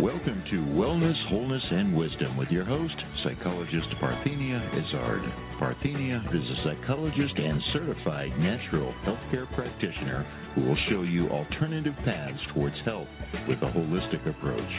Welcome 0.00 0.44
to 0.50 0.56
Wellness, 0.76 1.16
Wholeness, 1.30 1.62
and 1.70 1.96
Wisdom 1.96 2.36
with 2.36 2.50
your 2.50 2.66
host, 2.66 2.94
psychologist 3.24 3.88
Parthenia 3.98 4.60
Izzard. 4.76 5.22
Parthenia 5.58 6.20
is 6.34 6.50
a 6.50 6.62
psychologist 6.64 7.32
and 7.38 7.62
certified 7.72 8.38
natural 8.38 8.92
healthcare 9.06 9.50
practitioner 9.54 10.26
who 10.54 10.66
will 10.66 10.76
show 10.90 11.00
you 11.00 11.30
alternative 11.30 11.94
paths 12.04 12.38
towards 12.52 12.76
health 12.84 13.08
with 13.48 13.56
a 13.62 13.72
holistic 13.72 14.28
approach. 14.28 14.70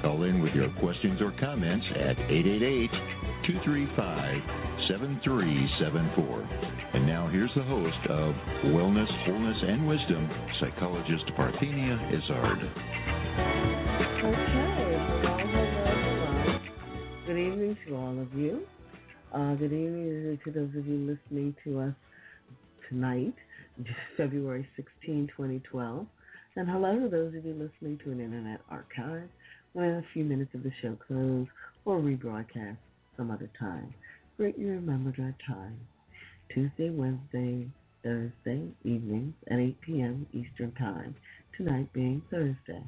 Call 0.00 0.22
in 0.22 0.40
with 0.40 0.54
your 0.54 0.70
questions 0.78 1.20
or 1.20 1.32
comments 1.40 1.86
at 1.96 2.16
888 2.30 2.90
235 3.66 4.42
7374. 4.86 6.48
And 6.94 7.04
now 7.04 7.26
here's 7.26 7.54
the 7.56 7.64
host 7.64 7.98
of 8.08 8.34
Wellness, 8.70 9.10
Wholeness, 9.26 9.58
and 9.66 9.88
Wisdom, 9.88 10.30
psychologist 10.60 11.26
Parthenia 11.36 11.98
Izzard. 12.14 13.81
To 17.92 17.98
all 17.98 18.18
of 18.18 18.32
you. 18.32 18.62
Uh, 19.34 19.54
good 19.54 19.72
evening 19.72 20.38
to 20.44 20.50
those 20.50 20.70
of 20.76 20.86
you 20.86 20.96
listening 20.96 21.54
to 21.62 21.80
us 21.80 21.94
tonight, 22.88 23.34
February 24.16 24.66
16, 24.76 25.28
2012. 25.36 26.06
And 26.56 26.70
hello 26.70 26.98
to 27.00 27.08
those 27.08 27.34
of 27.34 27.44
you 27.44 27.52
listening 27.52 27.98
to 28.02 28.12
an 28.12 28.20
internet 28.20 28.60
archive 28.70 29.28
when 29.74 29.90
a 29.90 30.04
few 30.14 30.24
minutes 30.24 30.54
of 30.54 30.62
the 30.62 30.72
show 30.80 30.96
close 31.06 31.46
or 31.84 31.98
rebroadcast 31.98 32.78
some 33.18 33.30
other 33.30 33.50
time. 33.58 33.92
Greatly 34.38 34.64
remembered 34.64 35.18
our 35.18 35.34
time. 35.46 35.78
Tuesday, 36.54 36.88
Wednesday, 36.88 37.68
Thursday 38.02 38.68
evenings 38.84 39.34
at 39.50 39.58
8 39.58 39.80
p.m. 39.82 40.26
Eastern 40.32 40.72
Time. 40.72 41.14
Tonight 41.58 41.92
being 41.92 42.22
Thursday, 42.30 42.84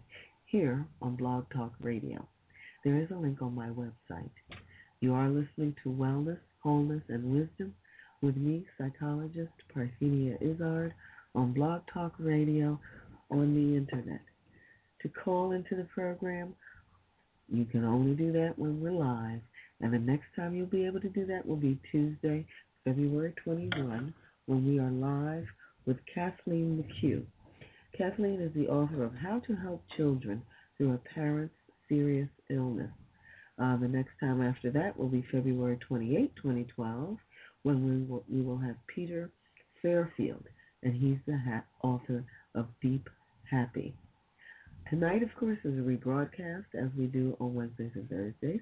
here 0.47 0.87
on 1.03 1.17
Blog 1.17 1.45
Talk 1.55 1.73
Radio. 1.81 2.27
There 2.85 2.99
is 2.99 3.11
a 3.11 3.15
link 3.15 3.43
on 3.43 3.55
my 3.55 3.69
website. 3.69 4.31
You 5.05 5.13
are 5.13 5.29
listening 5.29 5.77
to 5.83 5.91
Wellness, 5.91 6.39
Wholeness, 6.61 7.03
and 7.11 7.31
Wisdom 7.31 7.75
with 8.23 8.39
me, 8.39 8.65
psychologist 8.79 9.53
Parthenia 9.77 10.41
Izzard, 10.41 10.95
on 11.35 11.53
Blog 11.53 11.83
Talk 11.93 12.15
Radio 12.19 12.81
on 13.31 13.55
the 13.55 13.77
internet. 13.77 14.23
To 15.03 15.11
call 15.11 15.53
into 15.53 15.77
the 15.77 15.85
program, 15.95 16.55
you 17.53 17.67
can 17.67 17.85
only 17.85 18.15
do 18.15 18.33
that 18.33 18.55
when 18.59 18.81
we're 18.81 18.93
live. 18.93 19.43
And 19.83 19.93
the 19.93 19.99
next 19.99 20.25
time 20.35 20.55
you'll 20.55 20.69
be 20.69 20.87
able 20.87 21.03
to 21.03 21.11
do 21.11 21.27
that 21.27 21.47
will 21.47 21.57
be 21.57 21.79
Tuesday, 21.93 22.47
February 22.85 23.35
21, 23.45 24.15
when 24.47 24.67
we 24.67 24.79
are 24.79 24.91
live 24.91 25.45
with 25.85 25.99
Kathleen 26.15 26.83
McHugh. 26.83 27.27
Kathleen 27.95 28.41
is 28.41 28.55
the 28.55 28.69
author 28.69 29.05
of 29.05 29.13
How 29.15 29.41
to 29.41 29.55
Help 29.55 29.83
Children 29.99 30.41
Through 30.79 30.95
a 30.95 31.15
Parent's 31.15 31.53
Serious 31.91 32.31
Illness. 32.49 32.89
Uh, 33.61 33.77
the 33.77 33.89
next 33.89 34.13
time 34.19 34.43
after 34.43 34.71
that 34.71 34.99
will 34.99 35.09
be 35.09 35.25
February 35.31 35.79
28, 35.87 36.35
2012, 36.37 37.17
when 37.63 37.87
we 37.87 38.07
will, 38.07 38.25
we 38.29 38.43
will 38.43 38.59
have 38.59 38.77
Peter 38.87 39.31
Fairfield, 39.81 40.45
and 40.83 40.95
he's 40.95 41.19
the 41.27 41.39
ha- 41.39 41.65
author 41.83 42.25
of 42.55 42.67
Deep 42.83 43.09
Happy. 43.51 43.95
Tonight, 44.91 45.23
of 45.23 45.35
course, 45.39 45.59
is 45.65 45.79
a 45.79 45.83
rebroadcast 45.83 46.67
as 46.75 46.91
we 46.99 47.07
do 47.07 47.37
on 47.41 47.55
Wednesdays 47.55 47.93
and 47.95 48.09
Thursdays, 48.09 48.61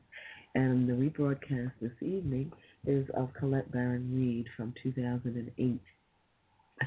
and 0.54 0.88
the 0.88 0.92
rebroadcast 0.92 1.72
this 1.80 1.92
evening 2.00 2.52
is 2.86 3.08
of 3.14 3.32
Colette 3.38 3.72
Baron 3.72 4.10
Reid 4.14 4.46
from 4.56 4.74
2008. 4.82 5.80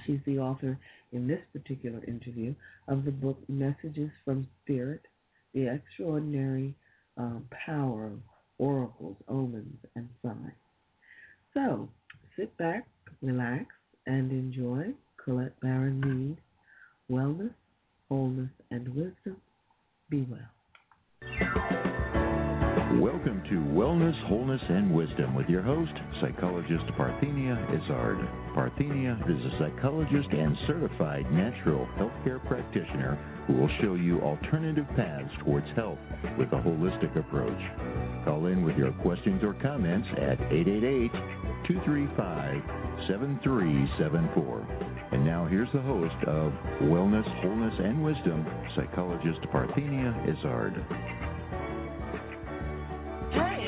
She's 0.06 0.20
the 0.26 0.40
author 0.40 0.78
in 1.12 1.28
this 1.28 1.42
particular 1.54 2.04
interview 2.06 2.54
of 2.88 3.06
the 3.06 3.12
book 3.12 3.38
Messages 3.48 4.12
from 4.24 4.48
Spirit 4.64 5.02
The 5.54 5.68
Extraordinary 5.68 6.76
um, 7.18 7.48
Power 7.66 8.08
of 8.08 8.20
Oracles, 8.58 9.18
Omens, 9.28 9.78
and 9.96 10.08
Signs. 10.22 10.52
So 11.54 11.90
sit 12.38 12.56
back, 12.58 12.86
relax, 13.22 13.66
and 14.06 14.32
enjoy 14.32 14.94
Colette 15.18 15.60
Baron 15.62 16.02
Reid 16.02 16.38
Wellness, 17.10 17.54
Wholeness, 18.10 18.52
and 18.72 18.88
Wisdom. 18.90 19.38
Be 20.10 20.26
well. 20.30 20.55
Welcome 23.06 23.44
to 23.52 23.62
Wellness, 23.78 24.20
Wholeness, 24.28 24.62
and 24.68 24.92
Wisdom 24.92 25.36
with 25.36 25.48
your 25.48 25.62
host, 25.62 25.92
psychologist 26.22 26.86
Parthenia 26.98 27.54
Izzard. 27.70 28.18
Parthenia 28.58 29.14
is 29.30 29.46
a 29.46 29.60
psychologist 29.60 30.28
and 30.32 30.58
certified 30.66 31.32
natural 31.32 31.88
healthcare 32.00 32.44
practitioner 32.48 33.14
who 33.46 33.54
will 33.54 33.70
show 33.80 33.94
you 33.94 34.22
alternative 34.22 34.88
paths 34.96 35.30
towards 35.44 35.68
health 35.76 36.00
with 36.40 36.52
a 36.52 36.56
holistic 36.56 37.16
approach. 37.16 38.26
Call 38.26 38.48
in 38.48 38.66
with 38.66 38.76
your 38.76 38.92
questions 38.94 39.44
or 39.44 39.54
comments 39.62 40.08
at 40.18 40.42
888 40.50 41.12
235 41.68 43.06
7374. 43.06 44.68
And 45.12 45.24
now 45.24 45.46
here's 45.46 45.72
the 45.74 45.82
host 45.82 46.18
of 46.26 46.52
Wellness, 46.90 47.30
Wholeness, 47.44 47.76
and 47.78 48.04
Wisdom, 48.04 48.44
psychologist 48.76 49.42
Parthenia 49.54 50.10
Izzard. 50.26 51.25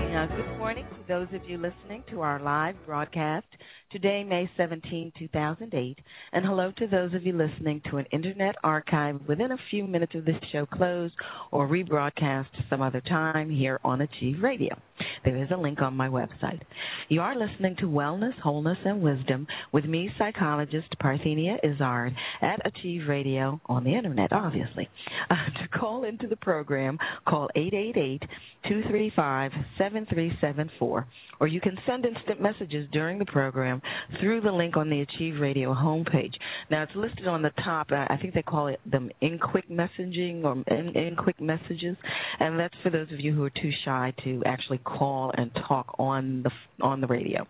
Uh, 0.07 0.25
good 0.35 0.47
morning 0.57 0.89
to 0.95 1.03
those 1.07 1.27
of 1.33 1.41
you 1.45 1.57
listening 1.57 2.03
to 2.09 2.21
our 2.21 2.39
live 2.39 2.75
broadcast 2.85 3.45
today, 3.91 4.23
May 4.23 4.49
17, 4.57 5.13
2008. 5.17 5.97
And 6.33 6.45
hello 6.45 6.71
to 6.77 6.87
those 6.87 7.13
of 7.13 7.25
you 7.25 7.33
listening 7.33 7.81
to 7.89 7.97
an 7.97 8.05
internet 8.11 8.55
archive 8.63 9.19
within 9.27 9.51
a 9.51 9.57
few 9.69 9.85
minutes 9.85 10.13
of 10.15 10.25
this 10.25 10.35
show 10.51 10.65
close 10.65 11.11
or 11.51 11.67
rebroadcast 11.67 12.47
some 12.69 12.81
other 12.81 13.01
time 13.01 13.49
here 13.49 13.79
on 13.83 14.01
Achieve 14.01 14.41
Radio. 14.41 14.77
There 15.23 15.41
is 15.41 15.49
a 15.51 15.57
link 15.57 15.81
on 15.81 15.95
my 15.95 16.07
website. 16.07 16.61
You 17.09 17.21
are 17.21 17.35
listening 17.35 17.75
to 17.77 17.85
Wellness, 17.85 18.37
Wholeness, 18.41 18.77
and 18.85 19.01
Wisdom 19.01 19.47
with 19.71 19.85
me, 19.85 20.09
psychologist 20.17 20.87
Parthenia 21.01 21.57
Izzard 21.63 22.15
at 22.41 22.65
Achieve 22.65 23.07
Radio 23.07 23.61
on 23.67 23.83
the 23.83 23.93
internet, 23.93 24.33
obviously. 24.33 24.89
Uh, 25.29 25.35
to 25.61 25.67
call 25.79 26.03
into 26.03 26.27
the 26.27 26.35
program, 26.35 26.97
call 27.27 27.49
888 27.55 28.21
235 28.67 29.51
7374, 29.77 31.07
or 31.39 31.47
you 31.47 31.61
can 31.61 31.77
send 31.85 32.05
instant 32.05 32.41
messages 32.41 32.87
during 32.91 33.19
the 33.19 33.25
program 33.25 33.76
through 34.19 34.41
the 34.41 34.51
link 34.51 34.77
on 34.77 34.89
the 34.89 35.01
Achieve 35.01 35.39
Radio 35.39 35.73
homepage. 35.73 36.33
Now, 36.69 36.83
it's 36.83 36.95
listed 36.95 37.27
on 37.27 37.41
the 37.41 37.51
top. 37.63 37.87
I 37.91 38.17
think 38.21 38.33
they 38.33 38.41
call 38.41 38.67
it 38.67 38.79
them 38.85 39.09
in 39.21 39.39
quick 39.39 39.69
messaging 39.69 40.43
or 40.43 40.63
in, 40.73 40.95
in 40.95 41.15
quick 41.15 41.39
messages, 41.41 41.95
and 42.39 42.59
that's 42.59 42.75
for 42.83 42.89
those 42.89 43.11
of 43.11 43.19
you 43.19 43.33
who 43.33 43.43
are 43.43 43.49
too 43.49 43.71
shy 43.85 44.13
to 44.23 44.41
actually 44.45 44.79
call 44.79 45.31
and 45.37 45.51
talk 45.67 45.95
on 45.99 46.43
the 46.43 46.51
on 46.81 47.01
the 47.01 47.07
radio. 47.07 47.45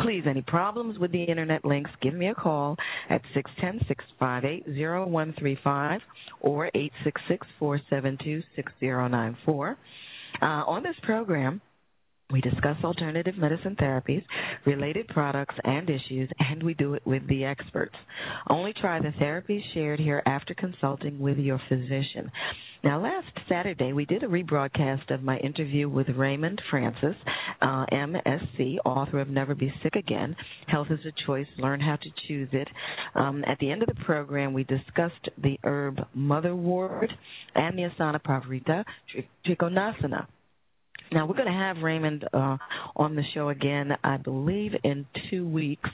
Please, 0.00 0.24
any 0.26 0.42
problems 0.42 0.98
with 0.98 1.12
the 1.12 1.22
internet 1.22 1.64
links, 1.64 1.90
give 2.00 2.14
me 2.14 2.28
a 2.28 2.34
call 2.34 2.76
at 3.10 3.20
610-658-0135 4.20 6.00
or 6.40 6.70
866-472-6094. 7.60 9.76
Uh, 10.40 10.44
on 10.44 10.82
this 10.82 10.94
program, 11.02 11.60
we 12.30 12.40
discuss 12.40 12.76
alternative 12.84 13.36
medicine 13.38 13.76
therapies, 13.80 14.24
related 14.66 15.08
products, 15.08 15.54
and 15.64 15.88
issues, 15.88 16.28
and 16.38 16.62
we 16.62 16.74
do 16.74 16.94
it 16.94 17.06
with 17.06 17.26
the 17.28 17.44
experts. 17.44 17.94
Only 18.48 18.72
try 18.74 19.00
the 19.00 19.14
therapies 19.20 19.62
shared 19.72 19.98
here 19.98 20.22
after 20.26 20.54
consulting 20.54 21.18
with 21.18 21.38
your 21.38 21.60
physician. 21.68 22.30
Now, 22.84 23.00
last 23.00 23.26
Saturday, 23.48 23.92
we 23.92 24.04
did 24.04 24.22
a 24.22 24.28
rebroadcast 24.28 25.12
of 25.12 25.22
my 25.22 25.38
interview 25.38 25.88
with 25.88 26.08
Raymond 26.10 26.62
Francis, 26.70 27.16
uh, 27.60 27.86
MSc, 27.92 28.76
author 28.84 29.20
of 29.20 29.28
Never 29.28 29.54
Be 29.56 29.72
Sick 29.82 29.96
Again 29.96 30.36
Health 30.66 30.88
is 30.90 31.00
a 31.04 31.26
Choice, 31.26 31.46
Learn 31.58 31.80
How 31.80 31.96
to 31.96 32.10
Choose 32.26 32.48
It. 32.52 32.68
Um, 33.14 33.44
at 33.46 33.58
the 33.58 33.70
end 33.70 33.82
of 33.82 33.88
the 33.88 34.04
program, 34.04 34.52
we 34.52 34.64
discussed 34.64 35.28
the 35.42 35.58
herb 35.64 35.98
motherwort 36.16 37.08
and 37.54 37.76
the 37.78 37.82
asana 37.82 38.20
parivrtta 38.22 38.84
trikonasana. 39.46 40.26
Now 41.12 41.26
we're 41.26 41.36
going 41.36 41.46
to 41.46 41.52
have 41.52 41.78
Raymond 41.78 42.26
uh, 42.32 42.56
on 42.96 43.16
the 43.16 43.22
show 43.34 43.48
again, 43.48 43.96
I 44.04 44.18
believe, 44.18 44.72
in 44.84 45.06
two 45.30 45.48
weeks. 45.48 45.88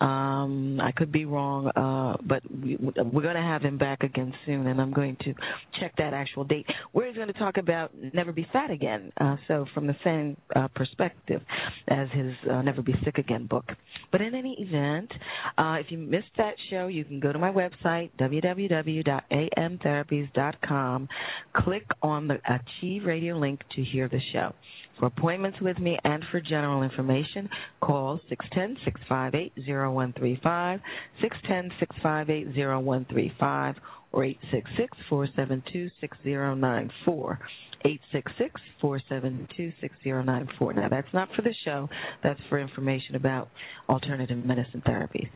Um, 0.00 0.80
I 0.80 0.92
could 0.92 1.10
be 1.12 1.24
wrong, 1.24 1.68
uh, 1.68 2.16
but 2.26 2.42
we, 2.50 2.76
we're 2.80 3.22
going 3.22 3.36
to 3.36 3.40
have 3.40 3.62
him 3.62 3.78
back 3.78 4.02
again 4.02 4.34
soon, 4.46 4.66
and 4.66 4.80
I'm 4.80 4.92
going 4.92 5.16
to 5.24 5.34
check 5.78 5.94
that 5.98 6.14
actual 6.14 6.44
date. 6.44 6.66
Where 6.92 7.06
he's 7.06 7.16
going 7.16 7.28
to 7.28 7.38
talk 7.38 7.56
about 7.56 7.92
Never 8.14 8.32
Be 8.32 8.46
Fat 8.52 8.70
Again, 8.70 9.12
uh, 9.20 9.36
so 9.48 9.66
from 9.74 9.86
the 9.86 9.96
same 10.04 10.36
uh, 10.54 10.68
perspective 10.74 11.40
as 11.88 12.08
his 12.12 12.32
uh, 12.50 12.60
Never 12.62 12.82
Be 12.82 12.94
Sick 13.04 13.18
Again 13.18 13.46
book. 13.46 13.64
But 14.12 14.20
in 14.20 14.34
any 14.34 14.56
event, 14.60 15.10
uh, 15.58 15.76
if 15.80 15.90
you 15.90 15.98
missed 15.98 16.30
that 16.36 16.54
show, 16.68 16.88
you 16.88 17.04
can 17.04 17.20
go 17.20 17.32
to 17.32 17.38
my 17.38 17.50
website 17.50 18.10
www.amtherapies.com, 18.18 21.08
click 21.56 21.86
on 22.02 22.28
the 22.28 22.38
Achieve 22.48 23.04
Radio 23.04 23.38
link 23.38 23.60
to 23.76 23.82
hear 23.82 24.08
the 24.08 24.20
show. 24.32 24.49
For 24.98 25.06
appointments 25.06 25.58
with 25.60 25.78
me 25.78 25.98
and 26.04 26.22
for 26.30 26.40
general 26.40 26.82
information, 26.82 27.48
call 27.80 28.20
610 28.28 28.76
658 28.84 29.52
0135, 29.66 30.80
610 31.22 31.78
658 31.78 32.66
0135, 32.66 33.76
or 34.12 34.24
866 34.24 34.98
472 35.08 35.90
6094. 36.00 37.38
866 37.82 38.60
472 38.80 39.72
6094. 39.80 40.72
Now, 40.74 40.88
that's 40.90 41.12
not 41.14 41.28
for 41.34 41.40
the 41.40 41.54
show, 41.64 41.88
that's 42.22 42.40
for 42.50 42.58
information 42.58 43.14
about 43.14 43.48
alternative 43.88 44.44
medicine 44.44 44.82
therapies. 44.86 45.30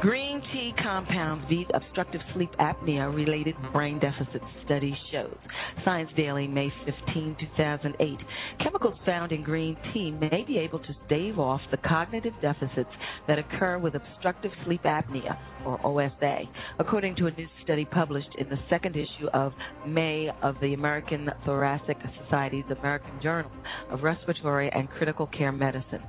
Green 0.01 0.41
tea 0.53 0.73
compounds 0.81 1.45
beat 1.49 1.67
obstructive 1.75 2.21
sleep 2.33 2.51
apnea 2.61 3.13
related 3.13 3.57
brain 3.73 3.99
deficits, 3.99 4.45
study 4.65 4.97
shows. 5.11 5.37
Science 5.85 6.09
Daily, 6.17 6.47
May 6.47 6.73
15, 6.85 7.37
2008. 7.41 8.19
Chemicals 8.63 8.95
found 9.05 9.33
in 9.33 9.43
green 9.43 9.77
tea 9.93 10.13
may 10.13 10.45
be 10.47 10.57
able 10.57 10.79
to 10.79 10.95
stave 11.07 11.41
off 11.41 11.61
the 11.73 11.79
cognitive 11.79 12.33
deficits 12.41 12.91
that 13.27 13.41
occur 13.41 13.79
with 13.79 13.97
obstructive 13.97 14.53
sleep 14.65 14.85
apnea, 14.85 15.37
or 15.67 15.85
OSA, 15.85 16.43
according 16.79 17.17
to 17.17 17.27
a 17.27 17.33
new 17.33 17.49
study 17.65 17.85
published 17.85 18.37
in 18.39 18.49
the 18.49 18.59
second 18.71 18.95
issue 18.95 19.27
of 19.35 19.53
May 19.85 20.31
of 20.43 20.55
the 20.61 20.75
American 20.75 21.29
Thoracic 21.45 21.97
Society's 22.23 22.65
American 22.79 23.21
Journal 23.21 23.51
of 23.91 24.05
Respiratory 24.05 24.71
and 24.73 24.89
Critical 24.91 25.27
Care 25.27 25.51
Medicine. 25.51 26.05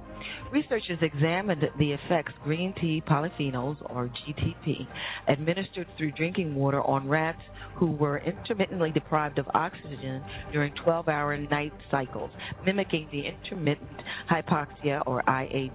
Researchers 0.51 0.99
examined 1.01 1.63
the 1.77 1.91
effects 1.91 2.33
green 2.43 2.73
tea 2.79 3.01
polyphenols, 3.07 3.77
or 3.89 4.09
GTP, 4.09 4.87
administered 5.27 5.87
through 5.97 6.11
drinking 6.13 6.55
water 6.55 6.81
on 6.81 7.07
rats 7.07 7.41
who 7.75 7.91
were 7.91 8.19
intermittently 8.19 8.91
deprived 8.91 9.37
of 9.39 9.47
oxygen 9.53 10.23
during 10.51 10.73
12 10.83 11.07
hour 11.07 11.37
night 11.37 11.73
cycles, 11.91 12.31
mimicking 12.65 13.07
the 13.11 13.25
intermittent 13.25 14.01
hypoxia, 14.29 15.01
or 15.05 15.23
IH, 15.27 15.71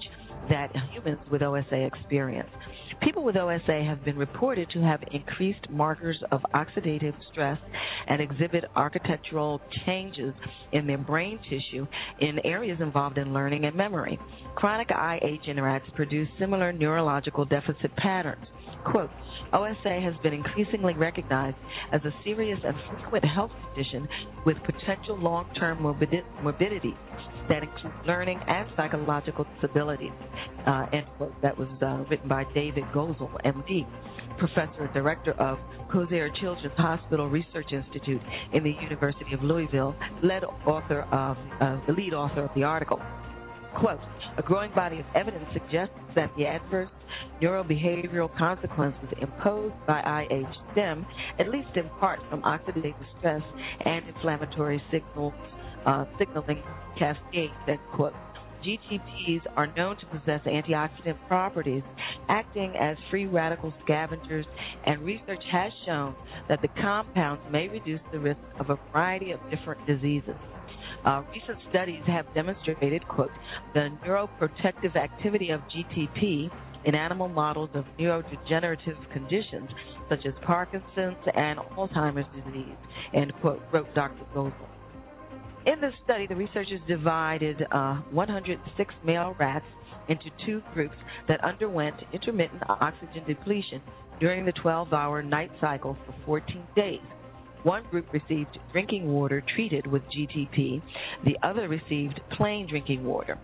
that 0.51 0.71
humans 0.93 1.21
with 1.31 1.43
OSA 1.43 1.87
experience. 1.87 2.51
People 3.03 3.25
with 3.25 3.37
OSA 3.37 3.85
have 3.85 4.05
been 4.05 4.17
reported 4.17 4.71
to 4.71 4.81
have 4.81 5.01
increased 5.11 5.69
markers 5.71 6.23
of 6.31 6.41
oxidative 6.55 7.15
stress 7.31 7.59
and 8.07 8.21
exhibit 8.21 8.65
architectural 8.77 9.61
changes 9.87 10.35
in 10.73 10.87
their 10.87 10.99
brain 10.99 11.39
tissue 11.49 11.87
in 12.21 12.39
areas 12.45 12.79
involved 12.81 13.19
in 13.19 13.33
learning 13.33 13.65
and 13.65 13.77
memory. 13.77 14.19
Chronic 14.57 14.91
IH 14.91 15.47
interacts 15.49 15.93
produce 15.95 16.29
similar 16.39 16.73
neurological 16.73 17.45
deficit 17.45 17.95
patterns. 17.97 18.47
Quote, 18.85 19.11
OSA 19.53 20.01
has 20.01 20.15
been 20.23 20.35
increasingly 20.35 20.95
recognized 20.95 21.57
as 21.93 22.05
a 22.05 22.15
serious 22.25 22.59
and 22.65 22.77
frequent 22.91 23.25
health 23.25 23.51
condition 23.75 24.09
with 24.45 24.57
potential 24.65 25.19
long 25.19 25.47
term 25.59 25.81
morbidity 25.81 26.95
include 27.51 27.93
learning 28.07 28.41
and 28.47 28.69
psychological 28.77 29.47
disabilities. 29.55 30.13
Uh, 30.67 30.87
quote. 31.17 31.35
That 31.43 31.57
was 31.59 31.69
uh, 31.83 32.05
written 32.09 32.29
by 32.29 32.45
David 32.55 32.85
Gozal, 32.95 33.31
MD, 33.45 33.87
professor 34.39 34.85
and 34.85 34.95
director 34.95 35.33
of 35.33 35.59
Kosair 35.93 36.35
Children's 36.41 36.77
Hospital 36.77 37.29
Research 37.29 37.73
Institute 37.73 38.21
in 38.53 38.65
the 38.65 38.73
University 38.83 39.33
of 39.35 39.43
Louisville, 39.43 39.95
led 40.23 40.45
author 40.67 41.03
of 41.13 41.37
uh, 41.61 41.81
the 41.87 41.93
lead 41.93 42.15
author 42.15 42.45
of 42.45 42.51
the 42.55 42.63
article. 42.63 43.01
Quote, 43.79 43.99
a 44.39 44.43
growing 44.43 44.73
body 44.73 45.01
of 45.01 45.05
evidence 45.17 45.47
suggests 45.53 45.95
that 46.15 46.31
the 46.37 46.47
adverse 46.47 46.89
neurobehavioral 47.43 48.37
consequences 48.39 49.09
imposed 49.21 49.75
by 49.87 50.01
IH 50.31 50.47
stem, 50.73 51.05
at 51.41 51.49
least 51.49 51.77
in 51.77 51.89
part, 52.01 52.21
from 52.31 52.41
oxidative 52.43 52.95
stress 53.19 53.43
and 53.85 54.07
inflammatory 54.09 54.81
signals, 54.93 55.33
uh, 55.87 56.05
signaling 56.19 56.63
cascades, 56.99 57.53
end 57.69 57.79
quote. 57.95 58.15
GTPs 58.65 59.43
are 59.57 59.67
known 59.77 59.97
to 59.99 60.07
possess 60.07 60.41
antioxidant 60.47 61.19
properties, 61.29 61.83
acting 62.29 62.73
as 62.81 62.97
free 63.11 63.27
radical 63.27 63.75
scavengers, 63.85 64.47
and 64.87 65.03
research 65.03 65.43
has 65.53 65.71
shown 65.85 66.15
that 66.49 66.63
the 66.63 66.69
compounds 66.81 67.43
may 67.51 67.69
reduce 67.69 68.01
the 68.11 68.19
risk 68.19 68.41
of 68.59 68.71
a 68.71 68.79
variety 68.91 69.33
of 69.33 69.41
different 69.51 69.87
diseases. 69.87 70.37
Uh, 71.05 71.23
recent 71.35 71.59
studies 71.69 72.01
have 72.07 72.25
demonstrated, 72.35 73.07
quote, 73.09 73.31
the 73.75 73.91
neuroprotective 74.07 74.97
activity 74.97 75.51
of 75.51 75.61
GTP 75.63 76.51
in 76.87 76.95
animal 76.95 77.29
models 77.29 77.71
of 77.75 77.85
neurodegenerative 77.99 78.97
conditions 79.13 79.69
such 80.09 80.25
as 80.27 80.33
Parkinson's 80.43 81.17
and 81.35 81.59
Alzheimer's 81.77 82.27
disease, 82.35 82.77
end 83.15 83.33
quote, 83.41 83.63
wrote 83.73 83.93
Dr. 83.95 84.25
Gozal. 84.35 84.74
In 85.67 85.81
this 85.81 85.95
study, 86.05 86.27
the 86.27 86.37
researchers 86.37 86.81
divided 86.87 87.67
uh, 87.73 87.95
106 88.11 88.95
male 89.03 89.35
rats 89.39 89.65
into 90.09 90.27
two 90.45 90.63
groups 90.75 90.95
that 91.27 91.43
underwent 91.43 91.97
intermittent 92.13 92.63
oxygen 92.69 93.25
depletion 93.27 93.81
during 94.21 94.45
the 94.45 94.53
12 94.53 94.93
hour 94.93 95.23
night 95.23 95.51
cycle 95.63 95.97
for 96.05 96.15
14 96.27 96.67
days. 96.77 97.01
One 97.63 97.83
group 97.91 98.13
received 98.13 98.59
drinking 98.73 99.11
water 99.11 99.43
treated 99.55 99.87
with 99.87 100.03
GTP, 100.11 100.83
the 101.25 101.39
other 101.43 101.67
received 101.67 102.21
plain 102.37 102.67
drinking 102.69 103.03
water. 103.03 103.39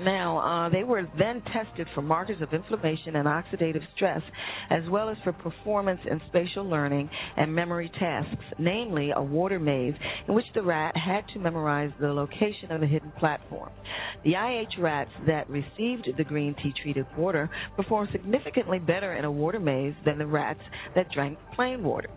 Now, 0.00 0.38
uh, 0.38 0.68
they 0.70 0.82
were 0.82 1.06
then 1.18 1.42
tested 1.52 1.86
for 1.94 2.00
markers 2.00 2.40
of 2.40 2.54
inflammation 2.54 3.16
and 3.16 3.26
oxidative 3.26 3.82
stress, 3.94 4.22
as 4.70 4.82
well 4.88 5.10
as 5.10 5.16
for 5.24 5.32
performance 5.32 6.00
in 6.10 6.20
spatial 6.28 6.64
learning 6.64 7.10
and 7.36 7.54
memory 7.54 7.90
tasks, 7.98 8.44
namely 8.58 9.12
a 9.14 9.22
water 9.22 9.58
maze 9.58 9.94
in 10.26 10.34
which 10.34 10.46
the 10.54 10.62
rat 10.62 10.96
had 10.96 11.28
to 11.34 11.38
memorize 11.38 11.92
the 12.00 12.08
location 12.08 12.72
of 12.72 12.82
a 12.82 12.86
hidden 12.86 13.12
platform. 13.18 13.70
The 14.24 14.36
IH 14.36 14.80
rats 14.80 15.10
that 15.26 15.48
received 15.50 16.08
the 16.16 16.24
green 16.24 16.54
tea 16.62 16.72
treated 16.82 17.06
water 17.18 17.50
performed 17.76 18.08
significantly 18.12 18.78
better 18.78 19.14
in 19.14 19.24
a 19.26 19.30
water 19.30 19.60
maze 19.60 19.94
than 20.04 20.18
the 20.18 20.26
rats 20.26 20.60
that 20.94 21.10
drank 21.12 21.38
plain 21.54 21.82
water. 21.82 22.08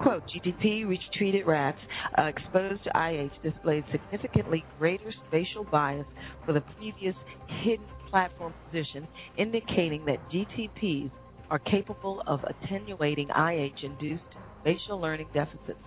Quote, 0.00 0.22
GTP 0.28 0.86
treated 1.12 1.46
rats 1.46 1.78
uh, 2.16 2.22
exposed 2.22 2.84
to 2.84 2.90
IH 2.94 3.30
displayed 3.42 3.84
significantly 3.90 4.64
greater 4.78 5.12
spatial 5.26 5.64
bias 5.64 6.06
for 6.46 6.52
the 6.52 6.60
previous 6.78 7.14
hidden 7.62 7.84
platform 8.10 8.54
position, 8.66 9.06
indicating 9.36 10.04
that 10.06 10.18
GTPs 10.30 11.10
are 11.50 11.58
capable 11.58 12.22
of 12.26 12.40
attenuating 12.44 13.28
IH-induced 13.30 14.22
spatial 14.60 15.00
learning 15.00 15.28
deficits. 15.34 15.78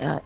Uh, 0.00 0.18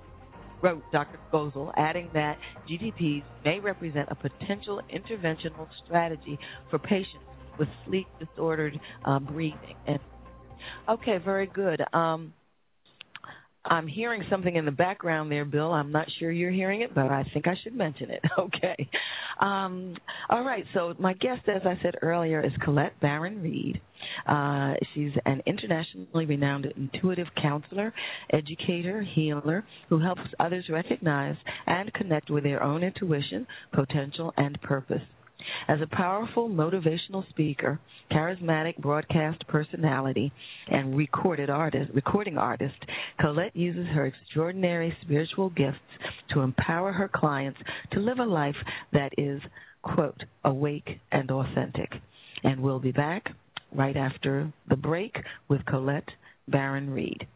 wrote 0.62 0.82
Dr. 0.92 1.18
Gozal, 1.32 1.72
adding 1.76 2.08
that 2.14 2.38
GTPs 2.70 3.24
may 3.44 3.58
represent 3.58 4.08
a 4.10 4.14
potential 4.14 4.80
interventional 4.94 5.66
strategy 5.84 6.38
for 6.70 6.78
patients 6.78 7.24
with 7.58 7.68
sleep 7.84 8.06
disordered 8.18 8.78
uh, 9.04 9.18
breathing. 9.18 9.76
And 9.86 9.98
okay, 10.88 11.18
very 11.18 11.46
good. 11.46 11.82
Um, 11.92 12.32
I'm 13.64 13.86
hearing 13.86 14.24
something 14.28 14.56
in 14.56 14.64
the 14.64 14.72
background 14.72 15.30
there, 15.30 15.44
Bill. 15.44 15.72
I'm 15.72 15.92
not 15.92 16.08
sure 16.18 16.32
you're 16.32 16.50
hearing 16.50 16.80
it, 16.80 16.94
but 16.94 17.06
I 17.06 17.24
think 17.32 17.46
I 17.46 17.56
should 17.62 17.74
mention 17.74 18.10
it. 18.10 18.22
Okay. 18.38 18.88
Um, 19.40 19.96
all 20.30 20.42
right. 20.42 20.64
So 20.74 20.94
my 20.98 21.12
guest, 21.14 21.42
as 21.48 21.62
I 21.64 21.78
said 21.82 21.94
earlier, 22.02 22.40
is 22.44 22.52
Colette 22.64 22.98
Baron 23.00 23.40
Reid. 23.40 23.80
Uh, 24.26 24.74
she's 24.94 25.12
an 25.26 25.42
internationally 25.46 26.26
renowned 26.26 26.66
intuitive 26.76 27.28
counselor, 27.40 27.92
educator, 28.32 29.02
healer 29.02 29.64
who 29.88 29.98
helps 30.00 30.22
others 30.40 30.64
recognize 30.68 31.36
and 31.66 31.92
connect 31.94 32.30
with 32.30 32.44
their 32.44 32.62
own 32.62 32.82
intuition, 32.82 33.46
potential, 33.72 34.32
and 34.36 34.60
purpose. 34.62 35.02
As 35.68 35.80
a 35.80 35.86
powerful 35.86 36.48
motivational 36.48 37.28
speaker, 37.30 37.78
charismatic 38.10 38.76
broadcast 38.78 39.46
personality, 39.48 40.32
and 40.68 40.96
recorded 40.96 41.50
artist, 41.50 41.90
recording 41.94 42.38
artist, 42.38 42.76
Colette 43.20 43.56
uses 43.56 43.86
her 43.88 44.06
extraordinary 44.06 44.96
spiritual 45.02 45.50
gifts 45.50 45.78
to 46.32 46.40
empower 46.40 46.92
her 46.92 47.08
clients 47.08 47.60
to 47.92 48.00
live 48.00 48.18
a 48.18 48.24
life 48.24 48.56
that 48.92 49.12
is, 49.18 49.40
quote, 49.82 50.22
awake 50.44 51.00
and 51.10 51.30
authentic. 51.30 51.92
And 52.44 52.60
we'll 52.60 52.80
be 52.80 52.92
back 52.92 53.28
right 53.74 53.96
after 53.96 54.52
the 54.68 54.76
break 54.76 55.16
with 55.48 55.64
Colette 55.66 56.08
Baron 56.48 56.90
Reid. 56.90 57.26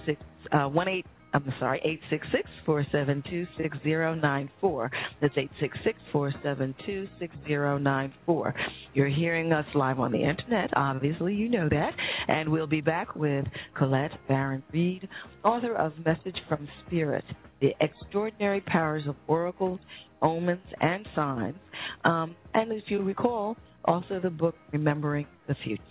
six, 0.05 0.21
uh, 0.51 0.69
18 0.69 1.03
I'm 1.33 1.53
sorry, 1.59 1.79
866 1.83 2.49
472 2.65 3.47
6094. 3.57 4.91
That's 5.21 5.33
866 5.37 5.97
472 6.11 7.07
6094. 7.19 8.55
You're 8.93 9.07
hearing 9.07 9.53
us 9.53 9.65
live 9.73 9.99
on 9.99 10.11
the 10.11 10.21
internet. 10.21 10.69
Obviously, 10.75 11.33
you 11.33 11.47
know 11.47 11.69
that. 11.69 11.93
And 12.27 12.49
we'll 12.49 12.67
be 12.67 12.81
back 12.81 13.15
with 13.15 13.45
Colette 13.77 14.11
Baron 14.27 14.61
Reid, 14.73 15.07
author 15.43 15.75
of 15.75 15.93
Message 16.05 16.37
from 16.49 16.67
Spirit 16.85 17.23
The 17.61 17.73
Extraordinary 17.79 18.61
Powers 18.61 19.03
of 19.07 19.15
Oracles, 19.27 19.79
Omens, 20.21 20.59
and 20.81 21.07
Signs. 21.15 21.55
Um, 22.03 22.35
and 22.53 22.73
if 22.73 22.83
you 22.87 23.01
recall, 23.01 23.55
also 23.85 24.19
the 24.19 24.29
book 24.29 24.55
Remembering 24.73 25.27
the 25.47 25.55
Future. 25.63 25.81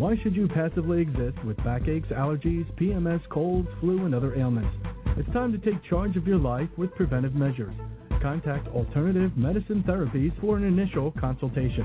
Why 0.00 0.16
should 0.22 0.34
you 0.34 0.48
passively 0.48 1.02
exist 1.02 1.36
with 1.44 1.58
backaches, 1.58 2.10
allergies, 2.10 2.64
PMS, 2.80 3.20
colds, 3.28 3.68
flu, 3.80 4.06
and 4.06 4.14
other 4.14 4.34
ailments? 4.34 4.74
It's 5.18 5.30
time 5.34 5.52
to 5.52 5.58
take 5.58 5.84
charge 5.90 6.16
of 6.16 6.26
your 6.26 6.38
life 6.38 6.70
with 6.78 6.94
preventive 6.94 7.34
measures. 7.34 7.74
Contact 8.22 8.66
Alternative 8.68 9.30
Medicine 9.36 9.84
Therapies 9.86 10.32
for 10.40 10.56
an 10.56 10.64
initial 10.64 11.12
consultation. 11.20 11.84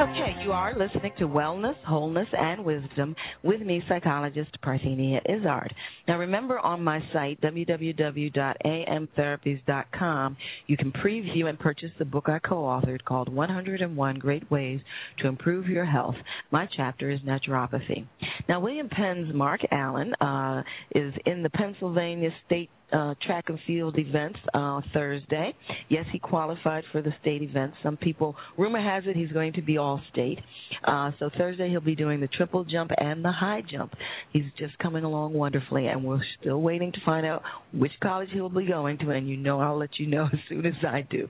Okay, 0.00 0.34
you 0.42 0.52
are 0.52 0.74
listening 0.78 1.12
to 1.18 1.28
Wellness, 1.28 1.76
Wholeness, 1.84 2.28
and 2.32 2.64
Wisdom 2.64 3.14
with 3.42 3.60
me, 3.60 3.82
psychologist 3.86 4.56
Parthenia 4.64 5.20
Izzard. 5.28 5.74
Now, 6.08 6.18
remember 6.18 6.58
on 6.58 6.82
my 6.82 7.04
site, 7.12 7.38
www.amtherapies.com, 7.42 10.36
you 10.68 10.78
can 10.78 10.90
preview 10.90 11.50
and 11.50 11.58
purchase 11.58 11.90
the 11.98 12.06
book 12.06 12.30
I 12.30 12.38
co 12.38 12.62
authored 12.62 13.04
called 13.04 13.28
101 13.28 14.18
Great 14.18 14.50
Ways 14.50 14.80
to 15.18 15.28
Improve 15.28 15.68
Your 15.68 15.84
Health. 15.84 16.16
My 16.50 16.66
chapter 16.74 17.10
is 17.10 17.20
Naturopathy. 17.20 18.06
Now, 18.48 18.60
William 18.60 18.88
Penn's 18.88 19.34
Mark 19.34 19.60
Allen 19.70 20.14
uh, 20.22 20.62
is 20.94 21.12
in 21.26 21.42
the 21.42 21.50
Pennsylvania 21.50 22.30
State 22.46 22.70
uh, 22.92 23.14
track 23.22 23.44
and 23.48 23.58
field 23.66 23.98
events 23.98 24.38
uh, 24.54 24.80
Thursday. 24.92 25.54
Yes, 25.88 26.04
he 26.12 26.18
qualified 26.18 26.84
for 26.92 27.02
the 27.02 27.12
state 27.20 27.42
events. 27.42 27.76
Some 27.82 27.96
people, 27.96 28.36
rumor 28.58 28.80
has 28.80 29.04
it, 29.06 29.16
he's 29.16 29.32
going 29.32 29.52
to 29.54 29.62
be 29.62 29.78
all 29.78 30.00
state. 30.12 30.38
Uh, 30.84 31.10
so 31.18 31.30
Thursday 31.36 31.68
he'll 31.68 31.80
be 31.80 31.96
doing 31.96 32.20
the 32.20 32.28
triple 32.28 32.64
jump 32.64 32.90
and 32.98 33.24
the 33.24 33.32
high 33.32 33.62
jump. 33.68 33.94
He's 34.32 34.44
just 34.58 34.76
coming 34.78 35.04
along 35.04 35.34
wonderfully, 35.34 35.86
and 35.86 36.04
we're 36.04 36.20
still 36.40 36.60
waiting 36.60 36.92
to 36.92 36.98
find 37.04 37.26
out 37.26 37.42
which 37.72 37.92
college 38.02 38.30
he'll 38.32 38.48
be 38.48 38.66
going 38.66 38.98
to. 38.98 39.10
And 39.10 39.28
you 39.28 39.36
know, 39.36 39.60
I'll 39.60 39.78
let 39.78 39.98
you 39.98 40.06
know 40.06 40.24
as 40.32 40.38
soon 40.48 40.66
as 40.66 40.74
I 40.86 41.02
do. 41.10 41.28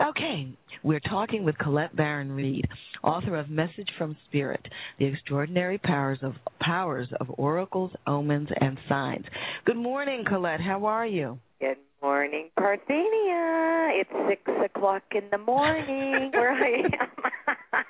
Okay, 0.00 0.48
we're 0.82 1.00
talking 1.00 1.44
with 1.44 1.56
Colette 1.58 1.94
Baron 1.94 2.32
Reid, 2.32 2.66
author 3.02 3.36
of 3.36 3.48
Message 3.48 3.88
from 3.96 4.16
Spirit: 4.28 4.60
The 4.98 5.06
Extraordinary 5.06 5.78
Powers 5.78 6.18
of 6.22 6.34
Powers 6.60 7.08
of 7.20 7.28
Oracles, 7.38 7.92
Omens, 8.06 8.48
and 8.60 8.78
Signs. 8.88 9.24
Good 9.64 9.76
morning, 9.76 10.24
Colette. 10.26 10.60
How 10.60 10.84
are 10.86 11.06
you? 11.06 11.38
Good 11.60 11.76
morning, 12.02 12.50
Parthenia. 12.58 14.00
It's 14.00 14.10
six 14.28 14.42
o'clock 14.64 15.02
in 15.14 15.24
the 15.30 15.38
morning 15.38 16.30
where 16.32 16.52
I 16.52 16.82
am. 16.82 17.84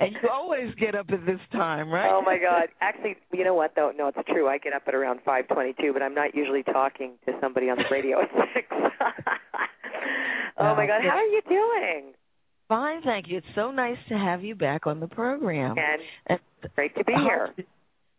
and 0.00 0.12
you 0.22 0.28
always 0.28 0.74
get 0.74 0.94
up 0.94 1.06
at 1.10 1.24
this 1.24 1.40
time, 1.52 1.90
right? 1.90 2.10
Oh 2.10 2.22
my 2.22 2.38
God! 2.38 2.68
Actually, 2.80 3.16
you 3.32 3.44
know 3.44 3.54
what? 3.54 3.72
Though, 3.74 3.92
no, 3.96 4.08
it's 4.08 4.18
true. 4.28 4.48
I 4.48 4.58
get 4.58 4.74
up 4.74 4.82
at 4.86 4.94
around 4.94 5.20
five 5.24 5.48
twenty-two, 5.48 5.92
but 5.92 6.02
I'm 6.02 6.14
not 6.14 6.34
usually 6.34 6.62
talking 6.62 7.12
to 7.26 7.32
somebody 7.40 7.70
on 7.70 7.78
the 7.78 7.84
radio 7.90 8.20
at 8.22 8.30
six. 8.54 8.66
oh 10.58 10.74
my 10.74 10.86
God! 10.86 11.02
How 11.02 11.16
are 11.16 11.22
you 11.22 11.42
doing? 11.48 12.12
Fine, 12.68 13.02
thank 13.02 13.28
you. 13.28 13.38
It's 13.38 13.46
so 13.54 13.70
nice 13.70 13.96
to 14.10 14.18
have 14.18 14.44
you 14.44 14.54
back 14.54 14.86
on 14.86 15.00
the 15.00 15.08
program. 15.08 15.76
And, 15.78 16.02
and 16.26 16.38
great 16.74 16.94
to 16.96 17.04
be 17.04 17.14
hard, 17.14 17.52
here. 17.56 17.66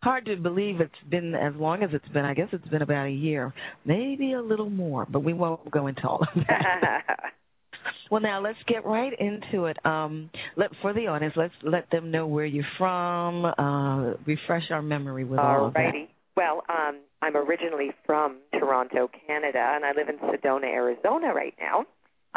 Hard 0.01 0.25
to 0.25 0.37
believe 0.37 0.81
it's 0.81 0.91
been 1.09 1.35
as 1.35 1.53
long 1.55 1.83
as 1.83 1.91
it's 1.93 2.07
been. 2.09 2.25
I 2.25 2.33
guess 2.33 2.47
it's 2.51 2.67
been 2.69 2.81
about 2.81 3.05
a 3.05 3.11
year, 3.11 3.53
maybe 3.85 4.33
a 4.33 4.41
little 4.41 4.69
more, 4.69 5.05
but 5.09 5.19
we 5.19 5.33
won't 5.33 5.69
go 5.69 5.85
into 5.87 6.07
all 6.07 6.21
of 6.23 6.43
that. 6.47 7.33
well, 8.11 8.21
now 8.21 8.41
let's 8.41 8.57
get 8.67 8.85
right 8.85 9.13
into 9.19 9.65
it. 9.65 9.77
Um, 9.85 10.31
let 10.55 10.71
for 10.81 10.93
the 10.93 11.07
audience, 11.07 11.35
let's 11.37 11.53
let 11.61 11.89
them 11.91 12.09
know 12.09 12.25
where 12.25 12.45
you're 12.45 12.65
from. 12.79 13.45
Uh, 13.45 14.15
refresh 14.25 14.71
our 14.71 14.81
memory 14.81 15.25
with 15.25 15.37
all 15.39 15.67
of 15.67 15.73
that. 15.73 15.93
Alrighty. 15.93 16.07
Well, 16.35 16.63
um, 16.69 17.01
I'm 17.21 17.35
originally 17.35 17.91
from 18.05 18.37
Toronto, 18.57 19.11
Canada, 19.27 19.73
and 19.75 19.85
I 19.85 19.91
live 19.91 20.07
in 20.09 20.17
Sedona, 20.17 20.63
Arizona 20.63 21.33
right 21.33 21.53
now. 21.59 21.85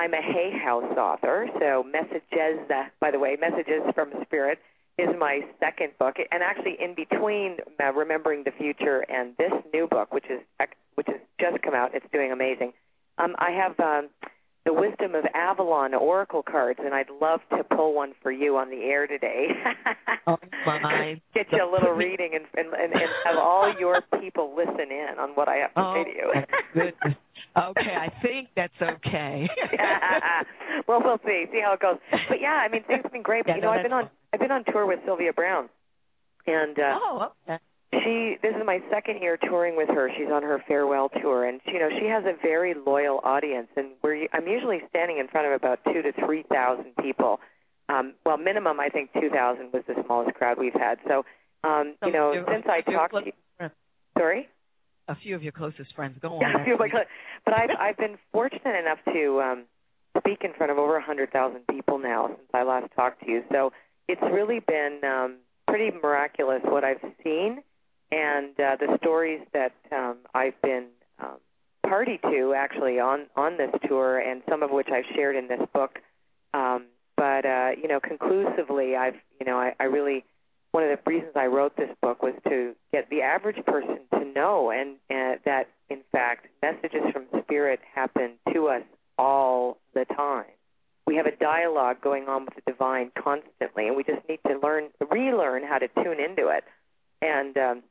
I'm 0.03 0.15
a 0.15 0.21
Hay 0.21 0.51
House 0.51 0.99
author, 0.99 1.47
so 1.61 1.85
Messages, 1.85 2.59
by 2.99 3.13
the 3.13 3.21
way, 3.21 3.37
Messages 3.41 3.83
from 3.95 4.11
Spirit 4.25 4.59
is 4.99 5.07
my 5.17 5.43
second 5.61 5.93
book, 5.97 6.17
and 6.19 6.43
actually 6.43 6.77
in 6.81 6.97
between 6.97 7.59
uh, 7.81 7.93
Remembering 7.93 8.43
the 8.43 8.51
Future 8.51 9.07
and 9.09 9.37
this 9.39 9.53
new 9.73 9.87
book, 9.87 10.13
which 10.13 10.25
is 10.29 10.41
which 10.97 11.07
has 11.07 11.21
just 11.41 11.63
come 11.63 11.75
out, 11.75 11.95
it's 11.95 12.05
doing 12.13 12.33
amazing. 12.33 12.73
Um, 13.19 13.37
I 13.39 13.53
have 13.53 13.79
um, 13.79 14.09
the 14.65 14.73
Wisdom 14.73 15.15
of 15.15 15.25
Avalon 15.35 15.93
Oracle 15.95 16.43
cards, 16.43 16.79
and 16.85 16.95
I'd 16.95 17.11
love 17.21 17.41
to 17.51 17.65
pull 17.65 17.95
one 17.95 18.13
for 18.23 18.31
you 18.31 18.57
on 18.57 18.71
the 18.71 18.83
air 18.85 19.07
today. 19.07 19.49
oh 20.27 20.39
my! 20.65 21.21
Get 21.35 21.47
you 21.51 21.59
a 21.59 21.71
little 21.71 21.93
reading 21.93 22.31
and, 22.35 22.45
and 22.57 22.73
and 22.73 22.93
and 22.93 23.11
have 23.25 23.37
all 23.39 23.73
your 23.79 24.03
people 24.21 24.55
listen 24.57 24.91
in 24.91 25.19
on 25.19 25.31
what 25.31 25.49
I 25.49 25.57
have 25.57 25.75
to 25.75 25.81
oh, 25.81 25.95
say 25.95 26.05
to 26.05 26.17
you. 26.17 26.33
goodness. 26.75 27.19
Okay, 27.55 27.95
I 27.95 28.09
think 28.23 28.49
that's 28.57 28.73
okay. 28.81 29.49
well, 30.89 31.03
we'll 31.05 31.19
see. 31.27 31.45
See 31.53 31.61
how 31.63 31.75
it 31.75 31.81
goes. 31.81 31.97
But 32.29 32.41
yeah, 32.41 32.63
I 32.65 32.69
mean, 32.69 32.83
things 32.85 33.01
have 33.03 33.13
been 33.13 33.23
great. 33.23 33.45
But 33.45 33.51
Yeah, 33.51 33.57
you 33.57 33.63
no, 33.63 33.73
know, 33.73 33.79
I've 33.79 33.83
been 33.83 33.93
on 33.93 34.11
I've 34.33 34.41
been 34.41 34.53
on 34.53 34.65
tour 34.73 34.87
with 34.87 35.01
Sylvia 35.05 35.33
Browne, 35.33 35.69
and 36.47 36.79
uh, 36.79 36.99
Oh, 37.03 37.33
okay. 37.49 37.59
She 37.93 38.37
this 38.43 38.55
is 38.57 38.63
my 38.65 38.81
second 38.91 39.21
year 39.21 39.37
touring 39.37 39.77
with 39.77 39.89
her. 39.89 40.11
She's 40.17 40.31
on 40.33 40.43
her 40.43 40.63
farewell 40.67 41.09
tour, 41.21 41.45
and 41.47 41.61
you 41.67 41.79
know 41.79 41.89
she 42.01 42.07
has 42.07 42.25
a 42.25 42.35
very 42.43 42.75
loyal 42.75 43.21
audience. 43.25 43.69
And 43.77 43.89
we're 44.03 44.29
I'm 44.33 44.47
usually 44.47 44.81
standing 44.89 45.19
in 45.19 45.29
front 45.29 45.47
of 45.47 45.53
about 45.53 45.81
two 45.85 46.01
to 46.03 46.13
three 46.25 46.45
thousand 46.51 46.97
people. 47.03 47.41
Um, 47.89 48.15
well, 48.25 48.39
minimum 48.39 48.81
I 48.81 48.89
think 48.89 49.11
two 49.13 49.29
thousand 49.29 49.73
was 49.73 49.83
the 49.87 49.95
smallest 50.07 50.35
crowd 50.37 50.57
we've 50.59 50.73
had. 50.73 50.99
So, 51.07 51.25
um, 51.65 51.95
So 52.01 52.07
you 52.07 52.13
know, 52.13 52.45
since 52.51 52.65
I 52.67 52.81
talked 52.81 53.15
to 53.15 53.27
you, 53.27 53.33
friends. 53.59 53.73
sorry. 54.17 54.49
A 55.09 55.17
few 55.17 55.35
of 55.35 55.43
your 55.43 55.53
closest 55.53 55.95
friends. 55.95 56.17
Go 56.23 56.29
on. 56.37 56.41
Yeah, 56.41 56.49
I 56.59 56.65
feel 56.65 56.79
That's- 56.79 56.95
like, 56.95 57.09
but 57.45 57.55
I've 57.55 57.71
I've 57.79 57.97
been 57.99 58.17
fortunate 58.33 58.77
enough 58.79 58.99
to 59.13 59.41
um, 59.43 59.65
speak 60.19 60.43
in 60.45 60.55
front 60.55 60.73
of 60.73 60.79
over 60.79 60.97
a 60.97 61.03
hundred 61.03 61.31
thousand 61.33 61.67
people 61.71 61.99
now 61.99 62.29
since 62.29 62.49
I 62.55 62.63
last 62.63 62.87
talked 62.97 63.21
to 63.25 63.31
you. 63.31 63.43
So 63.53 63.73
it's 64.09 64.23
really 64.23 64.61
been 64.61 65.01
um, 65.05 65.37
pretty 65.69 65.91
miraculous 66.03 66.61
what 66.65 66.85
I've 66.85 67.01
seen, 67.25 67.63
and 68.13 68.51
uh, 68.61 68.77
the 68.79 68.99
stories 68.99 69.41
that 69.55 69.73
um, 69.91 70.19
I've 70.35 70.61
been 70.63 70.89
um, 71.19 71.39
party 71.83 72.21
to 72.23 72.55
actually 72.57 73.01
on 73.01 73.27
on 73.35 73.57
this 73.57 73.71
tour, 73.89 74.19
and 74.19 74.43
some 74.49 74.63
of 74.63 74.71
which 74.71 74.89
I've 74.93 75.07
shared 75.17 75.35
in 75.35 75.49
this 75.49 75.67
book. 75.75 75.99
Um, 76.55 76.85
but 77.17 77.47
uh, 77.47 77.71
you 77.81 77.89
know, 77.89 77.99
conclusively, 77.99 78.95
I've 78.95 79.17
you 79.41 79.47
know, 79.47 79.57
I, 79.57 79.75
I 79.81 79.85
really 79.85 80.25
one 80.73 80.85
of 80.85 80.91
the 80.91 81.11
reasons 81.11 81.33
I 81.37 81.47
wrote 81.47 81.77
this 81.77 81.91
book 82.01 82.23
was 82.23 82.35
to 82.49 82.75
get 82.93 83.09
the 83.11 83.23
average 83.23 83.65
person 83.67 84.01
to 84.13 84.25
know 84.25 84.71
and 84.71 84.97
uh, 85.11 85.39
that 85.45 85.69
in 85.91 86.01
fact 86.11 86.47
messages 86.63 87.03
from 87.13 87.25
spirit 87.43 87.81
happen 87.95 88.33
to 88.53 88.69
us 88.69 88.83
all 89.19 89.79
the 89.95 90.07
time. 90.17 90.47
We 91.07 91.17
have 91.17 91.27
a 91.27 91.37
dialogue 91.37 92.01
going 92.01 92.29
on 92.29 92.45
with 92.45 92.55
the 92.55 92.73
divine 92.73 93.11
constantly, 93.19 93.89
and 93.89 93.97
we 93.97 94.05
just 94.05 94.27
need 94.29 94.39
to 94.47 94.59
learn, 94.63 94.89
relearn 95.11 95.63
how 95.63 95.79
to 95.79 95.89
tune 95.89 96.21
into 96.21 96.49
it. 96.49 96.65
And 97.21 97.57
um, 97.59 97.83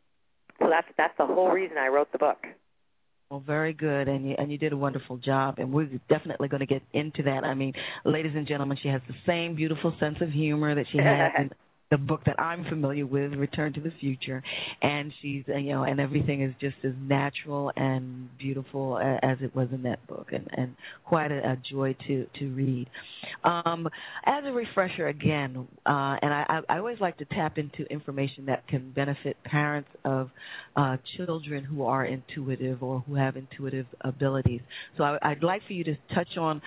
so 0.62 0.70
that's 0.70 0.88
that's 0.98 1.14
the 1.18 1.26
whole 1.26 1.50
reason 1.50 1.78
I 1.78 1.88
wrote 1.88 2.12
the 2.12 2.18
book. 2.18 2.38
Well, 3.30 3.44
very 3.46 3.74
good, 3.74 4.08
and 4.08 4.28
you 4.28 4.36
and 4.38 4.52
you 4.52 4.58
did 4.58 4.74
a 4.74 4.78
wonderful 4.78 5.18
job, 5.18 5.56
and 5.58 5.72
we're 5.72 5.90
definitely 6.10 6.50
going 6.50 6.60
to 6.60 6.66
get 6.66 6.84
into 6.94 7.24
that. 7.24 7.44
I 7.44 7.54
mean, 7.54 7.74
ladies 8.04 8.34
and 8.36 8.46
gentlemen, 8.46 8.78
she 8.82 8.90
has 8.90 9.02
the 9.08 9.16
same 9.26 9.56
beautiful 9.56 9.96
sense 10.00 10.18
of 10.22 10.30
humor 10.30 10.76
that 10.76 10.86
she 10.92 10.98
has 10.98 11.32
in 11.38 11.52
the 11.92 11.98
book 11.98 12.22
that 12.26 12.40
I'm 12.40 12.64
familiar 12.66 13.06
with, 13.06 13.34
Return 13.34 13.74
to 13.74 13.82
the 13.82 13.92
Future, 14.00 14.42
and 14.82 15.14
she's 15.22 15.44
uh, 15.50 15.58
you 15.58 15.74
know, 15.74 15.84
and 15.84 16.00
everything 16.00 16.42
is 16.42 16.54
just 16.60 16.78
as 16.84 16.94
natural 17.02 17.72
and 17.76 18.30
beautiful 18.38 18.98
as 18.98 19.38
it 19.42 19.54
was 19.56 19.68
in 19.72 19.84
that 19.84 20.06
book, 20.08 20.30
and 20.32 20.48
and 20.54 20.76
quite 21.06 21.32
a, 21.32 21.52
a 21.52 21.58
joy 21.70 21.96
to 22.08 22.26
to 22.40 22.50
read. 22.54 22.90
Um, 23.44 23.88
as 24.26 24.44
a 24.46 24.52
refresher, 24.52 25.08
again, 25.08 25.68
uh, 25.86 26.16
and 26.22 26.34
I, 26.34 26.46
I 26.48 26.76
I 26.76 26.78
always 26.78 27.00
like 27.02 27.18
to 27.18 27.26
tap 27.26 27.58
into 27.58 27.84
information 27.92 28.46
that 28.46 28.66
can 28.68 28.92
benefit 28.92 29.36
parents 29.44 29.90
of 30.06 30.30
uh, 30.78 30.96
children 31.18 31.64
who 31.64 31.84
are 31.84 32.06
intuitive 32.06 32.82
or 32.82 33.04
who 33.06 33.16
have 33.16 33.36
intuitive 33.36 33.86
abilities. 34.02 34.62
So 34.98 35.04
I, 35.04 35.18
I'd 35.22 35.44
like 35.44 35.62
for 35.68 35.74
you 35.74 35.84
to 35.84 35.98
touch 36.16 36.38
on 36.38 36.62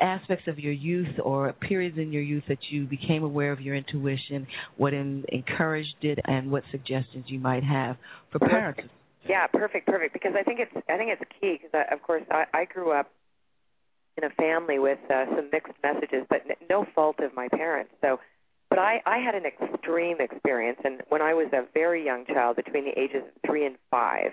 aspects 0.00 0.46
of 0.48 0.58
your 0.58 0.72
youth 0.72 1.18
or 1.22 1.52
periods 1.52 1.98
in 1.98 2.12
your 2.12 2.22
youth 2.22 2.44
that 2.48 2.58
you 2.70 2.84
became 2.84 3.22
aware 3.24 3.52
of 3.52 3.60
your 3.60 3.74
intuition, 3.74 4.46
what 4.76 4.94
in, 4.94 5.24
encouraged 5.28 5.96
it, 6.02 6.18
and 6.24 6.50
what 6.50 6.62
suggestions 6.70 7.24
you 7.28 7.38
might 7.38 7.64
have 7.64 7.96
for 8.30 8.38
parents. 8.38 8.82
Yeah, 9.28 9.46
perfect, 9.48 9.86
perfect. 9.86 10.12
Because 10.12 10.32
I 10.38 10.42
think 10.42 10.60
it's 10.60 10.86
I 10.88 10.96
think 10.96 11.10
it's 11.10 11.22
key. 11.40 11.58
Because 11.60 11.86
of 11.90 12.02
course 12.02 12.22
I, 12.30 12.44
I 12.54 12.64
grew 12.64 12.92
up 12.92 13.10
in 14.16 14.24
a 14.24 14.30
family 14.30 14.78
with 14.78 14.98
uh, 15.10 15.26
some 15.34 15.50
mixed 15.52 15.72
messages, 15.82 16.26
but 16.28 16.42
n- 16.48 16.56
no 16.70 16.86
fault 16.94 17.20
of 17.20 17.34
my 17.34 17.48
parents. 17.48 17.92
So, 18.00 18.18
but 18.70 18.78
I 18.78 19.02
I 19.04 19.18
had 19.18 19.34
an 19.34 19.44
extreme 19.44 20.18
experience, 20.20 20.78
and 20.84 21.02
when 21.08 21.22
I 21.22 21.34
was 21.34 21.48
a 21.52 21.64
very 21.74 22.04
young 22.04 22.24
child, 22.26 22.56
between 22.56 22.84
the 22.84 22.98
ages 22.98 23.22
of 23.26 23.50
three 23.50 23.66
and 23.66 23.76
five, 23.90 24.32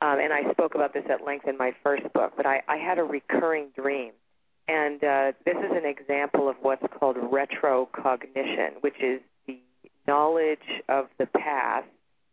um, 0.00 0.18
and 0.18 0.32
I 0.32 0.50
spoke 0.52 0.74
about 0.74 0.92
this 0.92 1.04
at 1.10 1.24
length 1.24 1.48
in 1.48 1.56
my 1.56 1.72
first 1.82 2.04
book. 2.12 2.34
But 2.36 2.46
I 2.46 2.62
I 2.68 2.76
had 2.76 2.98
a 2.98 3.04
recurring 3.04 3.68
dream, 3.74 4.12
and 4.68 5.02
uh, 5.02 5.32
this 5.44 5.56
is 5.56 5.70
an 5.72 5.84
example 5.86 6.48
of 6.48 6.56
what's 6.60 6.82
called 6.98 7.16
retrocognition, 7.16 8.80
which 8.80 8.96
is 9.00 9.20
the 9.46 9.58
knowledge 10.06 10.58
of 10.88 11.06
the 11.18 11.26
past 11.26 11.86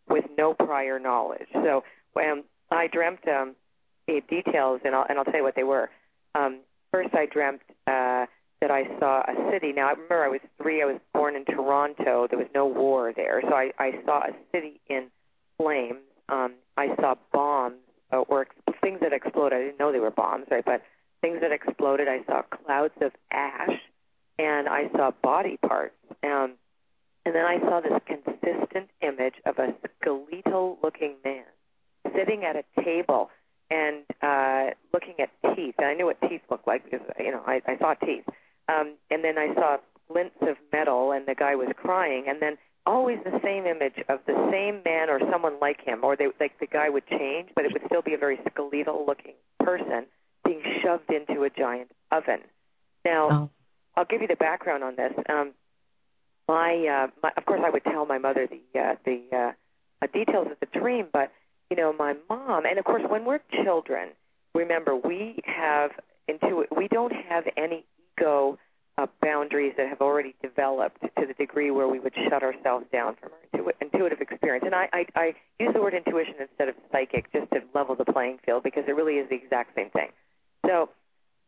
with 0.10 0.26
no 0.38 0.54
prior 0.54 1.00
knowledge. 1.00 1.48
So 1.54 1.84
when 2.14 2.44
I 2.72 2.88
dreamt 2.88 3.28
um, 3.28 3.56
the 4.08 4.22
details, 4.30 4.82
and 4.84 4.96
I'll, 4.96 5.06
and 5.08 5.18
I'll 5.18 5.26
tell 5.26 5.38
you 5.38 5.44
what 5.44 5.56
they 5.56 5.64
were. 5.64 5.90
Um, 6.36 6.60
first, 6.92 7.14
I 7.14 7.26
dreamt 7.26 7.62
uh, 7.88 8.26
that 8.62 8.72
I 8.72 8.84
saw 9.00 9.22
a 9.22 9.52
city. 9.52 9.72
Now, 9.74 9.88
I 9.88 9.92
remember 9.92 10.24
I 10.24 10.30
was 10.30 10.42
three. 10.62 10.82
I 10.82 10.86
was 10.86 11.00
born 11.14 11.36
in 11.36 11.46
Toronto. 11.46 12.28
There 12.30 12.40
was 12.40 12.48
no 12.56 12.66
war 12.66 13.14
there, 13.16 13.42
so 13.42 13.54
I, 13.54 13.72
I 13.78 13.92
saw 14.06 14.20
a 14.20 14.32
city 14.52 14.80
in 14.90 15.08
flames. 15.58 16.00
Um, 16.30 16.54
I 16.78 16.96
saw 17.00 17.16
bombs 17.32 17.76
uh, 18.12 18.18
or 18.18 18.42
ex- 18.42 18.80
things 18.82 19.00
that 19.02 19.14
exploded. 19.14 19.58
I 19.58 19.62
didn't 19.66 19.80
know 19.80 19.92
they 19.92 20.00
were 20.00 20.12
bombs, 20.12 20.46
right? 20.50 20.64
But 20.66 20.82
things 21.24 21.40
that 21.42 21.54
exploded. 21.54 22.08
I 22.10 22.20
saw 22.26 22.42
clouds 22.42 22.94
of 23.02 23.14
ash, 23.32 23.80
and 24.38 24.68
I 24.68 24.90
saw 24.92 25.12
body 25.24 25.58
parts. 25.66 25.96
Um, 26.22 26.56
and 27.26 27.34
then 27.34 27.46
I 27.46 27.60
saw 27.60 27.80
this 27.80 27.94
consistent 28.06 28.90
image 29.02 29.36
of 29.46 29.58
a 29.58 29.74
skeletal 30.02 30.78
looking 30.84 31.16
man 31.24 31.46
sitting 32.14 32.44
at 32.44 32.58
a 32.58 32.84
table 32.84 33.30
and 33.72 34.04
uh, 34.22 34.76
looking 34.94 35.16
at 35.20 35.30
teeth. 35.56 35.76
And 35.78 35.88
I 35.88 35.94
knew 35.94 36.06
what 36.06 36.20
teeth 36.28 36.42
looked 36.52 36.68
like 36.68 36.84
because, 36.84 37.08
you 37.18 37.32
know, 37.32 37.42
I, 37.48 37.62
I 37.66 37.78
saw 37.80 37.94
teeth. 37.94 38.26
Um, 38.68 38.96
and 39.10 39.24
then 39.24 39.38
I 39.38 39.54
saw 39.56 39.78
glints 40.12 40.36
of 40.42 40.58
metal, 40.74 41.14
and 41.14 41.26
the 41.26 41.36
guy 41.36 41.56
was 41.56 41.70
crying. 41.78 42.26
And 42.28 42.42
then 42.42 42.58
always 42.86 43.20
the 43.24 43.40
same 43.42 43.66
image 43.66 44.04
of 44.10 44.20
the 44.28 44.36
same 44.52 44.82
man 44.84 45.10
or 45.10 45.22
someone 45.32 45.58
like 45.62 45.80
him, 45.86 46.04
or 46.04 46.18
they, 46.18 46.28
like 46.42 46.60
the 46.60 46.68
guy 46.68 46.90
would 46.90 47.08
change, 47.08 47.48
but 47.56 47.64
it 47.64 47.72
would 47.72 47.84
still 47.86 48.02
be 48.02 48.14
a 48.14 48.18
very 48.18 48.40
skeletal 48.52 49.06
looking 49.08 49.36
person 49.62 50.06
being 50.46 50.62
shoved 50.84 51.10
into 51.12 51.44
a 51.44 51.50
giant 51.50 51.92
oven. 52.12 52.40
Now, 53.06 53.30
Oh, 53.32 53.50
I'll 53.96 54.06
give 54.06 54.22
you 54.22 54.28
the 54.28 54.36
background 54.36 54.84
on 54.84 54.96
this. 54.96 55.14
Um, 55.30 55.52
my, 56.48 56.74
uh, 56.88 57.08
my, 57.22 57.32
of 57.38 57.46
course, 57.46 57.62
I 57.64 57.70
would 57.70 57.84
tell 57.84 58.06
my 58.06 58.18
mother 58.18 58.48
the 58.48 58.80
uh, 58.80 58.96
the 59.06 59.22
uh, 59.32 59.52
uh, 60.02 60.08
details 60.12 60.48
of 60.52 60.60
the 60.60 60.80
dream, 60.80 61.08
but 61.14 61.32
you 61.70 61.78
know, 61.78 61.94
my 61.94 62.16
mom, 62.30 62.66
and 62.66 62.78
of 62.78 62.86
course, 62.86 63.04
when 63.08 63.24
we're 63.26 63.40
children, 63.64 64.10
remember 64.54 64.96
we 64.96 65.40
have 65.46 65.92
intu- 66.28 66.66
we 66.76 66.88
don't 66.88 67.14
have 67.30 67.46
any 67.56 67.86
ego 68.20 68.58
uh, 68.98 69.08
boundaries 69.22 69.74
that 69.78 69.88
have 69.88 70.02
already 70.02 70.36
developed 70.42 71.02
to 71.02 71.26
the 71.26 71.34
degree 71.34 71.72
where 71.72 71.88
we 71.88 72.00
would 72.00 72.14
shut 72.30 72.44
ourselves 72.44 72.86
down 72.92 73.16
from 73.20 73.32
our 73.32 73.60
intu- 73.60 73.72
intuitive 73.82 74.22
experience. 74.22 74.64
And 74.66 74.76
I, 74.76 74.88
I, 74.94 75.06
I 75.16 75.34
use 75.60 75.72
the 75.74 75.82
word 75.82 75.94
intuition 75.94 76.36
instead 76.40 76.70
of 76.70 76.76
psychic 76.92 77.32
just 77.32 77.50
to 77.52 77.62
level 77.74 77.96
the 77.96 78.06
playing 78.06 78.38
field 78.46 78.64
because 78.64 78.84
it 78.88 78.92
really 78.96 79.16
is 79.16 79.30
the 79.30 79.36
exact 79.36 79.76
same 79.76 79.90
thing. 79.90 80.10
So, 80.66 80.90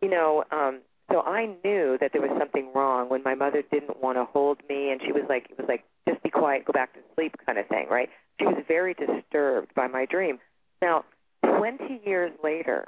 you 0.02 0.10
know, 0.10 0.44
um, 0.52 0.82
so 1.12 1.22
I 1.22 1.56
knew 1.64 1.98
that 2.02 2.12
there 2.14 2.22
was 2.22 2.32
something 2.38 2.72
wrong 2.74 3.10
when 3.10 3.24
my 3.24 3.36
mother 3.36 3.64
didn't 3.72 4.02
want 4.02 4.18
to 4.18 4.26
hold 4.26 4.60
me, 4.68 4.92
and 4.92 5.02
she 5.06 5.12
was 5.12 5.24
like, 5.30 5.48
it 5.50 5.58
was 5.58 5.68
like, 5.68 5.84
just 6.08 6.22
be 6.24 6.30
quiet, 6.30 6.66
go 6.66 6.74
back 6.74 6.94
to 6.94 7.00
sleep, 7.16 7.36
kind 7.46 7.58
of 7.58 7.68
thing, 7.68 7.88
right? 7.90 8.10
She 8.40 8.46
was 8.46 8.64
very 8.68 8.94
disturbed 8.94 9.74
by 9.76 9.88
my 9.88 10.06
dream. 10.06 10.40
Now, 10.82 11.06
20 11.44 12.02
years 12.06 12.32
later, 12.44 12.88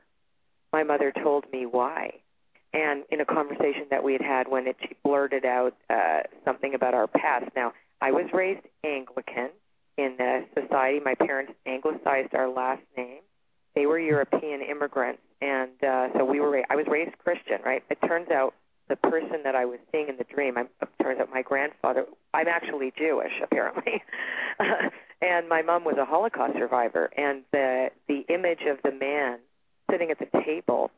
my 0.73 0.83
mother 0.83 1.13
told 1.23 1.45
me 1.51 1.65
why, 1.65 2.15
and 2.73 3.03
in 3.09 3.21
a 3.21 3.25
conversation 3.25 3.85
that 3.91 4.03
we 4.03 4.13
had 4.13 4.21
had 4.21 4.47
when 4.47 4.67
it, 4.67 4.75
she 4.81 4.95
blurted 5.03 5.45
out 5.45 5.75
uh, 5.89 6.21
something 6.43 6.73
about 6.73 6.93
our 6.93 7.07
past. 7.07 7.45
Now, 7.55 7.73
I 8.01 8.11
was 8.11 8.25
raised 8.33 8.61
Anglican 8.83 9.49
in 9.97 10.17
uh, 10.19 10.41
society. 10.59 10.99
My 10.99 11.15
parents 11.15 11.53
anglicized 11.65 12.33
our 12.33 12.49
last 12.49 12.83
name. 12.95 13.21
They 13.75 13.85
were 13.85 13.99
European 13.99 14.61
immigrants, 14.61 15.21
and 15.41 15.71
uh, 15.83 16.07
so 16.17 16.25
we 16.25 16.39
were. 16.39 16.51
Ra- 16.51 16.63
I 16.69 16.75
was 16.75 16.85
raised 16.89 17.17
Christian, 17.19 17.59
right? 17.65 17.83
It 17.89 17.99
turns 18.07 18.29
out 18.31 18.53
the 18.89 18.95
person 18.95 19.41
that 19.43 19.55
I 19.55 19.65
was 19.65 19.79
seeing 19.91 20.07
in 20.07 20.17
the 20.17 20.23
dream, 20.23 20.57
I, 20.57 20.61
it 20.61 20.89
turns 21.01 21.19
out 21.19 21.29
my 21.33 21.41
grandfather. 21.41 22.05
I'm 22.33 22.47
actually 22.47 22.93
Jewish, 22.97 23.33
apparently, 23.43 24.01
and 25.21 25.49
my 25.49 25.61
mom 25.61 25.83
was 25.83 25.95
a 25.99 26.05
Holocaust 26.05 26.53
survivor. 26.57 27.09
And 27.17 27.43
the 27.51 27.89
the 28.07 28.25
image 28.33 28.61
of 28.69 28.77
the 28.83 28.91
man 28.97 29.39
sitting 29.91 30.11
at 30.11 30.19
the 30.19 30.27
table 30.45 30.91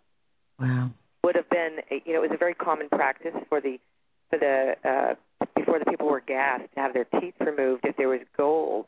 wow. 0.59 0.91
would 1.23 1.35
have 1.35 1.49
been, 1.49 1.77
you 2.05 2.13
know, 2.13 2.23
it 2.23 2.29
was 2.29 2.35
a 2.35 2.37
very 2.37 2.53
common 2.55 2.89
practice 2.89 3.33
for 3.49 3.59
the 3.61 3.79
for 4.29 4.37
the 4.39 4.75
uh, 4.87 5.45
before 5.55 5.79
the 5.79 5.85
people 5.85 6.07
were 6.07 6.21
gassed 6.21 6.71
to 6.75 6.79
have 6.79 6.93
their 6.93 7.05
teeth 7.05 7.33
removed 7.39 7.85
if 7.85 7.97
there 7.97 8.09
was 8.09 8.21
gold 8.37 8.85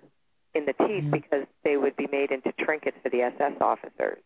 in 0.53 0.65
the 0.65 0.73
teeth 0.73 1.05
Mhm. 1.05 1.11
because 1.11 1.47
they 1.63 1.77
would 1.77 1.95
be 1.95 2.07
made 2.11 2.31
into 2.31 2.51
trinkets 2.53 2.97
for 3.01 3.09
the 3.09 3.21
SS 3.21 3.53
officers. 3.61 4.19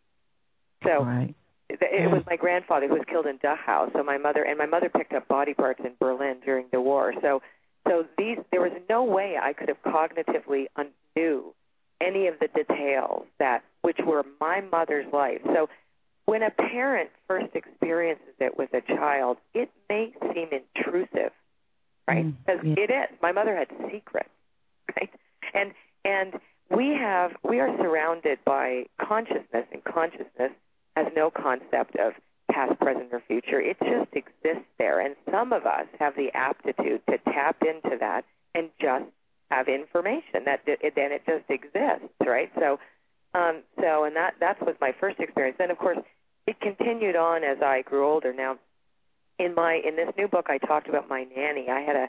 So 0.86 1.04
right. 1.04 1.36
it 1.70 1.80
it 1.82 2.12
was 2.12 2.24
my 2.28 2.36
grandfather 2.36 2.88
who 2.88 2.96
was 2.96 3.04
killed 3.10 3.26
in 3.26 3.38
Dachau. 3.40 3.92
So 3.94 4.04
my 4.04 4.18
mother 4.18 4.44
and 4.44 4.58
my 4.58 4.66
mother 4.66 4.90
picked 4.90 5.14
up 5.14 5.28
body 5.28 5.54
parts 5.54 5.82
in 5.84 5.94
Berlin 6.00 6.38
during 6.44 6.68
the 6.72 6.82
war. 6.82 7.14
So 7.22 7.42
so 7.88 8.06
these 8.18 8.38
there 8.52 8.62
was 8.62 8.72
no 8.90 9.04
way 9.04 9.36
I 9.42 9.54
could 9.54 9.70
have 9.70 9.82
cognitively 9.84 10.66
unknew 10.76 11.54
any 12.02 12.28
of 12.28 12.36
the 12.40 12.48
details 12.48 13.26
that 13.40 13.64
which 13.82 13.98
were 14.06 14.24
my 14.40 14.62
mother's 14.62 15.12
life. 15.14 15.42
So 15.46 15.70
when 16.26 16.42
a 16.42 16.50
parent 16.50 17.10
first 17.28 17.56
experiences 17.56 18.34
it 18.40 18.58
with 18.58 18.74
a 18.74 18.82
child, 18.82 19.38
it 19.54 19.70
may 19.90 20.12
seem 20.34 20.50
intrusive, 20.52 21.32
right? 22.08 22.26
Mm, 22.26 22.36
Because 22.46 22.62
yeah. 22.64 22.74
it 22.78 22.90
is. 22.90 23.18
My 23.22 23.32
mother 23.32 23.56
had 23.56 23.68
secrets, 23.92 24.30
right? 24.96 25.10
And 25.54 25.72
and 26.04 26.34
we 26.70 26.96
have 27.00 27.32
we 27.44 27.60
are 27.60 27.76
surrounded 27.78 28.40
by 28.44 28.86
consciousness, 29.00 29.66
and 29.72 29.84
consciousness 29.84 30.52
has 30.96 31.08
no 31.16 31.30
concept 31.30 31.96
of 31.98 32.14
past, 32.52 32.80
present, 32.80 33.10
or 33.12 33.22
future. 33.28 33.60
It 33.60 33.78
just 33.80 34.14
exists 34.14 34.70
there, 34.78 35.00
and 35.00 35.16
some 35.32 35.54
of 35.54 35.66
us 35.66 35.88
have 36.00 36.16
the 36.16 36.30
aptitude 36.34 37.02
to 37.10 37.18
tap 37.32 37.58
into 37.62 37.98
that 38.00 38.26
and 38.54 38.70
just 38.80 39.06
have 39.52 39.68
information 39.68 40.46
that 40.46 40.62
it, 40.66 40.94
then 40.96 41.12
it 41.12 41.24
just 41.26 41.50
exists, 41.50 42.14
right? 42.26 42.52
So, 42.58 42.80
um, 43.34 43.62
so 43.80 44.06
and 44.06 44.16
that 44.16 44.36
that 44.40 44.66
was 44.66 44.76
my 44.80 44.94
first 45.00 45.20
experience. 45.20 45.58
Then, 45.60 45.72
of 45.72 45.78
course, 45.78 46.00
it 46.48 46.60
continued 46.62 47.16
on 47.16 47.44
as 47.44 47.58
I 47.62 47.82
grew 47.82 48.08
older. 48.08 48.34
Now, 48.34 48.58
in 49.38 49.54
my 49.54 49.82
in 49.86 49.96
this 49.96 50.10
new 50.18 50.28
book, 50.28 50.48
I 50.50 50.58
talked 50.58 50.88
about 50.88 51.10
my 51.10 51.26
nanny. 51.36 51.68
I 51.70 51.82
had 51.82 51.96
a 51.96 52.08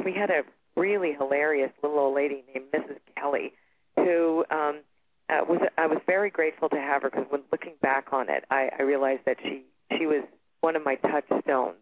we 0.04 0.12
had 0.12 0.30
a 0.30 0.42
really 0.76 1.12
hilarious 1.12 1.70
little 1.82 1.98
old 1.98 2.14
lady 2.14 2.44
named 2.54 2.66
Mrs. 2.72 2.98
Kelly, 3.16 3.52
who 3.96 4.44
um, 4.50 4.80
uh, 5.28 5.44
was 5.48 5.60
I 5.78 5.86
was 5.86 5.98
very 6.06 6.30
grateful 6.30 6.68
to 6.68 6.76
have 6.76 7.02
her 7.02 7.10
because 7.10 7.26
when 7.30 7.42
looking 7.50 7.74
back 7.80 8.12
on 8.12 8.28
it, 8.28 8.44
I, 8.50 8.70
I 8.78 8.82
realized 8.82 9.22
that 9.26 9.36
she 9.42 9.62
she 9.96 10.06
was 10.06 10.24
one 10.60 10.76
of 10.76 10.84
my 10.84 10.96
touchstones. 10.96 11.76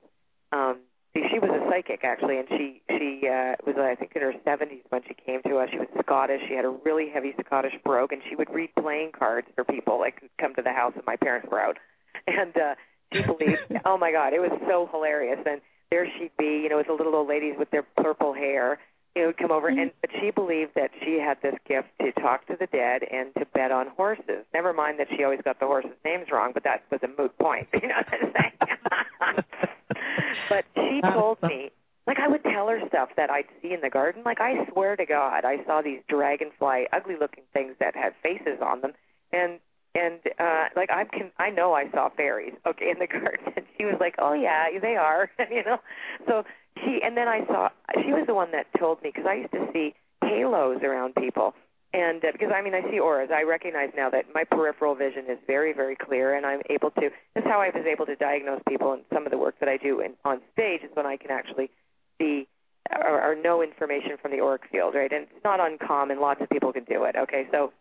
Um, 0.53 0.79
see, 1.15 1.23
she 1.33 1.39
was 1.39 1.51
a 1.51 1.71
psychic 1.71 2.05
actually, 2.05 2.39
and 2.39 2.49
she 2.49 2.83
she 2.89 3.27
uh, 3.27 3.57
was 3.67 3.77
I 3.79 3.95
think 3.95 4.13
in 4.15 4.23
her 4.23 4.35
70s 4.47 4.83
when 4.91 5.03
she 5.07 5.15
came 5.15 5.43
to 5.43 5.59
us. 5.59 5.69
She 5.71 5.79
was 5.79 5.89
Scottish. 6.03 6.43
She 6.49 6.55
had 6.55 6.65
a 6.65 6.75
really 6.85 7.09
heavy 7.13 7.35
Scottish 7.45 7.75
brogue, 7.85 8.13
and 8.13 8.23
she 8.29 8.37
would 8.37 8.51
read 8.51 8.71
playing 8.79 9.13
cards 9.19 9.49
for 9.55 9.65
people 9.65 9.99
like 9.99 10.23
come 10.41 10.55
to 10.55 10.63
the 10.63 10.73
house, 10.73 10.93
and 10.95 11.05
my 11.07 11.17
parents 11.17 11.49
were 11.51 11.61
out, 11.61 11.79
and 12.27 12.57
uh, 12.57 12.75
she 13.13 13.23
believed. 13.23 13.61
oh 13.85 13.97
my 13.99 14.13
God, 14.13 14.33
it 14.33 14.41
was 14.41 14.53
so 14.69 14.89
hilarious, 14.93 15.39
and 15.47 15.61
there 15.91 16.07
she'd 16.19 16.31
be, 16.39 16.61
you 16.63 16.69
know, 16.69 16.77
with 16.77 16.87
the 16.87 16.93
little 16.93 17.15
old 17.15 17.29
ladies 17.29 17.55
with 17.59 17.71
their 17.71 17.83
purple 17.83 18.33
hair 18.33 18.79
you 19.17 19.27
would 19.27 19.39
come 19.39 19.51
over 19.51 19.69
and 19.69 19.79
mm-hmm. 19.79 19.89
but 20.01 20.11
she 20.21 20.31
believed 20.31 20.73
that 20.77 20.91
she 21.05 21.19
had 21.19 21.39
this 21.43 21.55
gift 21.67 21.89
to 22.01 22.13
talk 22.21 22.47
to 22.47 22.57
the 22.59 22.67
dead 22.67 23.03
and 23.11 23.35
to 23.35 23.45
bet 23.53 23.73
on 23.73 23.89
horses. 23.89 24.45
Never 24.55 24.73
mind 24.73 24.99
that 25.01 25.09
she 25.17 25.25
always 25.25 25.41
got 25.45 25.59
the 25.59 25.67
horses' 25.67 25.91
names 26.05 26.27
wrong, 26.31 26.53
but 26.55 26.65
that 26.65 26.85
was 26.91 27.01
a 27.03 27.09
moot 27.21 27.37
point. 27.39 27.69
You 27.81 27.89
know 27.89 27.95
what 27.97 28.07
I'm 28.13 28.33
saying? 28.37 29.45
but 30.49 30.65
she 30.75 31.01
told 31.01 31.39
me 31.43 31.71
like 32.07 32.19
I 32.19 32.29
would 32.29 32.43
tell 32.43 32.69
her 32.69 32.81
stuff 32.89 33.11
that 33.17 33.31
I'd 33.31 33.47
see 33.63 33.73
in 33.73 33.81
the 33.81 33.91
garden. 33.91 34.23
Like 34.25 34.41
I 34.41 34.67
swear 34.73 34.97
to 34.97 35.07
God, 35.07 35.45
I 35.45 35.65
saw 35.65 35.81
these 35.83 36.01
dragonfly, 36.09 36.87
ugly 36.93 37.15
looking 37.19 37.45
things 37.53 37.75
that 37.81 37.95
had 37.95 38.15
faces 38.23 38.61
on 38.61 38.81
them, 38.81 38.93
and 39.33 39.61
and 39.95 40.21
uh 40.39 40.67
like 40.77 40.91
I 40.91 41.05
can 41.05 41.31
I 41.39 41.51
know 41.51 41.75
I 41.75 41.91
saw 41.91 42.09
fairies 42.11 42.55
okay 42.67 42.91
in 42.91 42.99
the 42.99 43.07
garden. 43.11 43.53
And 43.57 43.67
she 43.77 43.85
was 43.85 43.97
like, 44.01 44.15
"Oh 44.19 44.33
yeah, 44.35 44.67
they 44.81 44.97
are," 44.97 45.31
you 45.51 45.65
know. 45.65 45.79
So 46.27 46.45
she 46.79 47.01
and 47.05 47.17
then 47.17 47.29
I 47.29 47.47
saw 47.47 47.69
she 48.05 48.13
was 48.13 48.25
the 48.27 48.35
one 48.35 48.53
that 48.53 48.67
told 48.79 49.03
me 49.03 49.11
because 49.15 49.29
I 49.29 49.35
used 49.35 49.53
to 49.53 49.67
see 49.73 49.95
halos 50.23 50.83
around 50.83 51.15
people. 51.15 51.55
And 51.93 52.25
uh, 52.25 52.29
because 52.33 52.51
I 52.55 52.63
mean 52.63 52.75
I 52.75 52.89
see 52.91 53.01
auras. 53.01 53.31
I 53.35 53.43
recognize 53.43 53.91
now 53.97 54.11
that 54.11 54.27
my 54.35 54.45
peripheral 54.45 54.95
vision 54.95 55.25
is 55.29 55.39
very 55.47 55.73
very 55.73 55.97
clear 55.97 56.35
and 56.37 56.47
I'm 56.47 56.61
able 56.71 56.91
to 56.93 57.11
that's 57.35 57.47
how 57.47 57.61
I 57.61 57.71
was 57.75 57.85
able 57.87 58.07
to 58.07 58.15
diagnose 58.15 58.61
people 58.69 58.93
and 58.93 59.03
some 59.13 59.27
of 59.27 59.33
the 59.33 59.39
work 59.39 59.57
that 59.61 59.69
I 59.69 59.77
do 59.77 60.01
in, 60.01 60.13
on 60.25 60.41
stage 60.53 60.83
is 60.83 60.91
when 60.95 61.07
I 61.07 61.17
can 61.17 61.31
actually 61.31 61.71
see 62.19 62.47
or, 62.91 63.33
or 63.33 63.35
know 63.35 63.63
information 63.63 64.17
from 64.23 64.31
the 64.31 64.41
auric 64.41 64.63
field 64.71 64.95
right? 64.95 65.13
And 65.13 65.25
it's 65.25 65.45
not 65.45 65.59
uncommon. 65.59 66.21
Lots 66.21 66.41
of 66.41 66.49
people 66.49 66.73
can 66.73 66.85
do 66.85 67.05
it 67.05 67.17
okay? 67.17 67.49
So 67.51 67.73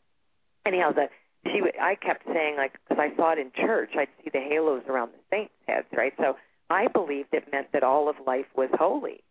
anyhow 0.66 0.92
that 0.94 1.12
she 1.46 1.62
I 1.80 1.96
kept 1.96 2.26
saying 2.26 2.56
like 2.58 2.74
because 2.88 3.02
I 3.02 3.16
saw 3.16 3.32
it 3.34 3.40
in 3.40 3.52
church 3.56 3.92
I'd 3.98 4.10
see 4.24 4.30
the 4.32 4.40
halos 4.40 4.84
around 4.88 5.12
the 5.12 5.20
saints 5.30 5.54
heads 5.68 5.88
right 5.94 6.14
so 6.18 6.36
I 6.70 6.88
believed 6.88 7.30
it 7.34 7.46
meant 7.52 7.72
that 7.74 7.84
all 7.84 8.10
of 8.10 8.16
life 8.26 8.46
was 8.56 8.70
holy. 8.74 9.22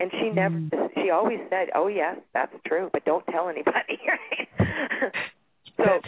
And 0.00 0.12
she 0.12 0.30
never, 0.30 0.54
mm. 0.54 0.70
she 0.94 1.10
always 1.10 1.40
said, 1.50 1.70
"Oh 1.74 1.88
yes, 1.88 2.18
that's 2.32 2.54
true, 2.64 2.88
but 2.92 3.04
don't 3.04 3.26
tell 3.26 3.48
anybody." 3.48 3.98
Right? 4.58 5.12
so, 5.76 6.00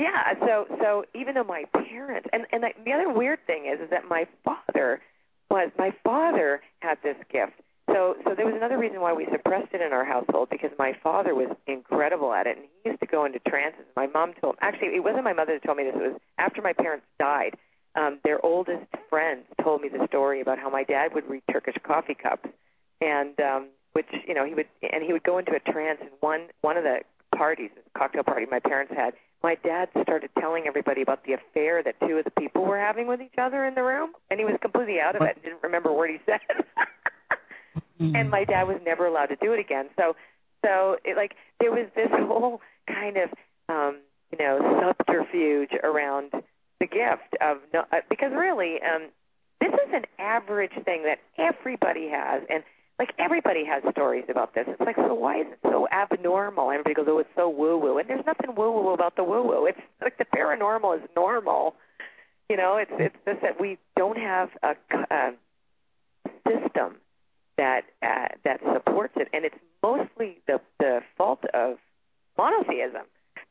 yeah. 0.00 0.34
So, 0.40 0.66
so 0.80 1.04
even 1.14 1.34
though 1.34 1.44
my 1.44 1.64
parents, 1.72 2.28
and 2.32 2.46
and 2.52 2.64
the 2.84 2.92
other 2.92 3.12
weird 3.12 3.38
thing 3.46 3.66
is, 3.72 3.80
is 3.80 3.90
that 3.90 4.08
my 4.08 4.26
father 4.44 5.00
was 5.50 5.70
my 5.78 5.92
father 6.02 6.60
had 6.80 6.98
this 7.02 7.16
gift. 7.30 7.52
So, 7.94 8.16
so 8.24 8.34
there 8.34 8.44
was 8.44 8.56
another 8.56 8.76
reason 8.76 9.00
why 9.00 9.12
we 9.12 9.26
suppressed 9.30 9.72
it 9.72 9.80
in 9.80 9.92
our 9.92 10.04
household 10.04 10.48
because 10.50 10.70
my 10.78 10.98
father 11.00 11.32
was 11.32 11.54
incredible 11.68 12.34
at 12.34 12.48
it, 12.48 12.58
and 12.58 12.66
he 12.66 12.90
used 12.90 13.00
to 13.00 13.06
go 13.06 13.24
into 13.24 13.38
trances. 13.46 13.86
My 13.94 14.08
mom 14.08 14.34
told, 14.40 14.56
actually, 14.60 14.96
it 14.96 15.04
wasn't 15.04 15.22
my 15.22 15.32
mother 15.32 15.54
that 15.54 15.62
told 15.64 15.78
me 15.78 15.84
this. 15.84 15.94
It 15.94 16.12
was 16.12 16.20
after 16.36 16.60
my 16.60 16.72
parents 16.72 17.06
died 17.20 17.56
um, 17.96 18.18
their 18.24 18.44
oldest 18.44 18.86
friends 19.08 19.44
told 19.62 19.80
me 19.80 19.88
the 19.88 20.06
story 20.08 20.40
about 20.40 20.58
how 20.58 20.68
my 20.70 20.82
dad 20.82 21.14
would 21.14 21.28
read 21.28 21.42
Turkish 21.50 21.76
coffee 21.86 22.16
cups, 22.20 22.48
and 23.00 23.38
um, 23.40 23.68
which 23.92 24.08
you 24.26 24.34
know 24.34 24.44
he 24.44 24.54
would 24.54 24.66
and 24.82 25.02
he 25.04 25.12
would 25.12 25.22
go 25.22 25.38
into 25.38 25.52
a 25.52 25.60
trance. 25.60 25.98
And 26.00 26.10
one 26.20 26.48
one 26.62 26.76
of 26.76 26.84
the 26.84 27.00
parties, 27.36 27.70
cocktail 27.96 28.24
party 28.24 28.46
my 28.50 28.60
parents 28.60 28.92
had, 28.96 29.14
my 29.42 29.56
dad 29.56 29.88
started 30.02 30.30
telling 30.40 30.64
everybody 30.66 31.02
about 31.02 31.24
the 31.24 31.34
affair 31.34 31.82
that 31.82 31.94
two 32.00 32.18
of 32.18 32.24
the 32.24 32.30
people 32.32 32.64
were 32.64 32.78
having 32.78 33.06
with 33.06 33.20
each 33.20 33.38
other 33.38 33.64
in 33.64 33.74
the 33.74 33.82
room, 33.82 34.12
and 34.30 34.40
he 34.40 34.44
was 34.44 34.56
completely 34.60 35.00
out 35.00 35.14
of 35.14 35.22
it 35.22 35.36
and 35.36 35.44
didn't 35.44 35.62
remember 35.62 35.92
what 35.92 36.10
he 36.10 36.18
said. 36.26 36.40
mm-hmm. 38.00 38.16
And 38.16 38.30
my 38.30 38.44
dad 38.44 38.64
was 38.64 38.80
never 38.84 39.06
allowed 39.06 39.26
to 39.26 39.36
do 39.36 39.52
it 39.52 39.60
again. 39.60 39.86
So, 39.96 40.16
so 40.64 40.96
it, 41.04 41.16
like 41.16 41.34
there 41.60 41.70
was 41.70 41.86
this 41.94 42.08
whole 42.12 42.60
kind 42.88 43.16
of 43.16 43.30
um, 43.68 43.98
you 44.32 44.38
know 44.38 44.82
subterfuge 44.82 45.70
around 45.82 46.30
the 46.80 46.86
gift 46.86 47.36
of 47.40 47.58
no, 47.72 47.84
uh, 47.92 48.00
because 48.08 48.32
really 48.32 48.76
um, 48.82 49.08
this 49.60 49.72
is 49.72 49.92
an 49.92 50.04
average 50.18 50.72
thing 50.84 51.04
that 51.04 51.18
everybody 51.38 52.08
has, 52.08 52.42
and 52.50 52.64
like 52.98 53.10
everybody 53.18 53.64
has 53.64 53.82
stories 53.92 54.24
about 54.28 54.54
this. 54.54 54.64
It's 54.68 54.80
like, 54.80 54.96
so 54.96 55.14
why 55.14 55.40
is 55.40 55.46
it 55.50 55.58
so 55.62 55.88
abnormal? 55.90 56.70
Everybody 56.70 56.94
goes, 56.94 57.06
oh, 57.08 57.18
it's 57.18 57.28
so 57.36 57.48
woo 57.48 57.78
woo, 57.78 57.98
and 57.98 58.08
there's 58.08 58.26
nothing 58.26 58.54
woo 58.54 58.72
woo 58.72 58.92
about 58.92 59.16
the 59.16 59.24
woo 59.24 59.42
woo. 59.42 59.66
It's 59.66 59.80
like 60.02 60.18
the 60.18 60.24
paranormal 60.24 60.96
is 60.96 61.08
normal. 61.16 61.74
You 62.48 62.56
know, 62.56 62.76
it's 62.76 62.92
it's 62.98 63.16
just 63.24 63.40
that 63.42 63.60
we 63.60 63.78
don't 63.96 64.18
have 64.18 64.50
a, 64.62 64.74
a 65.10 65.32
system 66.46 66.96
that 67.56 67.82
uh, 68.02 68.28
that 68.44 68.60
supports 68.72 69.14
it, 69.16 69.28
and 69.32 69.44
it's 69.44 69.56
mostly 69.82 70.38
the 70.46 70.60
the 70.78 71.00
fault 71.16 71.44
of 71.52 71.76
monotheism 72.36 73.02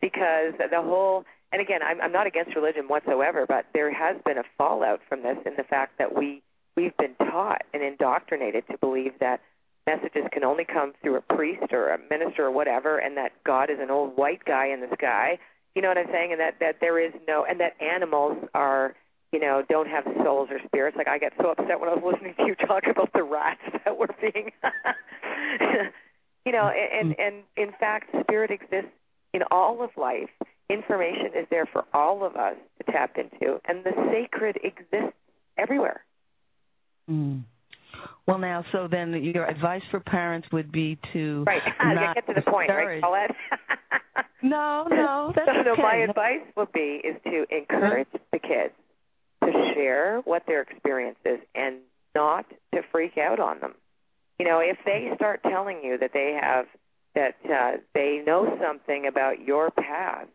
because 0.01 0.53
the 0.57 0.81
whole 0.81 1.25
and 1.53 1.61
again, 1.61 1.81
I'm, 1.83 2.01
I'm 2.01 2.11
not 2.11 2.25
against 2.25 2.55
religion 2.55 2.87
whatsoever, 2.87 3.45
but 3.47 3.65
there 3.73 3.93
has 3.93 4.19
been 4.25 4.39
a 4.39 4.43
fallout 4.57 5.01
from 5.07 5.21
this 5.21 5.37
in 5.45 5.53
the 5.55 5.63
fact 5.63 5.99
that 5.99 6.15
we 6.15 6.41
we've 6.75 6.97
been 6.97 7.13
taught 7.15 7.61
and 7.73 7.83
indoctrinated 7.83 8.63
to 8.71 8.77
believe 8.79 9.13
that 9.19 9.39
messages 9.85 10.23
can 10.31 10.43
only 10.43 10.65
come 10.65 10.93
through 11.01 11.17
a 11.17 11.21
priest 11.21 11.71
or 11.71 11.89
a 11.89 11.99
minister 12.09 12.47
or 12.47 12.51
whatever, 12.51 12.97
and 12.97 13.15
that 13.17 13.31
God 13.45 13.69
is 13.69 13.77
an 13.79 13.91
old 13.91 14.17
white 14.17 14.43
guy 14.45 14.67
in 14.67 14.81
the 14.81 14.89
sky. 14.95 15.37
You 15.75 15.83
know 15.83 15.89
what 15.89 15.99
I'm 15.99 16.07
saying? 16.11 16.31
And 16.31 16.41
that 16.41 16.55
that 16.59 16.77
there 16.81 16.99
is 16.99 17.13
no, 17.27 17.45
and 17.47 17.59
that 17.59 17.79
animals 17.79 18.37
are, 18.55 18.95
you 19.34 19.39
know, 19.39 19.63
don't 19.67 19.89
have 19.89 20.06
souls 20.24 20.50
or 20.52 20.60
spirits. 20.65 20.96
Like 20.96 21.08
I 21.08 21.17
get 21.17 21.34
so 21.41 21.50
upset 21.50 21.80
when 21.80 21.89
I 21.89 21.96
was 21.96 22.13
listening 22.13 22.36
to 22.38 22.46
you 22.46 22.56
talk 22.56 22.84
about 22.89 23.12
the 23.13 23.24
rats 23.24 23.62
that 23.86 23.98
were 23.98 24.10
being, 24.22 24.52
you 26.46 26.52
know, 26.52 26.69
and 26.69 27.15
and 27.19 27.43
in 27.58 27.72
fact, 27.80 28.15
spirit 28.22 28.52
exists 28.52 28.93
in 29.34 29.41
all 29.52 29.84
of 29.84 29.89
life 29.98 30.30
information 30.69 31.28
is 31.38 31.48
there 31.50 31.65
for 31.72 31.86
all 31.93 32.26
of 32.26 32.36
us 32.36 32.56
to 32.78 32.91
tap 32.91 33.17
into, 33.17 33.60
and 33.67 33.84
the 33.84 33.91
sacred 34.12 34.58
exists 34.63 35.17
everywhere. 35.58 36.04
Mm. 37.10 37.43
Well, 38.28 38.38
now, 38.38 38.63
so 38.72 38.88
then 38.89 39.13
your 39.13 39.46
advice 39.46 39.82
for 39.91 40.00
parents 40.00 40.48
would 40.52 40.72
be 40.72 40.98
to 41.12 41.43
right. 41.46 41.62
not 41.84 42.15
get 42.15 42.28
to 42.28 42.34
the 42.34 42.50
point, 42.50 42.69
right, 42.69 43.02
Paulette? 43.02 43.32
no, 44.41 44.88
no, 44.89 45.34
that's 45.36 45.48
so, 45.48 45.52
okay. 45.52 45.69
so 45.76 45.82
my 45.82 45.96
advice 45.98 46.48
would 46.56 46.72
be 46.72 47.02
is 47.04 47.15
to 47.26 47.46
encourage 47.52 48.08
the 48.32 48.39
kids 48.39 48.74
to 49.45 49.73
share 49.73 50.21
what 50.25 50.45
their 50.47 50.62
experience 50.62 51.19
is 51.25 51.39
and 51.56 51.77
not 52.15 52.45
to 52.73 52.82
freak 52.91 53.17
out 53.17 53.39
on 53.39 53.60
them. 53.60 53.73
You 54.39 54.45
know, 54.45 54.60
if 54.60 54.77
they 54.86 55.12
start 55.15 55.41
telling 55.43 55.84
you 55.84 55.97
that 55.99 56.12
they 56.13 56.38
have 56.41 56.65
that 57.15 57.36
uh, 57.45 57.77
they 57.93 58.23
know 58.25 58.58
something 58.60 59.06
about 59.08 59.41
your 59.45 59.69
past 59.71 60.29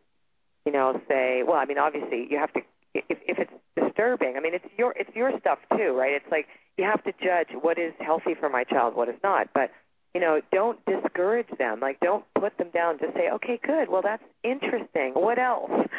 you 0.68 0.72
know, 0.72 1.00
say, 1.08 1.42
well, 1.46 1.56
I 1.56 1.64
mean, 1.64 1.78
obviously 1.78 2.26
you 2.30 2.36
have 2.36 2.52
to 2.52 2.60
if 2.92 3.16
if 3.26 3.38
it's 3.38 3.52
disturbing. 3.74 4.34
I 4.36 4.40
mean, 4.40 4.52
it's 4.52 4.66
your 4.76 4.92
it's 4.98 5.08
your 5.16 5.32
stuff 5.40 5.58
too, 5.74 5.96
right? 5.96 6.12
It's 6.12 6.30
like 6.30 6.46
you 6.76 6.84
have 6.84 7.02
to 7.04 7.12
judge 7.12 7.56
what 7.58 7.78
is 7.78 7.94
healthy 8.00 8.34
for 8.38 8.50
my 8.50 8.64
child, 8.64 8.94
what 8.94 9.08
is 9.08 9.14
not. 9.24 9.48
But 9.54 9.70
you 10.12 10.20
know, 10.20 10.42
don't 10.52 10.78
discourage 10.84 11.48
them. 11.58 11.80
Like, 11.80 12.00
don't 12.00 12.24
put 12.38 12.58
them 12.58 12.68
down. 12.74 12.98
Just 12.98 13.14
say, 13.14 13.30
okay, 13.30 13.58
good. 13.64 13.88
Well, 13.88 14.02
that's 14.02 14.22
interesting. 14.44 15.12
What 15.14 15.38
else? 15.38 15.70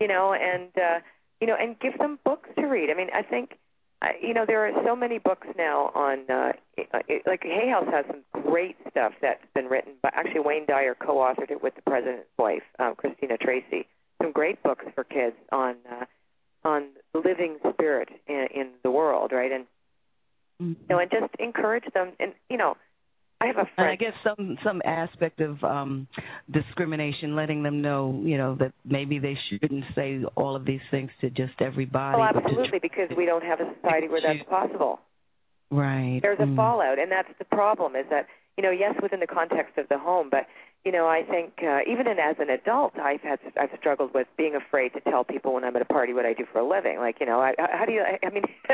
You 0.00 0.06
know, 0.06 0.32
and 0.32 0.70
uh, 0.76 1.00
you 1.40 1.46
know, 1.46 1.56
and 1.58 1.78
give 1.78 1.98
them 1.98 2.18
books 2.24 2.48
to 2.56 2.66
read. 2.66 2.90
I 2.90 2.94
mean, 2.94 3.08
I 3.14 3.22
think. 3.22 3.58
You 4.22 4.32
know, 4.32 4.44
there 4.46 4.64
are 4.64 4.84
so 4.84 4.94
many 4.94 5.18
books 5.18 5.48
now 5.56 5.90
on, 5.92 6.20
uh, 6.30 6.52
it, 6.76 7.24
like 7.26 7.42
Hay 7.42 7.68
House 7.68 7.88
has 7.90 8.04
some 8.06 8.22
great 8.44 8.76
stuff 8.88 9.12
that's 9.20 9.42
been 9.56 9.64
written. 9.64 9.94
But 10.00 10.12
actually, 10.14 10.38
Wayne 10.38 10.66
Dyer 10.66 10.94
co-authored 10.94 11.50
it 11.50 11.60
with 11.64 11.74
the 11.74 11.82
president's 11.82 12.28
wife, 12.38 12.62
um, 12.78 12.94
Kristina 12.94 13.36
Tracy 13.40 13.88
some 14.20 14.32
great 14.32 14.62
books 14.62 14.84
for 14.94 15.04
kids 15.04 15.36
on 15.52 15.76
uh, 15.90 16.04
on 16.64 16.88
living 17.14 17.58
spirit 17.72 18.08
in, 18.26 18.48
in 18.54 18.68
the 18.82 18.90
world, 18.90 19.32
right? 19.32 19.52
And 19.52 19.64
mm-hmm. 20.60 20.72
you 20.80 20.86
know, 20.88 20.98
and 20.98 21.10
just 21.10 21.34
encourage 21.38 21.84
them. 21.94 22.12
And 22.18 22.32
you 22.50 22.56
know, 22.56 22.76
I 23.40 23.46
have 23.46 23.56
a 23.58 23.68
And. 23.76 23.88
I 23.88 23.96
guess 23.96 24.12
some 24.24 24.58
some 24.64 24.82
aspect 24.84 25.40
of 25.40 25.62
um 25.62 26.08
discrimination, 26.50 27.36
letting 27.36 27.62
them 27.62 27.80
know, 27.80 28.20
you 28.24 28.36
know, 28.36 28.56
that 28.56 28.72
maybe 28.84 29.18
they 29.18 29.38
shouldn't 29.48 29.84
say 29.94 30.24
all 30.34 30.56
of 30.56 30.64
these 30.64 30.80
things 30.90 31.10
to 31.20 31.30
just 31.30 31.54
everybody. 31.60 32.18
oh, 32.18 32.22
absolutely, 32.22 32.78
because 32.80 33.08
we 33.16 33.26
don't 33.26 33.44
have 33.44 33.60
a 33.60 33.72
society 33.80 34.08
where 34.08 34.20
that's 34.20 34.48
possible. 34.48 35.00
Right. 35.70 36.20
There's 36.22 36.38
a 36.40 36.46
Mm. 36.46 36.56
fallout, 36.56 36.98
and 36.98 37.12
that's 37.12 37.28
the 37.38 37.44
problem. 37.44 37.94
Is 37.94 38.06
that 38.10 38.26
you 38.56 38.62
know, 38.62 38.70
yes, 38.70 38.94
within 39.00 39.20
the 39.20 39.26
context 39.26 39.78
of 39.78 39.88
the 39.88 39.98
home, 39.98 40.28
but 40.30 40.46
you 40.84 40.92
know, 40.92 41.06
I 41.06 41.22
think 41.22 41.54
uh, 41.62 41.80
even 41.90 42.06
in, 42.06 42.18
as 42.18 42.36
an 42.38 42.50
adult, 42.50 42.98
I've 42.98 43.20
had 43.20 43.38
I've 43.60 43.70
struggled 43.78 44.14
with 44.14 44.26
being 44.36 44.54
afraid 44.54 44.92
to 44.94 45.00
tell 45.00 45.24
people 45.24 45.54
when 45.54 45.64
I'm 45.64 45.76
at 45.76 45.82
a 45.82 45.86
party 45.86 46.12
what 46.14 46.24
I 46.24 46.32
do 46.32 46.44
for 46.52 46.60
a 46.60 46.68
living. 46.68 46.98
Like, 46.98 47.16
you 47.20 47.26
know, 47.26 47.40
I, 47.40 47.54
how 47.58 47.84
do 47.84 47.92
you? 47.92 48.02
I, 48.02 48.18
I 48.24 48.30
mean, 48.30 48.44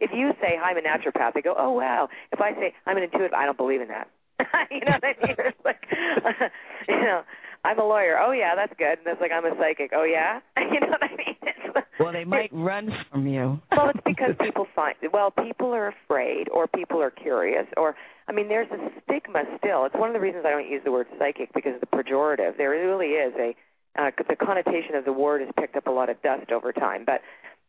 if 0.00 0.10
you 0.14 0.32
say 0.40 0.56
I'm 0.56 0.76
a 0.76 0.80
naturopath, 0.80 1.34
they 1.34 1.42
go, 1.42 1.54
oh 1.58 1.72
wow. 1.72 2.08
If 2.32 2.40
I 2.40 2.52
say 2.54 2.74
I'm 2.86 2.96
an 2.96 3.02
intuitive, 3.02 3.34
I 3.34 3.44
don't 3.44 3.58
believe 3.58 3.80
in 3.80 3.88
that. 3.88 4.08
you 4.70 4.80
know 4.80 4.96
what 5.00 5.04
I 5.04 5.26
mean? 5.26 5.36
It's 5.38 5.64
like, 5.64 5.84
you 6.88 7.00
know, 7.00 7.22
I'm 7.64 7.78
a 7.78 7.84
lawyer. 7.84 8.18
Oh 8.20 8.32
yeah, 8.32 8.54
that's 8.54 8.72
good. 8.78 8.98
And 8.98 9.06
it's 9.06 9.20
like 9.20 9.32
I'm 9.32 9.44
a 9.44 9.54
psychic. 9.58 9.90
Oh 9.94 10.04
yeah, 10.04 10.40
you 10.56 10.80
know 10.80 10.88
what 10.88 11.02
I 11.02 11.16
mean? 11.16 11.36
It's, 11.42 11.87
Well, 11.98 12.12
they 12.12 12.24
might 12.24 12.50
run 12.52 12.90
from 13.10 13.26
you. 13.26 13.60
well, 13.76 13.90
it's 13.90 14.00
because 14.04 14.34
people 14.40 14.66
find 14.74 14.94
well, 15.12 15.30
people 15.30 15.72
are 15.72 15.88
afraid, 15.88 16.48
or 16.48 16.66
people 16.66 17.02
are 17.02 17.10
curious, 17.10 17.66
or 17.76 17.96
I 18.28 18.32
mean, 18.32 18.48
there's 18.48 18.70
a 18.70 18.90
stigma 19.02 19.44
still. 19.58 19.84
It's 19.84 19.94
one 19.94 20.08
of 20.08 20.14
the 20.14 20.20
reasons 20.20 20.44
I 20.46 20.50
don't 20.50 20.68
use 20.68 20.82
the 20.84 20.92
word 20.92 21.06
psychic 21.18 21.52
because 21.54 21.74
of 21.74 21.80
the 21.80 21.86
pejorative. 21.86 22.56
There 22.56 22.70
really 22.70 23.14
is 23.14 23.34
a 23.38 23.54
uh, 24.00 24.10
the 24.28 24.36
connotation 24.36 24.94
of 24.94 25.04
the 25.04 25.12
word 25.12 25.40
has 25.40 25.50
picked 25.58 25.76
up 25.76 25.86
a 25.86 25.90
lot 25.90 26.08
of 26.08 26.20
dust 26.22 26.52
over 26.52 26.72
time. 26.72 27.04
But 27.04 27.20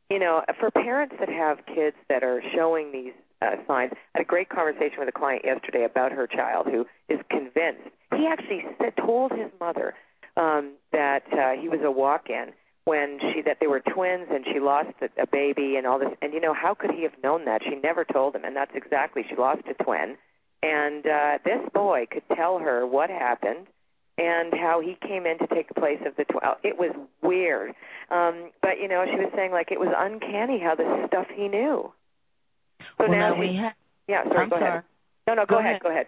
you 0.10 0.20
know, 0.20 0.42
for 0.60 0.72
parents 0.72 1.15
that 1.20 1.30
have 1.30 1.60
kids 1.65 1.96
that 2.10 2.24
are 2.24 2.42
showing 2.56 2.92
these 2.92 3.13
uh, 3.42 3.56
signs, 3.68 3.92
I 3.94 4.20
had 4.20 4.22
a 4.22 4.26
great 4.26 4.50
conversation 4.50 5.00
with 5.00 5.10
a 5.10 5.18
client 5.18 5.44
yesterday 5.46 5.86
about 5.86 6.12
her 6.12 6.28
child 6.28 6.68
who 6.68 6.86
is 7.08 7.20
convinced. 7.30 7.89
He 8.15 8.28
actually 8.28 8.63
said, 8.80 8.94
told 8.98 9.32
his 9.32 9.52
mother 9.60 9.94
um, 10.36 10.74
that 10.92 11.24
uh, 11.32 11.62
he 11.62 11.70
was 11.70 11.80
a 11.84 11.92
walk-in 11.92 12.54
when 12.89 13.19
she 13.21 13.41
that 13.43 13.58
they 13.62 13.67
were 13.67 13.82
twins 13.93 14.28
and 14.32 14.43
she 14.52 14.60
lost 14.60 14.89
a, 15.02 15.21
a 15.21 15.28
baby 15.28 15.75
and 15.78 15.86
all 15.86 15.99
this. 15.99 16.10
And 16.23 16.34
you 16.34 16.41
know, 16.41 16.56
how 16.56 16.73
could 16.73 16.89
he 16.91 17.04
have 17.04 17.13
known 17.23 17.45
that? 17.45 17.62
She 17.63 17.75
never 17.75 18.04
told 18.04 18.36
him, 18.36 18.43
and 18.43 18.56
that's 18.56 18.71
exactly 18.73 19.21
she 19.30 19.36
lost 19.36 19.62
a 19.69 19.75
twin. 19.84 20.17
And 20.63 21.06
uh, 21.06 21.38
this 21.45 21.62
boy 21.73 22.08
could 22.12 22.23
tell 22.36 22.58
her 22.58 22.88
what 22.88 23.10
happened 23.12 23.67
and 24.17 24.52
how 24.54 24.82
he 24.82 24.97
came 25.08 25.25
in 25.25 25.38
to 25.38 25.47
take 25.54 25.67
the 25.69 25.80
place 25.80 26.02
of 26.06 26.15
the 26.17 26.25
twin. 26.25 26.41
It 26.63 26.78
was 26.80 26.91
weird, 27.21 27.75
um, 28.10 28.49
but 28.62 28.80
you 28.82 28.88
know, 28.88 29.06
she 29.06 29.17
was 29.21 29.32
saying 29.36 29.52
like 29.52 29.71
it 29.71 29.80
was 29.80 29.93
uncanny 29.95 30.60
how 30.60 30.73
this 30.75 30.88
stuff 31.08 31.28
he 31.34 31.47
knew. 31.47 31.93
So 32.97 33.06
well, 33.08 33.12
now 33.12 33.30
now 33.30 33.36
she, 33.36 33.39
we 33.41 33.56
have. 33.58 33.73
yeah, 34.08 34.23
sorry, 34.25 34.43
I'm 34.43 34.49
go 34.49 34.58
sorry. 34.58 34.69
ahead. 34.69 34.84
No, 35.28 35.34
no, 35.36 35.45
go, 35.45 35.56
Go 35.56 35.60
ahead, 35.60 35.69
ahead. 35.71 35.84
go 35.84 35.89
ahead. 35.91 36.08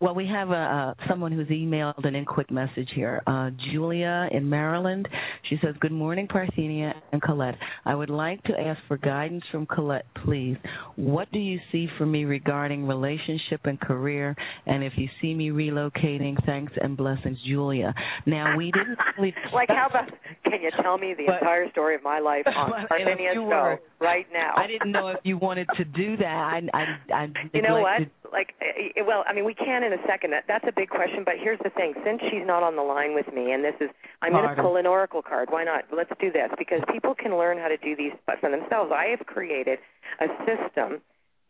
Well, 0.00 0.14
we 0.14 0.26
have 0.26 0.50
a, 0.50 0.54
uh, 0.54 0.94
someone 1.08 1.30
who's 1.32 1.46
emailed 1.48 2.04
an 2.06 2.14
in 2.14 2.24
quick 2.24 2.50
message 2.50 2.90
here. 2.94 3.22
Uh, 3.26 3.50
Julia 3.72 4.28
in 4.32 4.48
Maryland. 4.50 5.08
She 5.48 5.56
says, 5.62 5.74
Good 5.80 5.92
morning, 5.92 6.26
Parthenia 6.26 6.92
and 7.12 7.22
Colette. 7.22 7.54
I 7.86 7.94
would 7.94 8.10
like 8.10 8.42
to 8.44 8.58
ask 8.58 8.78
for 8.88 8.96
guidance 8.98 9.44
from 9.52 9.66
Colette, 9.66 10.04
please. 10.24 10.56
What 10.96 11.30
do 11.32 11.38
you 11.38 11.58
see 11.70 11.88
for 11.96 12.06
me 12.06 12.24
regarding 12.24 12.86
relationship 12.86 13.60
and 13.64 13.80
career? 13.80 14.34
And 14.66 14.82
if 14.82 14.94
you 14.96 15.08
see 15.22 15.32
me 15.32 15.50
relocating, 15.50 16.44
thanks 16.44 16.72
and 16.82 16.96
blessings, 16.96 17.38
Julia. 17.46 17.94
Now, 18.26 18.56
we 18.56 18.72
didn't 18.72 18.98
really. 19.18 19.32
like, 19.54 19.68
how 19.68 19.86
about? 19.88 20.10
Can 20.44 20.60
you 20.60 20.70
tell 20.82 20.98
me 20.98 21.14
the 21.16 21.24
But- 21.26 21.36
entire 21.40 21.70
story 21.70 21.94
of 21.94 22.02
my 22.02 22.18
life 22.18 22.44
on 22.46 22.70
But 22.70 22.78
in 23.00 23.06
a 23.06 23.10
Parthenia's 23.12 23.34
Show 23.36 23.78
right 24.00 24.26
now? 24.32 24.54
I 24.56 24.66
didn't 24.66 24.90
know 24.92 25.08
if 25.08 25.18
you 25.22 25.38
wanted 25.38 25.68
to 25.76 25.84
do 25.84 26.16
that. 26.18 26.26
I, 26.26 26.62
I, 26.74 27.14
I 27.14 27.28
You 27.54 27.62
know 27.62 27.80
what? 27.80 28.02
Like, 28.34 28.52
eh, 28.60 29.00
well, 29.06 29.22
I 29.26 29.32
mean, 29.32 29.44
we 29.44 29.54
can 29.54 29.84
in 29.84 29.92
a 29.92 30.02
second. 30.06 30.32
That, 30.32 30.44
that's 30.48 30.64
a 30.66 30.72
big 30.74 30.90
question. 30.90 31.22
But 31.24 31.34
here's 31.40 31.60
the 31.62 31.70
thing: 31.70 31.94
since 32.04 32.20
she's 32.30 32.44
not 32.44 32.64
on 32.64 32.74
the 32.74 32.82
line 32.82 33.14
with 33.14 33.32
me, 33.32 33.52
and 33.52 33.64
this 33.64 33.76
is, 33.80 33.90
I'm 34.20 34.32
going 34.32 34.56
to 34.56 34.60
pull 34.60 34.74
an 34.76 34.86
oracle 34.86 35.22
card. 35.22 35.50
Why 35.50 35.62
not? 35.62 35.84
Let's 35.94 36.10
do 36.20 36.32
this 36.32 36.50
because 36.58 36.80
people 36.92 37.14
can 37.14 37.38
learn 37.38 37.58
how 37.58 37.68
to 37.68 37.76
do 37.76 37.94
these 37.94 38.10
for 38.26 38.50
themselves. 38.50 38.90
I 38.92 39.04
have 39.16 39.24
created 39.26 39.78
a 40.20 40.26
system 40.42 41.00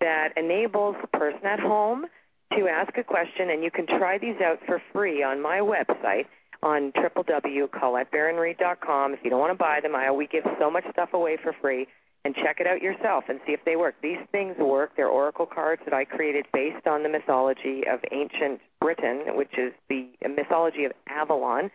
that 0.01 0.35
enables 0.37 0.97
the 1.01 1.09
person 1.09 1.47
at 1.47 1.59
home 1.59 2.05
to 2.53 2.69
ask 2.69 2.99
a 2.99 3.05
question, 3.05 3.49
and 3.51 3.65
you 3.65 3.71
can 3.71 3.87
try 3.87 4.19
these 4.19 4.39
out 4.45 4.59
for 4.67 4.83
free 4.93 5.23
on 5.23 5.41
my 5.41 5.61
website 5.61 6.27
on 6.63 6.93
www.colettebaronreid.com. 6.93 9.15
If 9.15 9.21
you 9.25 9.31
don't 9.31 9.41
want 9.41 9.53
to 9.53 9.59
buy 9.59 9.81
them, 9.83 9.97
I 9.97 10.11
we 10.11 10.27
give 10.27 10.45
so 10.61 10.71
much 10.71 10.85
stuff 10.93 11.15
away 11.15 11.39
for 11.43 11.55
free 11.61 11.87
and 12.25 12.35
check 12.35 12.57
it 12.59 12.67
out 12.67 12.81
yourself 12.81 13.25
and 13.29 13.39
see 13.47 13.53
if 13.53 13.61
they 13.65 13.77
work. 13.77 13.95
These 14.03 14.19
things 14.33 14.57
work. 14.59 14.93
They're 14.97 15.09
oracle 15.09 15.47
cards 15.47 15.83
that 15.85 15.93
I 15.93 16.05
created 16.05 16.47
based 16.53 16.87
on 16.87 17.03
the 17.03 17.09
mythology 17.09 17.83
of 17.91 18.01
ancient 18.13 18.61
Britain, 18.81 19.37
which 19.37 19.53
is 19.59 19.73
the 19.89 20.09
mythology 20.29 20.85
of 20.85 20.93
Avalon. 21.09 21.71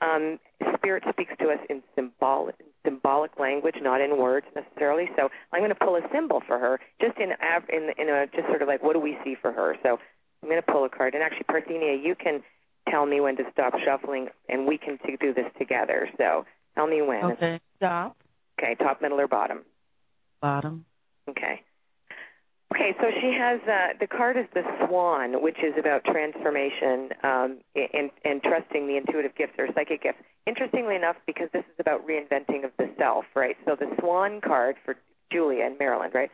Um, 0.00 0.38
Spirit 0.76 1.04
speaks 1.10 1.32
to 1.40 1.48
us 1.48 1.58
in 1.70 1.82
symbolic 1.94 2.56
symbolic 2.84 3.38
language, 3.40 3.76
not 3.80 4.02
in 4.02 4.18
words 4.18 4.46
necessarily. 4.54 5.08
So 5.16 5.30
I'm 5.52 5.60
going 5.60 5.70
to 5.70 5.74
pull 5.74 5.96
a 5.96 6.02
symbol 6.12 6.42
for 6.46 6.58
her, 6.58 6.78
just 7.00 7.18
in 7.18 7.32
av- 7.32 7.68
in 7.70 7.90
in 7.98 8.08
a 8.08 8.26
just 8.26 8.46
sort 8.48 8.60
of 8.62 8.68
like 8.68 8.82
what 8.82 8.92
do 8.92 9.00
we 9.00 9.16
see 9.24 9.34
for 9.40 9.52
her. 9.52 9.76
So 9.82 9.98
I'm 10.42 10.48
going 10.48 10.60
to 10.60 10.72
pull 10.72 10.84
a 10.84 10.90
card, 10.90 11.14
and 11.14 11.22
actually, 11.22 11.44
Parthenia, 11.44 11.96
you 12.02 12.14
can 12.14 12.42
tell 12.90 13.06
me 13.06 13.20
when 13.20 13.36
to 13.36 13.44
stop 13.50 13.72
shuffling, 13.84 14.28
and 14.50 14.66
we 14.66 14.76
can 14.76 14.98
t- 14.98 15.16
do 15.18 15.32
this 15.32 15.46
together. 15.58 16.08
So 16.18 16.44
tell 16.74 16.86
me 16.86 17.00
when. 17.00 17.24
Okay, 17.24 17.60
stop, 17.78 18.16
Okay, 18.58 18.74
top, 18.74 19.00
middle, 19.00 19.18
or 19.18 19.26
bottom. 19.26 19.62
Bottom. 20.44 20.84
Okay. 21.26 21.62
Okay, 22.74 22.92
so 23.00 23.06
she 23.20 23.32
has 23.32 23.60
uh, 23.66 23.96
the 23.98 24.06
card 24.06 24.36
is 24.36 24.44
the 24.52 24.62
Swan, 24.84 25.40
which 25.40 25.56
is 25.62 25.72
about 25.78 26.04
transformation 26.04 27.08
um, 27.22 27.58
and, 27.74 28.10
and 28.24 28.42
trusting 28.42 28.86
the 28.86 28.96
intuitive 28.98 29.34
gifts 29.36 29.54
or 29.58 29.68
psychic 29.74 30.02
gifts. 30.02 30.18
Interestingly 30.46 30.96
enough, 30.96 31.16
because 31.26 31.48
this 31.54 31.64
is 31.72 31.78
about 31.78 32.06
reinventing 32.06 32.64
of 32.64 32.72
the 32.76 32.90
self, 32.98 33.24
right? 33.34 33.56
So 33.64 33.74
the 33.74 33.88
Swan 34.00 34.42
card 34.44 34.76
for 34.84 34.96
Julia 35.32 35.64
in 35.64 35.78
Maryland, 35.78 36.12
right, 36.14 36.30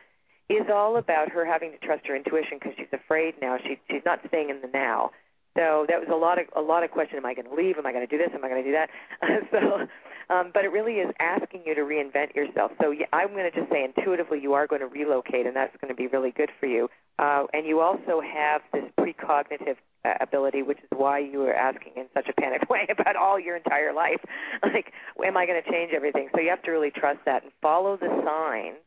is 0.49 0.67
all 0.73 0.97
about 0.97 1.29
her 1.29 1.45
having 1.45 1.71
to 1.71 1.77
trust 1.77 2.05
her 2.07 2.15
intuition 2.15 2.57
because 2.59 2.73
she's 2.75 2.91
afraid 2.91 3.35
now. 3.41 3.57
She 3.63 3.79
she's 3.89 4.03
not 4.03 4.19
staying 4.27 4.49
in 4.49 4.59
the 4.59 4.71
now. 4.73 5.11
So 5.57 5.85
that 5.89 5.99
was 5.99 6.07
a 6.11 6.15
lot 6.15 6.39
of 6.39 6.47
a 6.55 6.61
lot 6.61 6.83
of 6.83 6.91
question. 6.91 7.17
Am 7.17 7.25
I 7.25 7.33
going 7.33 7.49
to 7.49 7.55
leave? 7.55 7.77
Am 7.77 7.85
I 7.85 7.91
going 7.91 8.07
to 8.07 8.09
do 8.09 8.17
this? 8.17 8.29
Am 8.33 8.43
I 8.43 8.49
going 8.49 8.63
to 8.63 8.69
do 8.69 8.75
that? 8.75 8.89
so, 9.51 10.33
um, 10.33 10.51
but 10.53 10.63
it 10.63 10.71
really 10.71 11.03
is 11.03 11.11
asking 11.19 11.63
you 11.65 11.75
to 11.75 11.81
reinvent 11.81 12.35
yourself. 12.35 12.71
So 12.81 12.91
yeah, 12.91 13.07
I'm 13.11 13.29
going 13.33 13.49
to 13.49 13.51
just 13.51 13.69
say 13.69 13.83
intuitively 13.83 14.39
you 14.39 14.53
are 14.53 14.65
going 14.65 14.79
to 14.79 14.87
relocate, 14.87 15.45
and 15.45 15.55
that's 15.55 15.75
going 15.81 15.89
to 15.89 15.95
be 15.95 16.07
really 16.07 16.31
good 16.31 16.49
for 16.59 16.67
you. 16.67 16.87
Uh, 17.19 17.45
and 17.53 17.65
you 17.67 17.81
also 17.81 18.21
have 18.21 18.61
this 18.71 18.85
precognitive 18.97 19.75
uh, 20.05 20.13
ability, 20.21 20.63
which 20.63 20.79
is 20.79 20.89
why 20.95 21.19
you 21.19 21.43
are 21.43 21.53
asking 21.53 21.93
in 21.97 22.05
such 22.13 22.29
a 22.29 22.33
panicked 22.33 22.69
way 22.69 22.87
about 22.89 23.17
all 23.17 23.37
your 23.37 23.57
entire 23.57 23.93
life. 23.93 24.21
like, 24.63 24.93
am 25.23 25.35
I 25.35 25.45
going 25.45 25.61
to 25.61 25.69
change 25.69 25.91
everything? 25.93 26.29
So 26.33 26.39
you 26.39 26.49
have 26.49 26.63
to 26.63 26.71
really 26.71 26.91
trust 26.91 27.19
that 27.25 27.43
and 27.43 27.51
follow 27.61 27.97
the 27.97 28.07
signs 28.23 28.77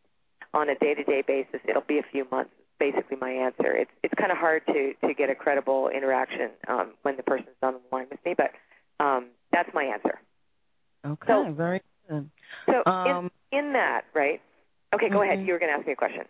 on 0.55 0.70
a 0.70 0.74
day-to-day 0.77 1.24
basis. 1.27 1.61
It'll 1.68 1.83
be 1.83 1.98
a 1.98 2.07
few 2.11 2.27
months 2.31 2.53
basically 2.92 3.16
my 3.20 3.31
answer. 3.31 3.70
It's 3.83 3.90
it's 4.03 4.14
kind 4.14 4.33
of 4.33 4.38
hard 4.38 4.62
to 4.66 4.92
to 5.07 5.14
get 5.14 5.31
a 5.31 5.35
credible 5.35 5.88
interaction 5.88 6.51
um, 6.68 6.92
when 7.03 7.16
the 7.16 7.23
person's 7.23 7.57
on 7.62 7.75
the 7.75 7.81
line 7.97 8.07
with 8.11 8.20
me, 8.27 8.35
but 8.37 8.51
um, 9.05 9.29
that's 9.53 9.70
my 9.75 9.85
answer. 9.85 10.16
Okay, 11.07 11.27
So- 11.27 11.53
very 11.53 11.81
good. 12.09 12.29
So 12.66 12.90
Um, 12.90 13.31
in 13.53 13.59
in 13.66 13.73
that, 13.75 14.03
right? 14.14 14.40
Okay, 14.94 15.09
go 15.09 15.23
ahead. 15.23 15.38
Mhm. 15.38 15.47
You 15.47 15.53
were 15.55 15.59
going 15.59 15.73
to 15.73 15.79
ask 15.79 15.87
me 15.87 15.92
a 15.92 15.97
question. 15.97 16.25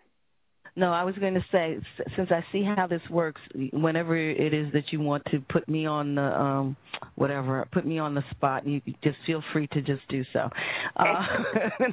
No, 0.77 0.91
I 0.91 1.03
was 1.03 1.15
going 1.15 1.35
to 1.35 1.45
say 1.51 1.79
since 2.17 2.29
I 2.31 2.43
see 2.51 2.61
how 2.63 2.85
this 2.87 3.01
works, 3.09 3.39
whenever 3.71 4.17
it 4.17 4.53
is 4.53 4.67
that 4.73 4.91
you 4.91 4.99
want 4.99 5.23
to 5.31 5.39
put 5.55 5.69
me 5.69 5.85
on 5.85 6.15
the 6.15 6.29
um 6.47 6.75
whatever, 7.15 7.65
put 7.71 7.85
me 7.85 7.97
on 7.99 8.13
the 8.15 8.23
spot, 8.31 8.67
you 8.67 8.81
just 9.03 9.17
feel 9.25 9.41
free 9.53 9.67
to 9.67 9.81
just 9.81 10.05
do 10.09 10.23
so. 10.33 10.49
Uh, 10.97 11.25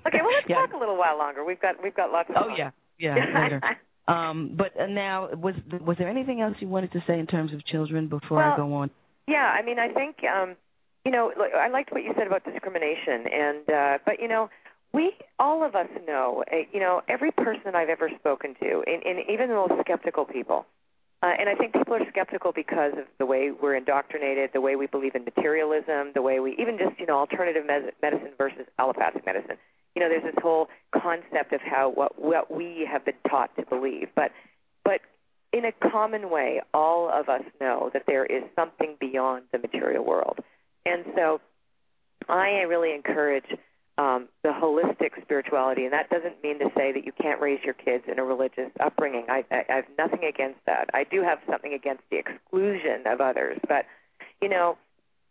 Okay, 0.07 0.21
well 0.25 0.33
let's 0.37 0.49
yeah. 0.53 0.57
talk 0.57 0.73
a 0.73 0.77
little 0.83 0.97
while 0.97 1.17
longer. 1.19 1.45
We've 1.45 1.61
got 1.61 1.75
we've 1.85 1.95
got 1.95 2.11
lots 2.11 2.29
of. 2.31 2.37
Oh 2.39 2.49
yeah, 2.57 2.71
yeah, 2.99 3.15
later. 3.41 3.61
Um, 4.09 4.55
but 4.57 4.79
uh, 4.79 4.87
now, 4.87 5.29
was 5.33 5.55
was 5.81 5.97
there 5.99 6.09
anything 6.09 6.41
else 6.41 6.57
you 6.61 6.69
wanted 6.69 6.93
to 6.93 7.05
say 7.07 7.19
in 7.19 7.27
terms 7.27 7.53
of 7.53 7.65
children 7.65 8.09
before 8.09 8.43
I 8.43 8.57
go 8.57 8.75
on? 8.75 8.91
Yeah, 9.29 9.49
I 9.49 9.63
mean, 9.63 9.79
I 9.79 9.89
think 9.89 10.17
um, 10.25 10.57
you 11.05 11.13
know, 11.13 11.33
I 11.57 11.69
liked 11.69 11.93
what 11.93 12.03
you 12.03 12.13
said 12.17 12.27
about 12.27 12.45
discrimination, 12.45 13.27
and 13.33 13.71
uh, 13.71 13.99
but 14.05 14.21
you 14.21 14.29
know, 14.29 14.51
we 14.93 15.13
all 15.39 15.65
of 15.65 15.75
us 15.75 15.89
know, 16.07 16.45
uh, 16.53 16.57
you 16.73 16.81
know, 16.81 17.03
every 17.09 17.31
person 17.31 17.75
I've 17.75 17.89
ever 17.89 18.11
spoken 18.19 18.55
to, 18.61 18.83
and, 18.87 19.03
and 19.05 19.31
even 19.31 19.49
the 19.49 19.55
most 19.55 19.75
skeptical 19.81 20.25
people, 20.25 20.67
uh, 21.23 21.31
and 21.39 21.49
I 21.49 21.55
think 21.55 21.73
people 21.73 21.95
are 21.95 22.09
skeptical 22.11 22.53
because 22.53 22.93
of 22.99 23.05
the 23.19 23.27
way 23.27 23.51
we're 23.51 23.77
indoctrinated, 23.77 24.51
the 24.53 24.61
way 24.61 24.75
we 24.75 24.87
believe 24.87 25.15
in 25.15 25.25
materialism, 25.25 26.13
the 26.15 26.23
way 26.23 26.41
we 26.41 26.57
even 26.59 26.79
just 26.79 26.99
you 26.99 27.07
know 27.07 27.19
alternative 27.19 27.65
mes- 27.67 27.93
medicine 28.03 28.33
versus 28.37 28.67
allopathic 28.79 29.25
medicine. 29.25 29.57
You 29.95 30.03
know, 30.03 30.09
there's 30.09 30.23
this 30.23 30.43
whole 30.43 30.69
concept 30.93 31.53
of 31.53 31.61
how 31.61 31.91
what 31.91 32.21
what 32.21 32.51
we 32.51 32.89
have 32.91 33.05
been 33.05 33.15
taught 33.29 33.55
to 33.57 33.67
believe, 33.67 34.09
but 34.15 34.33
but 34.85 35.01
in 35.53 35.65
a 35.65 35.73
common 35.91 36.31
way, 36.31 36.61
all 36.73 37.11
of 37.13 37.29
us 37.29 37.43
know 37.61 37.91
that 37.93 38.05
there 38.07 38.25
is 38.25 38.43
something 38.57 38.97
beyond 38.99 39.45
the 39.53 39.59
material 39.59 40.05
world. 40.05 40.39
And 40.87 41.05
so 41.15 41.41
I 42.29 42.63
really 42.69 42.95
encourage 42.95 43.45
um, 43.99 44.29
the 44.43 44.49
holistic 44.49 45.21
spirituality, 45.21 45.85
and 45.85 45.93
that 45.93 46.09
doesn't 46.09 46.43
mean 46.43 46.59
to 46.61 46.71
say 46.75 46.93
that 46.93 47.05
you 47.05 47.13
can't 47.13 47.41
raise 47.41 47.61
your 47.63 47.75
kids 47.75 48.05
in 48.11 48.19
a 48.19 48.25
religious 48.25 48.71
upbringing. 48.81 49.27
I, 49.29 49.45
I, 49.51 49.65
I 49.69 49.77
have 49.77 49.85
nothing 49.99 50.25
against 50.25 50.61
that. 50.67 50.89
I 50.95 51.05
do 51.05 51.23
have 51.23 51.39
something 51.49 51.75
against 51.75 52.03
the 52.11 52.17
exclusion 52.17 53.03
of 53.07 53.21
others, 53.21 53.59
but 53.69 53.85
you 54.41 54.49
know, 54.49 54.79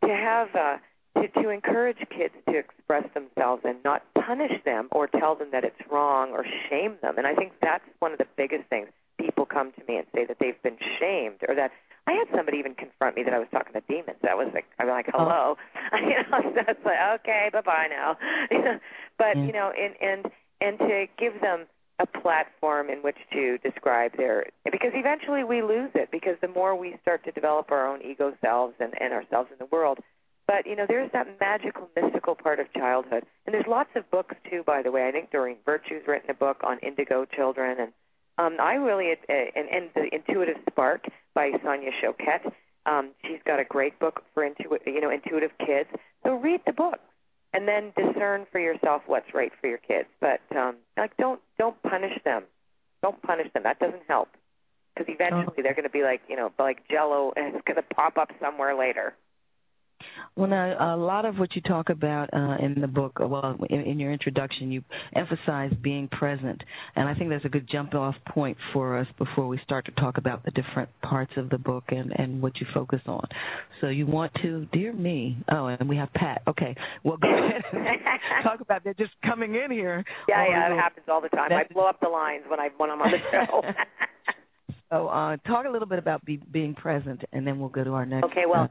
to 0.05 0.09
have 0.09 0.49
uh, 0.55 0.77
to 1.19 1.27
to 1.41 1.49
encourage 1.49 1.97
kids 2.15 2.33
to 2.47 2.57
express 2.57 3.05
themselves 3.13 3.63
and 3.65 3.77
not 3.83 4.03
punish 4.25 4.63
them 4.63 4.87
or 4.91 5.07
tell 5.07 5.35
them 5.35 5.49
that 5.51 5.63
it's 5.63 5.81
wrong 5.91 6.31
or 6.31 6.45
shame 6.69 6.97
them, 7.01 7.17
and 7.17 7.27
I 7.27 7.35
think 7.35 7.53
that's 7.61 7.83
one 7.99 8.11
of 8.11 8.17
the 8.17 8.27
biggest 8.37 8.69
things. 8.69 8.87
People 9.19 9.45
come 9.45 9.71
to 9.73 9.83
me 9.87 9.97
and 9.97 10.07
say 10.15 10.25
that 10.25 10.37
they've 10.39 10.61
been 10.63 10.77
shamed 10.99 11.39
or 11.47 11.55
that 11.55 11.71
I 12.07 12.13
had 12.13 12.27
somebody 12.35 12.57
even 12.57 12.73
confront 12.73 13.15
me 13.15 13.23
that 13.23 13.33
I 13.33 13.39
was 13.39 13.47
talking 13.51 13.73
to 13.73 13.81
demons. 13.87 14.17
That 14.23 14.37
was 14.37 14.49
like 14.53 14.65
I'm 14.79 14.87
like, 14.87 15.07
hello, 15.13 15.55
oh. 15.57 15.97
you 15.97 16.17
know. 16.29 16.51
So 16.55 16.61
it's 16.67 16.85
like, 16.85 17.19
okay, 17.21 17.49
bye 17.53 17.61
bye 17.61 17.87
now. 17.89 18.17
but 19.17 19.37
mm. 19.37 19.45
you 19.45 19.53
know, 19.53 19.71
and 19.77 19.95
and 20.01 20.31
and 20.61 20.79
to 20.79 21.05
give 21.17 21.39
them 21.41 21.65
a 21.99 22.05
platform 22.07 22.89
in 22.89 22.99
which 22.99 23.17
to 23.31 23.57
describe 23.59 24.17
their 24.17 24.45
because 24.65 24.91
eventually 24.93 25.43
we 25.43 25.61
lose 25.61 25.91
it 25.93 26.09
because 26.11 26.35
the 26.41 26.47
more 26.47 26.75
we 26.75 26.95
start 27.01 27.23
to 27.25 27.31
develop 27.31 27.71
our 27.71 27.87
own 27.87 28.01
ego 28.01 28.33
selves 28.41 28.73
and, 28.79 28.93
and 28.99 29.13
ourselves 29.13 29.49
in 29.51 29.57
the 29.59 29.67
world. 29.71 29.99
But 30.51 30.67
you 30.67 30.75
know, 30.75 30.85
there's 30.85 31.09
that 31.13 31.39
magical, 31.39 31.87
mystical 31.95 32.35
part 32.35 32.59
of 32.59 32.71
childhood, 32.73 33.23
and 33.45 33.53
there's 33.53 33.67
lots 33.69 33.91
of 33.95 34.11
books 34.11 34.35
too. 34.49 34.63
By 34.67 34.81
the 34.81 34.91
way, 34.91 35.07
I 35.07 35.11
think 35.11 35.31
Doreen 35.31 35.55
Virtue's 35.65 36.03
written 36.05 36.29
a 36.29 36.33
book 36.33 36.57
on 36.61 36.77
indigo 36.79 37.23
children, 37.23 37.77
and 37.79 37.93
um, 38.37 38.57
I 38.59 38.73
really 38.73 39.13
uh, 39.13 39.33
and, 39.55 39.69
and 39.69 39.89
the 39.95 40.13
Intuitive 40.13 40.57
Spark 40.69 41.05
by 41.33 41.51
Sonia 41.63 41.91
Choquette. 42.03 42.51
Um, 42.85 43.11
she's 43.23 43.39
got 43.45 43.61
a 43.61 43.63
great 43.63 43.97
book 43.97 44.23
for 44.33 44.43
intu- 44.43 44.75
you 44.85 44.99
know 44.99 45.09
intuitive 45.09 45.51
kids. 45.65 45.87
So 46.25 46.33
read 46.33 46.59
the 46.65 46.73
book 46.73 46.99
and 47.53 47.65
then 47.65 47.93
discern 47.95 48.45
for 48.51 48.59
yourself 48.59 49.03
what's 49.05 49.33
right 49.33 49.53
for 49.61 49.67
your 49.67 49.77
kids. 49.77 50.09
But 50.19 50.41
um, 50.53 50.75
like 50.97 51.15
don't 51.15 51.39
don't 51.57 51.81
punish 51.81 52.19
them. 52.25 52.43
Don't 53.01 53.21
punish 53.21 53.47
them. 53.53 53.63
That 53.63 53.79
doesn't 53.79 54.03
help 54.09 54.27
because 54.93 55.07
eventually 55.13 55.63
they're 55.63 55.75
going 55.75 55.83
to 55.83 55.89
be 55.89 56.03
like 56.03 56.19
you 56.27 56.35
know 56.35 56.51
like 56.59 56.85
Jello 56.89 57.31
and 57.37 57.55
it's 57.55 57.63
going 57.65 57.77
to 57.77 57.95
pop 57.95 58.17
up 58.17 58.31
somewhere 58.41 58.77
later. 58.77 59.13
Well, 60.35 60.49
now 60.49 60.95
a 60.95 60.97
lot 60.97 61.25
of 61.25 61.37
what 61.37 61.55
you 61.55 61.61
talk 61.61 61.89
about 61.89 62.29
uh, 62.33 62.57
in 62.63 62.79
the 62.79 62.87
book, 62.87 63.19
well, 63.19 63.57
in, 63.69 63.81
in 63.81 63.99
your 63.99 64.11
introduction, 64.11 64.71
you 64.71 64.83
emphasize 65.15 65.73
being 65.81 66.07
present, 66.07 66.61
and 66.95 67.07
I 67.07 67.13
think 67.13 67.29
that's 67.29 67.45
a 67.45 67.49
good 67.49 67.67
jump-off 67.69 68.15
point 68.29 68.57
for 68.73 68.97
us 68.97 69.07
before 69.17 69.47
we 69.47 69.59
start 69.63 69.85
to 69.85 69.91
talk 69.91 70.17
about 70.17 70.43
the 70.45 70.51
different 70.51 70.89
parts 71.01 71.33
of 71.37 71.49
the 71.49 71.57
book 71.57 71.83
and 71.89 72.13
and 72.17 72.41
what 72.41 72.59
you 72.59 72.67
focus 72.73 73.01
on. 73.07 73.25
So 73.81 73.87
you 73.87 74.05
want 74.05 74.31
to, 74.41 74.67
dear 74.71 74.93
me. 74.93 75.37
Oh, 75.51 75.67
and 75.67 75.89
we 75.89 75.97
have 75.97 76.13
Pat. 76.13 76.43
Okay, 76.47 76.75
well, 77.03 77.17
go 77.17 77.27
ahead 77.27 77.63
and 77.73 77.85
talk 78.43 78.61
about 78.61 78.83
that. 78.83 78.97
Just 78.97 79.11
coming 79.25 79.55
in 79.55 79.71
here. 79.71 80.03
Yeah, 80.29 80.47
yeah, 80.47 80.73
it 80.73 80.77
happens 80.77 81.07
all 81.09 81.21
the 81.21 81.29
time. 81.29 81.51
I 81.51 81.65
blow 81.71 81.87
up 81.87 81.99
the 81.99 82.09
lines 82.09 82.43
when 82.47 82.59
I 82.59 82.69
when 82.77 82.89
I'm 82.89 83.01
on 83.01 83.11
the 83.11 83.17
show. 83.31 83.61
so, 84.91 85.07
uh, 85.07 85.37
talk 85.47 85.65
a 85.65 85.69
little 85.69 85.87
bit 85.87 85.99
about 85.99 86.23
be, 86.23 86.37
being 86.51 86.73
present, 86.73 87.21
and 87.33 87.45
then 87.45 87.59
we'll 87.59 87.69
go 87.69 87.83
to 87.83 87.91
our 87.91 88.05
next. 88.05 88.25
Okay, 88.25 88.43
well. 88.47 88.63
Uh, 88.63 88.67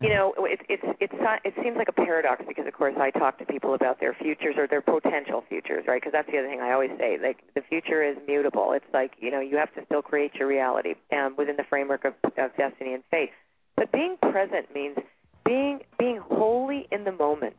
you 0.00 0.08
know, 0.08 0.34
it, 0.38 0.60
it's 0.68 0.82
it's 1.00 1.14
it 1.44 1.54
seems 1.62 1.76
like 1.76 1.88
a 1.88 1.92
paradox 1.92 2.42
because, 2.46 2.66
of 2.66 2.74
course, 2.74 2.94
I 2.98 3.10
talk 3.10 3.38
to 3.38 3.46
people 3.46 3.74
about 3.74 4.00
their 4.00 4.14
futures 4.14 4.56
or 4.58 4.66
their 4.66 4.82
potential 4.82 5.44
futures, 5.48 5.84
right? 5.86 6.00
Because 6.00 6.12
that's 6.12 6.30
the 6.30 6.38
other 6.38 6.48
thing 6.48 6.60
I 6.60 6.72
always 6.72 6.90
say. 6.98 7.18
Like 7.22 7.38
the 7.54 7.62
future 7.62 8.02
is 8.02 8.16
mutable. 8.26 8.72
It's 8.72 8.84
like 8.92 9.12
you 9.18 9.30
know 9.30 9.40
you 9.40 9.56
have 9.56 9.72
to 9.74 9.84
still 9.86 10.02
create 10.02 10.34
your 10.34 10.48
reality 10.48 10.94
um, 11.12 11.34
within 11.38 11.56
the 11.56 11.64
framework 11.64 12.04
of, 12.04 12.14
of 12.36 12.56
destiny 12.56 12.92
and 12.94 13.04
fate. 13.10 13.30
But 13.76 13.92
being 13.92 14.16
present 14.20 14.74
means 14.74 14.98
being 15.44 15.80
being 15.98 16.18
wholly 16.18 16.88
in 16.90 17.04
the 17.04 17.12
moment 17.12 17.54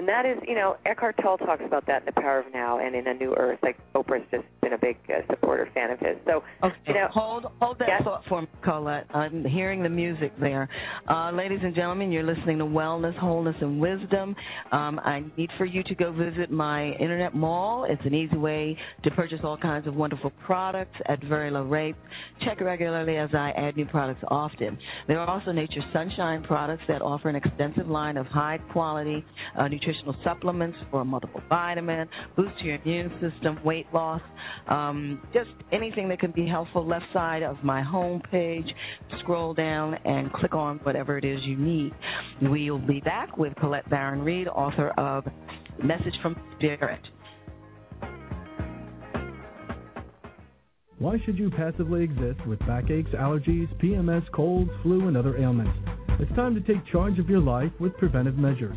and 0.00 0.08
that 0.08 0.24
is, 0.24 0.38
you 0.48 0.54
know, 0.54 0.78
Eckhart 0.86 1.14
Tolle 1.20 1.36
talks 1.36 1.62
about 1.62 1.86
that 1.86 2.00
in 2.00 2.06
The 2.06 2.12
Power 2.12 2.38
of 2.38 2.46
Now 2.54 2.78
and 2.78 2.94
in 2.96 3.06
A 3.06 3.12
New 3.12 3.34
Earth. 3.36 3.58
Like 3.62 3.76
Oprah's 3.94 4.26
just 4.30 4.44
been 4.62 4.72
a 4.72 4.78
big 4.78 4.96
uh, 5.10 5.20
supporter 5.28 5.68
fan 5.74 5.90
of 5.90 5.98
his. 5.98 6.16
So, 6.24 6.42
okay. 6.62 6.74
you 6.86 6.94
know, 6.94 7.08
hold 7.12 7.44
hold 7.60 7.78
that 7.80 7.88
yes. 7.88 8.02
thought 8.02 8.22
for 8.26 8.40
me, 8.40 8.48
Colette. 8.64 9.04
I'm 9.12 9.44
hearing 9.44 9.82
the 9.82 9.90
music 9.90 10.32
there. 10.40 10.70
Uh, 11.06 11.32
ladies 11.32 11.58
and 11.62 11.74
gentlemen, 11.74 12.10
you're 12.10 12.22
listening 12.22 12.56
to 12.60 12.64
Wellness, 12.64 13.14
Wholeness, 13.18 13.56
and 13.60 13.78
Wisdom. 13.78 14.34
Um, 14.72 14.98
I 15.04 15.22
need 15.36 15.50
for 15.58 15.66
you 15.66 15.82
to 15.82 15.94
go 15.94 16.12
visit 16.12 16.50
my 16.50 16.92
internet 16.92 17.34
mall. 17.34 17.84
It's 17.84 18.00
an 18.06 18.14
easy 18.14 18.38
way 18.38 18.78
to 19.04 19.10
purchase 19.10 19.40
all 19.44 19.58
kinds 19.58 19.86
of 19.86 19.96
wonderful 19.96 20.32
products 20.46 20.96
at 21.10 21.22
very 21.24 21.50
low 21.50 21.64
rates. 21.64 21.98
Check 22.40 22.62
regularly 22.62 23.18
as 23.18 23.28
I 23.34 23.50
add 23.50 23.76
new 23.76 23.84
products 23.84 24.24
often. 24.28 24.78
There 25.08 25.20
are 25.20 25.28
also 25.28 25.52
Nature 25.52 25.82
Sunshine 25.92 26.42
products 26.42 26.84
that 26.88 27.02
offer 27.02 27.28
an 27.28 27.36
extensive 27.36 27.86
line 27.86 28.16
of 28.16 28.24
high 28.28 28.56
quality 28.72 29.26
uh, 29.58 29.68
nutritional 29.90 30.16
supplements 30.22 30.78
for 30.90 31.00
a 31.00 31.04
multiple 31.04 31.42
vitamin, 31.48 32.08
boost 32.36 32.60
your 32.60 32.76
immune 32.76 33.10
system, 33.20 33.58
weight 33.64 33.86
loss, 33.92 34.22
um, 34.68 35.20
just 35.32 35.50
anything 35.72 36.08
that 36.08 36.20
can 36.20 36.30
be 36.30 36.46
helpful. 36.46 36.86
Left 36.86 37.06
side 37.12 37.42
of 37.42 37.62
my 37.64 37.82
home 37.82 38.22
page, 38.30 38.66
scroll 39.20 39.52
down 39.54 39.94
and 40.04 40.32
click 40.32 40.54
on 40.54 40.78
whatever 40.84 41.18
it 41.18 41.24
is 41.24 41.40
you 41.44 41.56
need. 41.56 41.92
We'll 42.40 42.78
be 42.78 43.00
back 43.00 43.36
with 43.36 43.54
Colette 43.56 43.88
Baron 43.90 44.22
Reid, 44.22 44.48
author 44.48 44.90
of 44.90 45.24
Message 45.82 46.14
from 46.22 46.36
Spirit. 46.56 47.00
Why 50.98 51.16
should 51.24 51.38
you 51.38 51.50
passively 51.50 52.04
exist 52.04 52.46
with 52.46 52.58
backaches, 52.60 53.12
allergies, 53.14 53.74
PMS, 53.82 54.30
colds, 54.32 54.70
flu, 54.82 55.08
and 55.08 55.16
other 55.16 55.38
ailments? 55.38 55.76
It's 56.20 56.30
time 56.36 56.54
to 56.54 56.60
take 56.60 56.84
charge 56.92 57.18
of 57.18 57.30
your 57.30 57.40
life 57.40 57.72
with 57.80 57.96
preventive 57.96 58.36
measures 58.36 58.76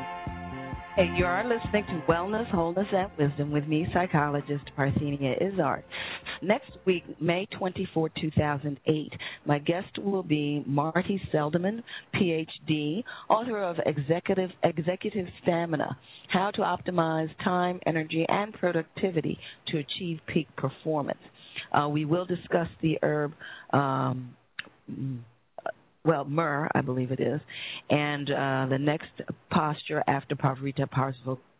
Hey, 0.97 1.09
you 1.15 1.23
are 1.23 1.47
listening 1.47 1.85
to 1.85 2.11
Wellness, 2.11 2.51
Wholeness, 2.51 2.87
and 2.91 3.09
Wisdom 3.17 3.49
with 3.49 3.65
me, 3.65 3.87
psychologist 3.93 4.65
Parthenia 4.77 5.41
Izzard. 5.41 5.85
Next 6.41 6.71
week, 6.83 7.05
May 7.21 7.45
24, 7.57 8.09
2008, 8.19 9.13
my 9.45 9.59
guest 9.59 9.97
will 9.99 10.21
be 10.21 10.65
Marty 10.67 11.21
Seldman, 11.31 11.81
PhD, 12.13 13.05
author 13.29 13.63
of 13.63 13.77
Executive, 13.85 14.49
Executive 14.63 15.27
Stamina 15.41 15.97
How 16.27 16.51
to 16.51 16.61
Optimize 16.61 17.29
Time, 17.41 17.79
Energy, 17.85 18.25
and 18.27 18.53
Productivity 18.53 19.39
to 19.67 19.77
Achieve 19.77 20.19
Peak 20.27 20.49
Performance. 20.57 21.21
Uh, 21.71 21.87
we 21.87 22.03
will 22.03 22.25
discuss 22.25 22.67
the 22.81 22.99
herb. 23.01 23.31
Um, 23.71 24.35
well, 26.03 26.25
myrrh, 26.25 26.67
I 26.73 26.81
believe 26.81 27.11
it 27.11 27.19
is, 27.19 27.39
and 27.89 28.31
uh, 28.31 28.65
the 28.69 28.79
next 28.79 29.11
posture 29.51 30.03
after 30.07 30.35
Parivrtta 30.35 30.87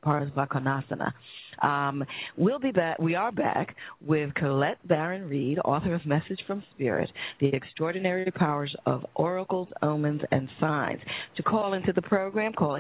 Parsvakonasana. 0.04 1.14
Um, 1.62 2.04
we'll 2.38 2.58
be 2.58 2.72
back. 2.72 2.98
We 2.98 3.14
are 3.14 3.32
back 3.32 3.76
with 4.04 4.34
Colette 4.34 4.80
Baron 4.88 5.30
Reid, 5.30 5.60
author 5.60 5.94
of 5.94 6.04
Message 6.08 6.40
from 6.48 6.64
Spirit: 6.74 7.12
The 7.40 7.54
Extraordinary 7.54 8.32
Powers 8.32 8.76
of 8.88 9.06
Oracles, 9.14 9.68
Omens, 9.84 10.22
and 10.32 10.50
Signs. 10.60 11.02
To 11.36 11.44
call 11.44 11.74
into 11.74 11.94
the 11.94 12.02
program, 12.02 12.54
call 12.54 12.78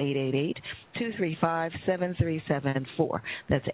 888-235-7374. 0.95 3.21
That's 3.49 3.67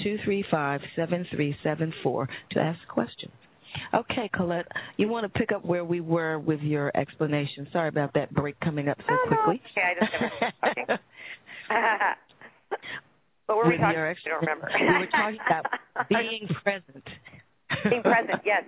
888-235-7374 0.00 2.28
to 2.52 2.58
ask 2.58 2.78
questions. 2.88 3.32
Okay, 3.94 4.30
Colette, 4.34 4.66
you 4.96 5.08
want 5.08 5.24
to 5.24 5.38
pick 5.38 5.52
up 5.52 5.64
where 5.64 5.84
we 5.84 6.00
were 6.00 6.38
with 6.38 6.60
your 6.60 6.90
explanation. 6.96 7.66
Sorry 7.72 7.88
about 7.88 8.14
that 8.14 8.32
break 8.34 8.58
coming 8.60 8.88
up 8.88 8.98
so 9.06 9.14
oh, 9.14 9.26
quickly. 9.28 9.62
No, 9.76 9.82
okay, 9.82 9.88
I 9.88 10.70
just 10.74 10.82
okay. 10.88 11.00
what 13.46 13.58
were 13.58 13.64
we 13.64 13.70
with 13.72 13.80
talking 13.80 13.98
about? 13.98 14.16
I 14.24 14.28
don't 14.28 14.40
remember. 14.40 14.70
we 14.78 14.98
were 14.98 15.06
talking 15.06 15.38
about 15.46 15.66
being 16.08 16.48
present. 16.62 17.04
being 17.88 18.02
present, 18.02 18.40
yes. 18.44 18.64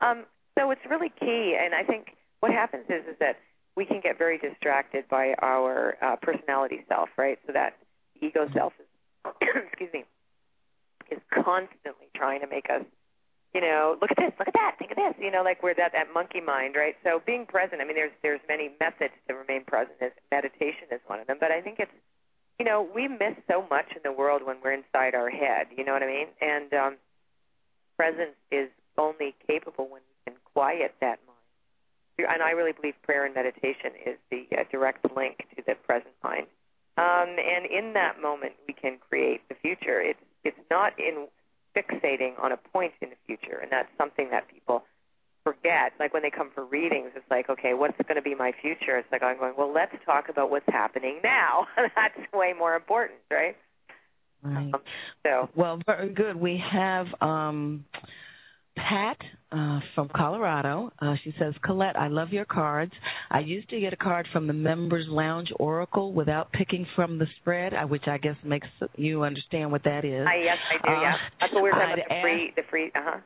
Um, 0.00 0.24
so 0.58 0.70
it's 0.70 0.80
really 0.88 1.12
key. 1.20 1.56
And 1.62 1.74
I 1.74 1.82
think 1.84 2.16
what 2.40 2.52
happens 2.52 2.84
is 2.88 3.04
is 3.08 3.16
that 3.20 3.36
we 3.76 3.84
can 3.84 4.00
get 4.02 4.18
very 4.18 4.38
distracted 4.38 5.04
by 5.08 5.34
our 5.40 5.96
uh, 6.02 6.16
personality 6.20 6.84
self, 6.88 7.08
right? 7.16 7.38
So 7.46 7.52
that 7.52 7.76
ego 8.20 8.48
self 8.54 8.72
is, 8.78 8.86
excuse 9.68 9.90
me, 9.92 10.04
is 11.10 11.20
constantly 11.32 12.06
trying 12.14 12.40
to 12.40 12.46
make 12.46 12.66
us, 12.70 12.84
you 13.54 13.60
know, 13.60 13.96
look 14.00 14.10
at 14.10 14.16
this, 14.16 14.32
look 14.38 14.48
at 14.48 14.54
that, 14.54 14.76
think 14.78 14.92
of 14.92 14.96
this, 14.96 15.14
you 15.18 15.30
know, 15.30 15.42
like 15.42 15.62
we're 15.62 15.74
that 15.74 15.92
that 15.92 16.12
monkey 16.14 16.40
mind, 16.40 16.74
right? 16.76 16.94
So 17.02 17.20
being 17.24 17.46
present. 17.46 17.80
I 17.80 17.84
mean, 17.84 17.96
there's 17.96 18.14
there's 18.22 18.40
many 18.48 18.70
methods 18.78 19.14
to 19.28 19.34
remain 19.34 19.64
present. 19.64 19.96
Meditation 20.30 20.86
is 20.90 21.00
one 21.06 21.20
of 21.20 21.26
them, 21.26 21.38
but 21.40 21.50
I 21.50 21.60
think 21.60 21.78
it's, 21.78 21.92
you 22.58 22.64
know, 22.64 22.86
we 22.94 23.08
miss 23.08 23.34
so 23.50 23.64
much 23.68 23.86
in 23.96 24.02
the 24.04 24.12
world 24.12 24.42
when 24.44 24.56
we're 24.62 24.72
inside 24.72 25.14
our 25.14 25.30
head. 25.30 25.68
You 25.76 25.84
know 25.84 25.92
what 25.92 26.02
I 26.02 26.06
mean? 26.06 26.28
And 26.40 26.72
um, 26.74 26.96
presence 27.96 28.36
is 28.50 28.68
only 28.96 29.34
capable 29.46 29.88
when 29.88 30.02
we 30.02 30.32
can 30.32 30.40
quiet 30.52 30.94
that 31.00 31.18
mind 31.26 31.30
and 32.28 32.42
I 32.42 32.50
really 32.50 32.72
believe 32.72 32.94
prayer 33.02 33.24
and 33.24 33.34
meditation 33.34 33.92
is 34.04 34.16
the 34.30 34.46
uh, 34.56 34.64
direct 34.70 35.04
link 35.16 35.38
to 35.56 35.62
the 35.66 35.74
present 35.86 36.14
mind. 36.22 36.46
Um, 36.98 37.36
and 37.38 37.66
in 37.66 37.94
that 37.94 38.20
moment, 38.20 38.54
we 38.66 38.74
can 38.74 38.98
create 38.98 39.40
the 39.48 39.54
future. 39.54 40.00
It's 40.00 40.20
it's 40.44 40.58
not 40.70 40.98
in 40.98 41.28
fixating 41.76 42.38
on 42.42 42.52
a 42.52 42.56
point 42.56 42.92
in 43.00 43.10
the 43.10 43.16
future, 43.26 43.58
and 43.58 43.70
that's 43.70 43.88
something 43.98 44.28
that 44.30 44.48
people 44.48 44.84
forget. 45.44 45.92
Like 45.98 46.12
when 46.12 46.22
they 46.22 46.30
come 46.30 46.50
for 46.54 46.64
readings, 46.64 47.10
it's 47.14 47.30
like, 47.30 47.48
okay, 47.48 47.74
what's 47.74 47.96
going 48.06 48.16
to 48.16 48.22
be 48.22 48.34
my 48.34 48.52
future? 48.60 48.98
It's 48.98 49.08
like 49.10 49.22
I'm 49.22 49.38
going, 49.38 49.54
well, 49.56 49.72
let's 49.72 49.94
talk 50.04 50.28
about 50.28 50.50
what's 50.50 50.68
happening 50.68 51.20
now. 51.22 51.66
that's 51.76 52.32
way 52.32 52.52
more 52.58 52.74
important, 52.74 53.20
right? 53.30 53.56
Right. 54.42 54.72
Um, 54.72 54.80
so 55.24 55.48
well, 55.54 55.80
very 55.86 56.08
good. 56.10 56.36
We 56.36 56.62
have. 56.72 57.06
um 57.20 57.84
Pat 58.88 59.16
uh, 59.52 59.80
from 59.94 60.08
Colorado. 60.14 60.92
Uh, 61.00 61.14
she 61.24 61.34
says, 61.38 61.54
Colette, 61.64 61.96
I 61.96 62.08
love 62.08 62.30
your 62.30 62.44
cards. 62.44 62.92
I 63.30 63.40
used 63.40 63.68
to 63.70 63.80
get 63.80 63.92
a 63.92 63.96
card 63.96 64.26
from 64.32 64.46
the 64.46 64.52
Members 64.52 65.06
Lounge 65.08 65.52
Oracle 65.58 66.12
without 66.12 66.52
picking 66.52 66.86
from 66.94 67.18
the 67.18 67.26
spread, 67.40 67.74
uh, 67.74 67.86
which 67.86 68.06
I 68.06 68.18
guess 68.18 68.36
makes 68.44 68.68
you 68.96 69.24
understand 69.24 69.70
what 69.70 69.84
that 69.84 70.04
is. 70.04 70.26
I, 70.26 70.42
yes, 70.44 70.58
I 70.70 70.86
do. 70.86 71.00
yeah, 71.00 71.14
uh, 71.14 71.16
that's 71.40 71.52
what 71.52 71.62
we 71.62 71.70
were 71.70 71.74
talking 71.76 71.90
I'd 71.90 72.06
about. 72.06 72.08
The 72.08 72.22
free, 72.22 72.52
the 72.56 72.62
free. 72.70 72.92
Uh 72.94 73.00
huh. 73.02 73.18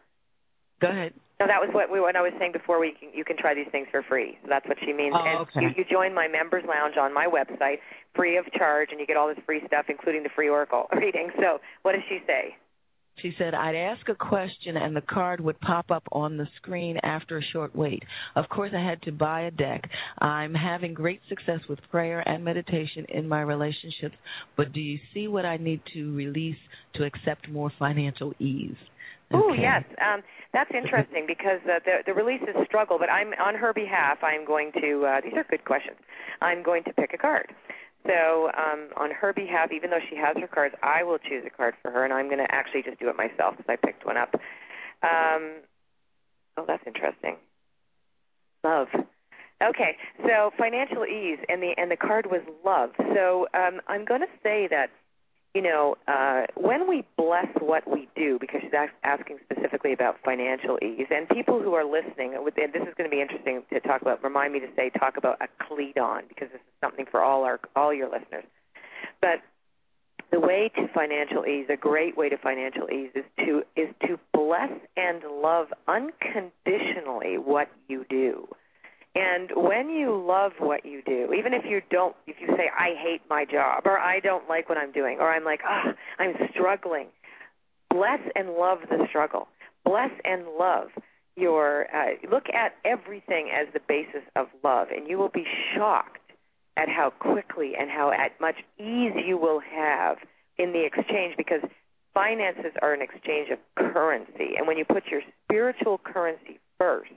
Go 0.81 0.89
ahead. 0.89 1.13
No, 1.41 1.49
that 1.49 1.59
was 1.59 1.69
what 1.73 1.91
we 1.91 2.01
what 2.01 2.15
I 2.15 2.23
was 2.23 2.33
saying 2.39 2.53
before. 2.53 2.79
We 2.79 2.95
can 2.99 3.11
you 3.13 3.25
can 3.25 3.37
try 3.37 3.55
these 3.55 3.67
things 3.73 3.89
for 3.91 4.03
free. 4.03 4.39
That's 4.49 4.67
what 4.69 4.79
she 4.85 4.93
means. 4.93 5.15
Oh, 5.19 5.25
and 5.25 5.39
okay. 5.41 5.61
you, 5.61 5.69
you 5.79 5.85
join 5.91 6.15
my 6.15 6.29
members 6.29 6.63
lounge 6.67 6.95
on 6.97 7.13
my 7.13 7.27
website, 7.27 7.83
free 8.15 8.39
of 8.39 8.45
charge, 8.53 8.91
and 8.93 9.01
you 9.01 9.07
get 9.07 9.17
all 9.17 9.29
this 9.29 9.43
free 9.45 9.61
stuff, 9.67 9.87
including 9.89 10.23
the 10.23 10.31
free 10.35 10.49
oracle 10.49 10.87
reading. 10.97 11.31
So 11.41 11.59
what 11.83 11.93
does 11.93 12.03
she 12.09 12.21
say? 12.27 12.55
She 13.23 13.35
said, 13.39 13.55
I'd 13.55 13.77
ask 13.77 14.09
a 14.09 14.15
question 14.15 14.77
and 14.77 14.95
the 14.95 15.01
card 15.01 15.41
would 15.41 15.59
pop 15.61 15.91
up 15.91 16.03
on 16.13 16.37
the 16.37 16.49
screen 16.57 16.99
after 17.03 17.39
a 17.39 17.43
short 17.43 17.75
wait. 17.75 18.03
Of 18.35 18.49
course, 18.49 18.73
I 18.77 18.83
had 18.85 19.01
to 19.03 19.13
buy 19.13 19.43
a 19.43 19.51
deck. 19.51 19.89
I'm 20.19 20.55
having 20.55 20.95
great 20.95 21.21
success 21.29 21.61
with 21.69 21.79
prayer 21.91 22.29
and 22.29 22.45
meditation 22.45 23.07
in 23.09 23.29
my 23.29 23.43
relationships, 23.43 24.17
but 24.57 24.73
do 24.73 24.81
you 24.81 24.99
see 25.13 25.29
what 25.29 25.47
I 25.47 25.57
need 25.57 25.81
to 25.95 26.15
release 26.15 26.59
to 26.95 27.05
accept 27.05 27.49
more 27.49 27.73
financial 27.79 28.35
ease? 28.39 28.77
Oh 29.33 29.53
yes, 29.53 29.83
um, 30.05 30.23
that's 30.53 30.71
interesting 30.71 31.25
because 31.27 31.59
uh, 31.65 31.81
the 31.85 32.05
the 32.07 32.13
release 32.13 32.43
is 32.43 32.55
struggle. 32.67 32.99
But 32.99 33.11
I'm 33.11 33.33
on 33.45 33.55
her 33.55 33.73
behalf. 33.73 34.19
I'm 34.23 34.47
going 34.47 34.71
to. 34.81 35.07
Uh, 35.07 35.21
these 35.23 35.33
are 35.35 35.45
good 35.49 35.65
questions. 35.65 35.97
I'm 36.41 36.63
going 36.63 36.85
to 36.85 36.93
pick 36.93 37.13
a 37.15 37.19
card. 37.19 37.53
So 38.07 38.51
um, 38.57 38.89
on 38.97 39.11
her 39.11 39.33
behalf, 39.33 39.71
even 39.73 39.91
though 39.91 40.03
she 40.11 40.17
has 40.17 40.37
her 40.39 40.47
cards, 40.47 40.75
I 40.83 41.03
will 41.03 41.19
choose 41.19 41.43
a 41.47 41.51
card 41.51 41.75
for 41.83 41.91
her, 41.91 42.05
and 42.05 42.13
I'm 42.13 42.27
going 42.27 42.39
to 42.39 42.55
actually 42.55 42.83
just 42.83 42.99
do 42.99 43.09
it 43.09 43.17
myself 43.17 43.57
because 43.57 43.67
I 43.69 43.77
picked 43.77 44.05
one 44.05 44.17
up. 44.17 44.35
Um, 45.03 45.63
oh, 46.57 46.65
that's 46.67 46.83
interesting. 46.87 47.37
Love. 48.63 48.89
Okay, 49.63 49.97
so 50.27 50.51
financial 50.59 51.07
ease, 51.07 51.39
and 51.49 51.63
the 51.63 51.75
and 51.79 51.91
the 51.91 51.97
card 51.97 52.27
was 52.27 52.41
love. 52.65 52.91
So 53.15 53.47
um, 53.55 53.81
I'm 53.89 54.05
going 54.05 54.21
to 54.21 54.33
say 54.43 54.69
that 54.71 54.91
you 55.55 55.63
know, 55.63 55.95
uh, 56.09 56.43
when 56.57 56.89
we 56.89 57.05
bless 57.17 57.47
what 57.61 57.89
we 57.89 58.09
do, 58.17 58.39
because 58.41 58.61
she's 58.63 58.75
asking 59.05 59.39
specifically 59.45 59.93
about 59.93 60.17
financial 60.25 60.79
ease, 60.83 61.07
and 61.11 61.29
people 61.29 61.63
who 61.63 61.75
are 61.75 61.85
listening, 61.85 62.35
and 62.35 62.73
this 62.73 62.83
is 62.83 62.95
going 62.97 63.09
to 63.09 63.15
be 63.15 63.23
interesting 63.23 63.63
to 63.73 63.81
talk 63.81 64.03
about. 64.03 64.23
Remind 64.25 64.53
me 64.53 64.61
to 64.61 64.69
say 64.77 64.91
talk 64.91 65.17
about 65.17 65.39
a 65.41 65.47
cledon 65.63 66.23
because 66.29 66.49
this 66.51 66.61
is 66.61 66.75
something 66.81 67.07
for 67.09 67.23
all 67.23 67.45
our 67.45 67.61
all 67.77 67.95
your 67.95 68.11
listeners. 68.11 68.45
But 69.21 69.43
the 70.33 70.41
way 70.41 70.73
to 70.75 70.89
financial 70.89 71.47
ease, 71.47 71.67
a 71.71 71.77
great 71.77 72.17
way 72.17 72.29
to 72.29 72.37
financial 72.37 72.91
ease, 72.91 73.11
is 73.15 73.25
to 73.39 73.63
is 73.77 73.95
to 74.09 74.19
bless 74.33 74.73
and 74.97 75.23
love 75.41 75.69
unconditionally 75.87 77.39
what 77.39 77.69
you 77.87 78.05
do. 78.11 78.49
And 79.15 79.51
when 79.55 79.91
you 79.91 80.17
love 80.17 80.53
what 80.59 80.85
you 80.85 81.01
do, 81.07 81.33
even 81.33 81.55
if 81.55 81.65
you 81.65 81.81
don't, 81.89 82.17
if 82.27 82.37
you 82.41 82.49
say, 82.57 82.69
I 82.77 82.95
hate 83.01 83.23
my 83.31 83.45
job, 83.45 83.87
or 83.87 83.99
I 83.99 84.19
don't 84.19 84.49
like 84.49 84.69
what 84.69 84.77
I'm 84.77 84.91
doing, 84.91 85.19
or 85.21 85.33
I'm 85.33 85.45
like, 85.45 85.61
ah, 85.65 85.93
I'm 86.19 86.35
struggling, 86.51 87.07
bless 87.91 88.21
and 88.35 88.51
love 88.51 88.79
the 88.91 89.07
struggle. 89.09 89.47
Bless 89.85 90.11
and 90.25 90.45
love 90.59 90.89
your, 91.37 91.87
uh, 91.95 92.15
look 92.29 92.47
at 92.53 92.75
everything 92.85 93.51
as 93.55 93.73
the 93.73 93.81
basis 93.87 94.23
of 94.35 94.49
love, 94.65 94.89
and 94.91 95.09
you 95.09 95.19
will 95.19 95.29
be 95.29 95.45
shocked 95.75 96.19
at 96.77 96.89
how 96.89 97.11
quickly 97.11 97.75
and 97.79 97.91
how 97.91 98.11
at 98.11 98.41
much 98.41 98.57
ease 98.79 99.13
you 99.25 99.39
will 99.39 99.61
have 99.61 100.17
in 100.59 100.73
the 100.73 100.85
exchange 100.85 101.37
because 101.37 101.61
finances 102.15 102.73
are 102.83 102.95
an 102.95 103.03
exchange 103.03 103.51
of 103.51 103.59
currency. 103.77 104.55
And 104.57 104.67
when 104.67 104.79
you 104.79 104.85
put 104.85 105.07
your 105.07 105.21
spiritual 105.45 105.99
currency 105.99 106.59
first, 106.79 107.13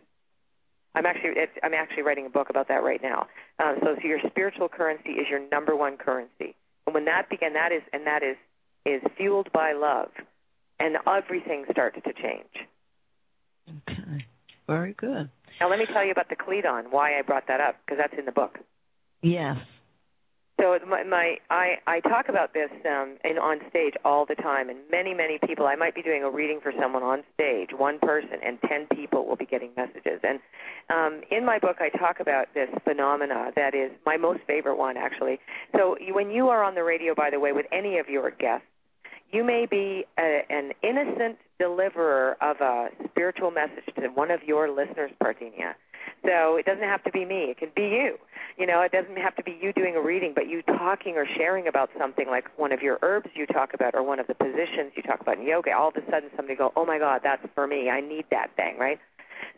I'm 0.97 1.05
actually 1.05 1.33
it's, 1.35 1.51
I'm 1.61 1.75
actually 1.75 2.03
writing 2.03 2.25
a 2.25 2.29
book 2.29 2.49
about 2.49 2.67
that 2.69 2.83
right 2.83 3.01
now. 3.01 3.27
Um, 3.63 3.75
so, 3.81 3.95
so 4.01 4.07
your 4.07 4.19
spiritual 4.27 4.67
currency 4.67 5.11
is 5.11 5.27
your 5.29 5.47
number 5.51 5.75
one 5.75 5.97
currency, 5.97 6.55
and 6.85 6.95
when 6.95 7.05
that 7.05 7.29
began, 7.29 7.53
that 7.53 7.71
is 7.71 7.83
and 7.93 8.07
that 8.07 8.23
is 8.23 8.35
is 8.83 9.01
fueled 9.15 9.51
by 9.53 9.73
love, 9.73 10.09
and 10.79 10.97
everything 11.05 11.65
starts 11.71 11.97
to 12.03 12.13
change. 12.13 12.67
Okay. 13.69 14.25
Very 14.65 14.93
good. 14.93 15.29
Now, 15.59 15.69
let 15.69 15.79
me 15.79 15.85
tell 15.91 16.03
you 16.03 16.11
about 16.11 16.29
the 16.29 16.35
Cledon. 16.35 16.85
Why 16.89 17.17
I 17.17 17.21
brought 17.21 17.47
that 17.47 17.61
up 17.61 17.75
because 17.85 17.99
that's 17.99 18.17
in 18.17 18.25
the 18.25 18.31
book. 18.31 18.57
Yes. 19.21 19.57
So 20.59 20.77
my, 20.87 21.03
my 21.03 21.37
I 21.51 21.75
I 21.85 21.99
talk 21.99 22.29
about 22.29 22.53
this 22.53 22.69
um 22.85 23.17
in 23.23 23.37
on 23.37 23.59
stage 23.69 23.93
all 24.03 24.25
the 24.25 24.35
time 24.35 24.69
and 24.69 24.79
many 24.89 25.13
many 25.13 25.37
people 25.45 25.67
I 25.67 25.75
might 25.75 25.93
be 25.93 26.01
doing 26.01 26.23
a 26.23 26.29
reading 26.29 26.59
for 26.61 26.71
someone 26.79 27.03
on 27.03 27.23
stage 27.35 27.69
one 27.77 27.99
person 27.99 28.39
and 28.43 28.59
10 28.67 28.87
people 28.95 29.27
will 29.27 29.35
be 29.35 29.45
getting 29.45 29.69
messages. 29.77 30.19
And 30.23 30.39
um 30.89 31.21
in 31.29 31.45
my 31.45 31.59
book 31.59 31.77
I 31.79 31.89
talk 31.89 32.19
about 32.19 32.47
this 32.55 32.69
phenomena 32.83 33.51
that 33.55 33.75
is 33.75 33.91
my 34.05 34.17
most 34.17 34.39
favorite 34.47 34.77
one 34.77 34.97
actually. 34.97 35.39
So 35.75 35.95
when 36.11 36.31
you 36.31 36.49
are 36.49 36.63
on 36.63 36.73
the 36.73 36.83
radio 36.83 37.13
by 37.13 37.29
the 37.29 37.39
way 37.39 37.51
with 37.51 37.67
any 37.71 37.99
of 37.99 38.09
your 38.09 38.31
guests 38.31 38.65
you 39.31 39.43
may 39.43 39.67
be 39.69 40.05
a, 40.17 40.41
an 40.49 40.71
innocent 40.81 41.37
deliverer 41.59 42.37
of 42.41 42.57
a 42.61 42.87
spiritual 43.09 43.51
message 43.51 43.83
to 43.99 44.07
one 44.07 44.31
of 44.31 44.41
your 44.43 44.69
listeners 44.69 45.11
Parthenia 45.21 45.75
so 46.23 46.57
it 46.57 46.65
doesn't 46.65 46.83
have 46.83 47.03
to 47.03 47.11
be 47.11 47.25
me 47.25 47.51
it 47.51 47.57
can 47.57 47.69
be 47.75 47.83
you 47.83 48.17
you 48.57 48.65
know, 48.65 48.81
it 48.81 48.91
doesn't 48.91 49.17
have 49.17 49.35
to 49.35 49.43
be 49.43 49.55
you 49.61 49.71
doing 49.71 49.95
a 49.95 50.01
reading, 50.01 50.33
but 50.33 50.49
you 50.49 50.63
talking 50.63 51.15
or 51.15 51.27
sharing 51.37 51.67
about 51.67 51.91
something 51.97 52.25
like 52.27 52.45
one 52.57 52.71
of 52.71 52.81
your 52.81 52.97
herbs 53.03 53.29
you 53.35 53.45
talk 53.45 53.75
about 53.75 53.93
or 53.93 54.01
one 54.01 54.19
of 54.19 54.25
the 54.25 54.33
positions 54.33 54.93
you 54.95 55.03
talk 55.03 55.21
about 55.21 55.37
in 55.37 55.45
yoga. 55.45 55.73
All 55.73 55.89
of 55.89 55.95
a 55.95 56.01
sudden, 56.09 56.31
somebody 56.35 56.55
go, 56.55 56.73
"Oh 56.75 56.83
my 56.83 56.97
God, 56.97 57.21
that's 57.23 57.45
for 57.53 57.67
me. 57.67 57.89
I 57.91 58.01
need 58.01 58.25
that 58.31 58.55
thing." 58.55 58.77
Right? 58.79 58.99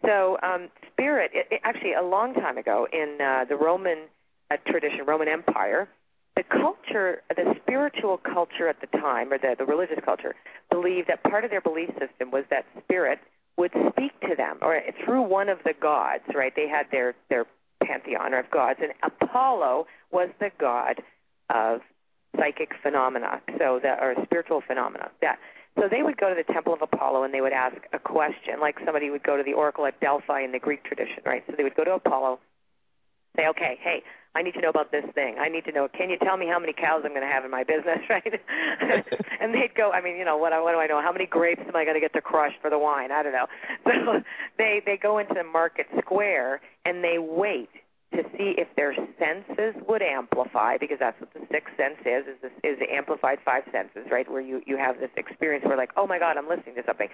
So, 0.06 0.38
um, 0.44 0.68
spirit. 0.92 1.32
It, 1.34 1.48
it, 1.50 1.62
actually, 1.64 1.94
a 1.94 2.04
long 2.04 2.34
time 2.34 2.58
ago 2.58 2.88
in 2.92 3.20
uh, 3.22 3.46
the 3.48 3.56
Roman 3.56 4.08
uh, 4.52 4.58
tradition, 4.68 5.06
Roman 5.08 5.30
Empire, 5.30 5.88
the 6.36 6.44
culture, 6.44 7.22
the 7.30 7.56
spiritual 7.64 8.18
culture 8.18 8.68
at 8.68 8.82
the 8.82 8.88
time, 8.88 9.32
or 9.32 9.38
the, 9.38 9.56
the 9.58 9.66
religious 9.66 10.00
culture, 10.04 10.36
believed 10.70 11.08
that 11.08 11.24
part 11.24 11.46
of 11.46 11.52
their 11.52 11.62
belief 11.62 11.90
system 11.98 12.32
was 12.32 12.44
that 12.50 12.66
spirit 12.84 13.20
would 13.58 13.72
speak 13.90 14.20
to 14.22 14.36
them, 14.36 14.60
or 14.62 14.80
through 15.04 15.24
one 15.24 15.50
of 15.50 15.60
the 15.64 15.74
gods. 15.80 16.24
Right? 16.34 16.54
They 16.56 16.68
had 16.68 16.88
their 16.92 17.16
their 17.30 17.46
pantheon 17.84 18.34
of 18.34 18.50
gods, 18.52 18.80
and 18.82 18.94
Apollo 19.04 19.88
was 20.12 20.30
the 20.40 20.52
god 20.60 21.02
of 21.50 21.82
psychic 22.38 22.72
phenomena, 22.82 23.42
so 23.58 23.80
that 23.82 24.00
or 24.02 24.16
spiritual 24.24 24.62
phenomena. 24.66 25.10
That 25.22 25.40
so 25.80 25.88
they 25.90 26.04
would 26.04 26.18
go 26.18 26.30
to 26.30 26.36
the 26.36 26.52
temple 26.52 26.74
of 26.74 26.82
Apollo 26.82 27.24
and 27.24 27.34
they 27.34 27.42
would 27.42 27.54
ask 27.54 27.78
a 27.94 28.00
question, 28.00 28.60
like 28.60 28.76
somebody 28.84 29.10
would 29.10 29.24
go 29.24 29.38
to 29.38 29.44
the 29.44 29.54
oracle 29.54 29.86
at 29.86 30.00
Delphi 30.02 30.42
in 30.44 30.52
the 30.52 30.60
Greek 30.60 30.84
tradition, 30.84 31.24
right? 31.26 31.44
So 31.48 31.54
they 31.56 31.64
would 31.64 31.76
go 31.76 31.86
to 31.86 31.94
Apollo, 31.94 32.40
say, 33.36 33.48
okay, 33.48 33.80
hey, 33.82 34.04
I 34.36 34.42
need 34.44 34.54
to 34.54 34.62
know 34.62 34.70
about 34.70 34.92
this 34.92 35.06
thing. 35.16 35.38
I 35.40 35.50
need 35.50 35.66
to 35.66 35.72
know. 35.72 35.88
Can 35.88 36.10
you 36.10 36.18
tell 36.18 36.38
me 36.38 36.48
how 36.48 36.60
many 36.60 36.74
cows 36.74 37.02
I'm 37.04 37.12
going 37.12 37.26
to 37.26 37.34
have 37.34 37.46
in 37.46 37.52
my 37.52 37.64
business, 37.64 38.00
right? 38.10 38.24
and 39.42 39.54
they'd 39.54 39.74
go. 39.76 39.92
I 39.92 40.02
mean, 40.02 40.18
you 40.18 40.26
know, 40.26 40.38
what, 40.38 40.52
what 40.64 40.72
do 40.72 40.80
I 40.80 40.88
know? 40.88 41.02
How 41.02 41.12
many 41.12 41.26
grapes 41.26 41.62
am 41.68 41.76
I 41.76 41.84
going 41.84 41.96
to 41.96 42.02
get 42.02 42.14
to 42.14 42.22
crush 42.22 42.54
for 42.62 42.70
the 42.70 42.78
wine? 42.78 43.12
I 43.12 43.24
don't 43.24 43.34
know. 43.34 43.48
So 44.06 44.22
they 44.58 44.82
they 44.86 44.98
go 44.98 45.18
into 45.18 45.34
the 45.34 45.44
market 45.44 45.88
square 46.00 46.62
and 46.86 47.04
they 47.04 47.18
wait 47.20 47.70
to 48.14 48.24
see 48.38 48.56
if 48.58 48.68
their 48.76 48.96
senses 49.18 49.76
would 49.88 50.02
amplify 50.02 50.78
because 50.78 50.98
that's 51.00 51.20
what 51.20 51.34
the 51.34 51.42
sixth 51.52 51.76
sense 51.78 52.00
is 52.06 52.26
is 52.26 52.42
this 52.42 52.52
is 52.64 52.80
the 52.80 52.90
amplified 52.92 53.38
five 53.46 53.64
senses 53.72 54.10
right 54.12 54.30
where 54.30 54.42
you 54.42 54.62
you 54.66 54.78
have 54.78 55.00
this 55.00 55.12
experience 55.16 55.64
where 55.66 55.78
like 55.78 55.92
oh 55.96 56.08
my 56.08 56.18
god 56.18 56.36
i'm 56.38 56.50
listening 56.50 56.76
to 56.76 56.82
something 56.88 57.08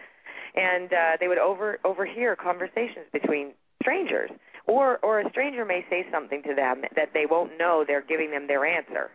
and 0.56 0.94
uh 0.94 1.18
they 1.20 1.28
would 1.28 1.38
over 1.38 1.80
overhear 1.84 2.36
conversations 2.36 3.06
between 3.12 3.52
strangers 3.82 4.32
or 4.68 4.98
or 5.04 5.20
a 5.20 5.30
stranger 5.30 5.66
may 5.66 5.86
say 5.90 6.06
something 6.12 6.42
to 6.44 6.54
them 6.56 6.84
that 6.96 7.10
they 7.14 7.26
won't 7.30 7.58
know 7.58 7.84
they're 7.88 8.02
giving 8.02 8.32
them 8.32 8.48
their 8.48 8.66
answer 8.66 9.12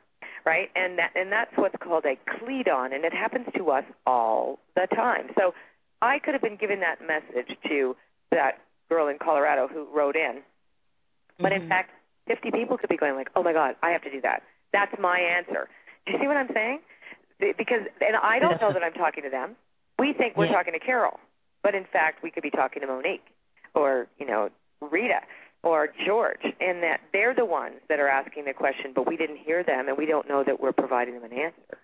right 0.46 0.70
and 0.76 0.98
that 0.98 1.10
and 1.14 1.30
that's 1.32 1.50
what's 1.56 1.74
called 1.82 2.04
a 2.04 2.16
cledon 2.30 2.92
and 2.94 3.04
it 3.04 3.12
happens 3.12 3.46
to 3.56 3.70
us 3.70 3.84
all 4.06 4.58
the 4.76 4.86
time 4.94 5.28
so 5.38 5.52
i 6.02 6.18
could 6.18 6.34
have 6.34 6.42
been 6.42 6.56
giving 6.56 6.80
that 6.80 6.96
message 7.06 7.56
to 7.68 7.96
that 8.30 8.58
girl 8.88 9.08
in 9.08 9.18
colorado 9.18 9.68
who 9.68 9.86
wrote 9.94 10.16
in 10.16 10.40
but 11.38 11.52
Mm-hmm. 11.52 11.62
in 11.62 11.68
fact, 11.70 11.90
50 12.26 12.50
people 12.50 12.76
could 12.76 12.90
be 12.90 12.98
going 12.98 13.14
like, 13.16 13.28
"Oh 13.34 13.42
my 13.42 13.54
God, 13.54 13.74
I 13.82 13.90
have 13.90 14.02
to 14.02 14.10
do 14.10 14.20
that." 14.20 14.42
That's 14.74 14.92
my 15.00 15.18
answer. 15.18 15.68
Do 16.04 16.12
you 16.12 16.18
see 16.20 16.26
what 16.26 16.36
I'm 16.36 16.50
saying? 16.52 16.80
Because 17.38 17.80
and 18.06 18.14
I 18.22 18.38
don't 18.38 18.60
know 18.60 18.72
that 18.74 18.82
I'm 18.82 18.92
talking 18.92 19.22
to 19.24 19.30
them. 19.30 19.56
We 19.98 20.12
think 20.12 20.36
we're 20.36 20.44
Yeah. 20.46 20.52
talking 20.52 20.74
to 20.74 20.78
Carol, 20.78 21.18
but 21.62 21.74
in 21.74 21.84
fact, 21.86 22.22
we 22.22 22.30
could 22.30 22.42
be 22.42 22.50
talking 22.50 22.82
to 22.82 22.86
Monique 22.88 23.24
or 23.74 24.06
you 24.18 24.26
know 24.26 24.50
Rita 24.82 25.20
or 25.62 25.88
George, 26.06 26.42
and 26.42 26.82
that 26.82 27.00
they're 27.12 27.34
the 27.34 27.44
ones 27.44 27.76
that 27.88 28.00
are 28.00 28.08
asking 28.08 28.46
the 28.46 28.54
question, 28.54 28.92
but 28.94 29.06
we 29.06 29.16
didn't 29.16 29.38
hear 29.38 29.62
them, 29.62 29.88
and 29.88 29.98
we 29.98 30.06
don't 30.06 30.28
know 30.28 30.42
that 30.44 30.60
we're 30.60 30.72
providing 30.72 31.14
them 31.14 31.24
an 31.24 31.32
answer. 31.32 31.78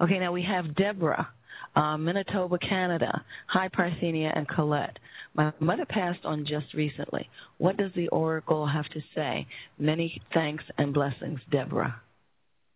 Okay, 0.00 0.18
now 0.18 0.32
we 0.32 0.42
have 0.42 0.74
Deborah, 0.76 1.28
uh, 1.74 1.96
Manitoba, 1.96 2.58
Canada. 2.58 3.24
Hi, 3.48 3.68
Parthenia 3.68 4.36
and 4.36 4.46
Colette. 4.48 4.98
My 5.34 5.52
mother 5.60 5.86
passed 5.86 6.24
on 6.24 6.44
just 6.44 6.74
recently. 6.74 7.28
What 7.58 7.76
does 7.76 7.90
the 7.96 8.08
oracle 8.08 8.66
have 8.66 8.86
to 8.90 9.00
say? 9.14 9.46
Many 9.78 10.20
thanks 10.34 10.64
and 10.78 10.92
blessings, 10.92 11.40
Deborah. 11.50 12.00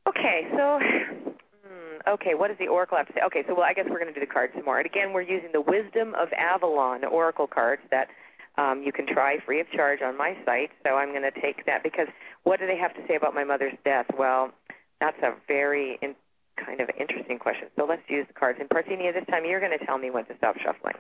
Okay, 0.09 0.49
so 0.57 0.79
hmm, 0.81 2.15
okay, 2.15 2.35
what 2.35 2.49
does 2.49 2.59
the 2.59 2.69
oracle 2.69 2.97
have 2.97 3.07
to 3.09 3.13
say? 3.13 3.21
Okay, 3.27 3.43
so 3.47 3.55
well, 3.55 3.65
I 3.65 3.75
guess 3.75 3.87
we're 3.91 3.99
going 3.99 4.13
to 4.13 4.19
do 4.19 4.25
the 4.25 4.33
cards 4.33 4.53
some 4.55 4.65
more. 4.65 4.79
And 4.79 4.87
again, 4.87 5.13
we're 5.13 5.23
using 5.23 5.51
the 5.53 5.61
Wisdom 5.61 6.15
of 6.15 6.29
Avalon 6.33 7.05
oracle 7.05 7.47
cards 7.47 7.83
that 7.91 8.09
um, 8.59 8.83
you 8.85 8.93
can 8.93 9.07
try 9.07 9.37
free 9.45 9.61
of 9.61 9.71
charge 9.71 10.01
on 10.03 10.17
my 10.17 10.37
site. 10.45 10.71
So 10.85 10.95
I'm 10.95 11.11
going 11.11 11.23
to 11.31 11.41
take 11.41 11.67
that 11.67 11.83
because 11.83 12.09
what 12.45 12.61
do 12.61 12.67
they 12.67 12.77
have 12.77 12.95
to 12.95 13.01
say 13.09 13.17
about 13.17 13.35
my 13.35 13.45
mother's 13.45 13.75
death? 13.85 14.07
Well, 14.19 14.51
that's 15.01 15.19
a 15.23 15.35
very 15.47 15.99
in, 16.01 16.15
kind 16.57 16.81
of 16.81 16.89
interesting 16.99 17.39
question. 17.39 17.69
So 17.77 17.85
let's 17.85 18.03
use 18.09 18.27
the 18.29 18.35
cards. 18.35 18.59
And 18.61 18.69
Parthenia, 18.69 19.13
this 19.13 19.27
time 19.31 19.45
you're 19.45 19.61
going 19.61 19.77
to 19.79 19.85
tell 19.85 19.99
me 19.99 20.11
when 20.11 20.25
to 20.27 20.37
stop 20.39 20.57
shuffling. 20.59 20.95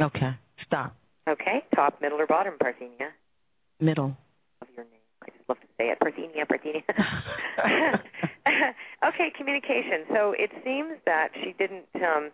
Okay, 0.00 0.32
stop. 0.66 0.96
Okay, 1.28 1.62
top, 1.74 2.00
middle, 2.00 2.18
or 2.18 2.26
bottom, 2.26 2.54
Parthenia. 2.58 3.12
Middle. 3.80 4.16
Of 4.62 4.68
your 4.74 4.84
name. 4.84 4.94
I 5.22 5.26
just 5.28 5.46
love 5.46 5.60
to 5.60 5.66
say 5.76 5.90
it, 5.90 5.98
Parthenia, 6.00 6.48
Parthenia. 6.48 6.82
okay, 9.08 9.30
communication. 9.36 10.06
So 10.08 10.32
it 10.38 10.50
seems 10.64 10.96
that 11.04 11.28
she 11.34 11.54
didn't. 11.58 11.84
Um, 11.96 12.30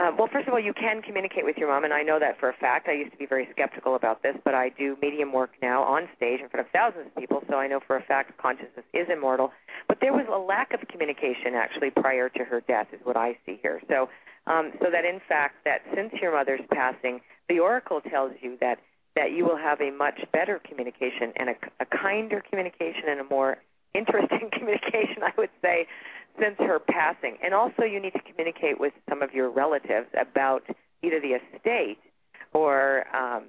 uh, 0.00 0.10
well, 0.16 0.28
first 0.32 0.48
of 0.48 0.54
all, 0.54 0.60
you 0.60 0.72
can 0.72 1.02
communicate 1.02 1.44
with 1.44 1.58
your 1.58 1.68
mom, 1.68 1.84
and 1.84 1.92
I 1.92 2.00
know 2.00 2.18
that 2.18 2.40
for 2.40 2.48
a 2.48 2.54
fact. 2.54 2.88
I 2.88 2.92
used 2.92 3.12
to 3.12 3.18
be 3.18 3.26
very 3.26 3.46
skeptical 3.52 3.96
about 3.96 4.22
this, 4.22 4.34
but 4.46 4.54
I 4.54 4.70
do 4.70 4.96
medium 5.02 5.30
work 5.30 5.50
now 5.60 5.82
on 5.82 6.08
stage 6.16 6.40
in 6.40 6.48
front 6.48 6.64
of 6.64 6.72
thousands 6.72 7.08
of 7.08 7.16
people, 7.16 7.42
so 7.50 7.56
I 7.56 7.66
know 7.66 7.80
for 7.86 7.96
a 7.96 8.02
fact 8.02 8.38
consciousness 8.38 8.86
is 8.94 9.08
immortal. 9.12 9.52
But 9.88 9.98
there 10.00 10.14
was 10.14 10.24
a 10.32 10.38
lack 10.38 10.72
of 10.72 10.80
communication 10.88 11.52
actually 11.54 11.90
prior 11.90 12.30
to 12.30 12.44
her 12.44 12.62
death, 12.62 12.86
is 12.94 13.00
what 13.04 13.18
I 13.18 13.36
see 13.44 13.58
here. 13.60 13.82
So, 13.88 14.08
um, 14.46 14.72
so 14.80 14.86
that 14.90 15.04
in 15.04 15.20
fact, 15.28 15.56
that 15.66 15.82
since 15.94 16.14
your 16.22 16.32
mother's 16.32 16.64
passing, 16.72 17.20
the 17.50 17.58
oracle 17.58 18.00
tells 18.00 18.32
you 18.40 18.56
that 18.62 18.78
that 19.16 19.32
you 19.32 19.44
will 19.44 19.58
have 19.58 19.82
a 19.82 19.90
much 19.90 20.22
better 20.32 20.60
communication 20.66 21.34
and 21.36 21.50
a, 21.50 21.54
a 21.80 21.84
kinder 21.84 22.42
communication 22.48 23.04
and 23.08 23.20
a 23.20 23.24
more 23.24 23.58
interesting 23.94 24.50
communication, 24.58 25.22
I 25.22 25.32
would 25.36 25.50
say, 25.60 25.86
since 26.38 26.56
her 26.58 26.78
passing. 26.78 27.36
And 27.42 27.54
also, 27.54 27.82
you 27.82 28.00
need 28.00 28.12
to 28.12 28.22
communicate 28.22 28.80
with 28.80 28.92
some 29.08 29.22
of 29.22 29.32
your 29.32 29.50
relatives 29.50 30.08
about 30.18 30.62
either 31.02 31.20
the 31.20 31.38
estate 31.38 31.98
or, 32.52 33.04
um, 33.14 33.44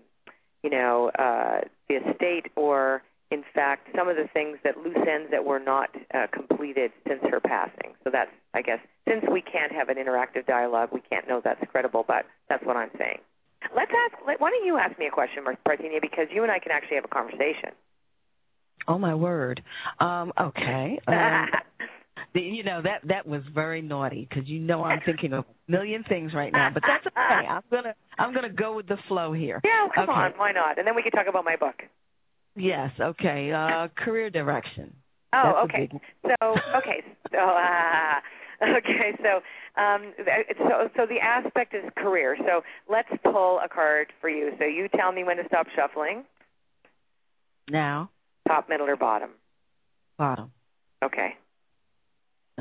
you 0.63 0.69
know, 0.69 1.11
uh, 1.17 1.61
the 1.89 1.95
estate 1.95 2.47
or, 2.55 3.03
in 3.29 3.43
fact, 3.53 3.89
some 3.95 4.07
of 4.07 4.15
the 4.15 4.27
things 4.33 4.57
that 4.63 4.77
loose 4.77 4.97
ends 5.07 5.29
that 5.31 5.43
were 5.45 5.59
not 5.59 5.89
uh, 6.13 6.27
completed 6.31 6.91
since 7.07 7.21
her 7.29 7.39
passing. 7.39 7.93
So 8.03 8.09
that's, 8.11 8.31
I 8.53 8.61
guess, 8.61 8.79
since 9.07 9.23
we 9.31 9.41
can't 9.41 9.71
have 9.71 9.89
an 9.89 9.97
interactive 9.97 10.45
dialogue, 10.45 10.89
we 10.93 11.01
can't 11.01 11.27
know 11.27 11.41
that's 11.43 11.61
credible, 11.71 12.05
but 12.07 12.25
that's 12.49 12.65
what 12.65 12.77
I'm 12.77 12.91
saying. 12.97 13.19
Let's 13.75 13.91
ask. 13.91 14.17
Let, 14.25 14.41
why 14.41 14.49
don't 14.49 14.65
you 14.65 14.77
ask 14.77 14.97
me 14.97 15.05
a 15.07 15.11
question, 15.11 15.43
Parthenia, 15.67 16.01
because 16.01 16.27
you 16.31 16.43
and 16.43 16.51
I 16.51 16.59
can 16.59 16.71
actually 16.71 16.95
have 16.95 17.05
a 17.05 17.09
conversation. 17.09 17.71
Oh 18.87 18.97
my 18.97 19.13
word. 19.13 19.61
Um, 19.99 20.33
okay. 20.39 20.99
Um, 21.07 21.47
the, 22.33 22.41
you 22.41 22.63
know 22.63 22.81
that 22.81 23.01
that 23.07 23.27
was 23.27 23.41
very 23.53 23.81
naughty 23.81 24.27
because 24.29 24.47
you 24.47 24.59
know 24.59 24.83
I'm 24.83 25.01
thinking 25.05 25.33
of 25.33 25.45
a 25.45 25.71
million 25.71 26.03
things 26.07 26.33
right 26.33 26.51
now, 26.51 26.69
but 26.73 26.83
that's 26.87 27.05
okay. 27.07 27.17
I'm 27.49 27.61
gonna 27.69 27.93
I'm 28.17 28.33
gonna 28.33 28.49
go 28.49 28.75
with 28.75 28.87
the 28.87 28.97
flow 29.07 29.33
here. 29.33 29.61
yeah, 29.63 29.87
come 29.93 30.09
okay. 30.09 30.11
on, 30.11 30.31
why 30.37 30.51
not? 30.51 30.77
And 30.77 30.87
then 30.87 30.95
we 30.95 31.01
can 31.01 31.11
talk 31.11 31.27
about 31.27 31.45
my 31.45 31.55
book. 31.55 31.75
Yes. 32.55 32.91
Okay. 32.99 33.51
Uh, 33.51 33.87
career 33.97 34.29
direction. 34.29 34.93
Oh, 35.33 35.65
That's 35.67 35.73
okay. 35.73 35.89
So, 36.23 36.55
okay, 36.77 37.03
so, 37.31 37.37
uh, 37.39 38.19
okay, 38.77 39.17
so, 39.23 39.81
um, 39.81 40.13
so, 40.57 40.89
so 40.97 41.05
the 41.05 41.19
aspect 41.23 41.73
is 41.73 41.89
career. 41.95 42.35
So 42.39 42.61
let's 42.89 43.07
pull 43.23 43.59
a 43.63 43.69
card 43.69 44.07
for 44.19 44.29
you. 44.29 44.51
So 44.59 44.65
you 44.65 44.89
tell 44.93 45.13
me 45.13 45.23
when 45.23 45.37
to 45.37 45.43
stop 45.47 45.67
shuffling. 45.75 46.25
Now, 47.69 48.09
Top, 48.47 48.67
middle, 48.67 48.89
or 48.89 48.97
bottom. 48.97 49.29
bottom. 50.17 50.51
Okay. 51.03 51.35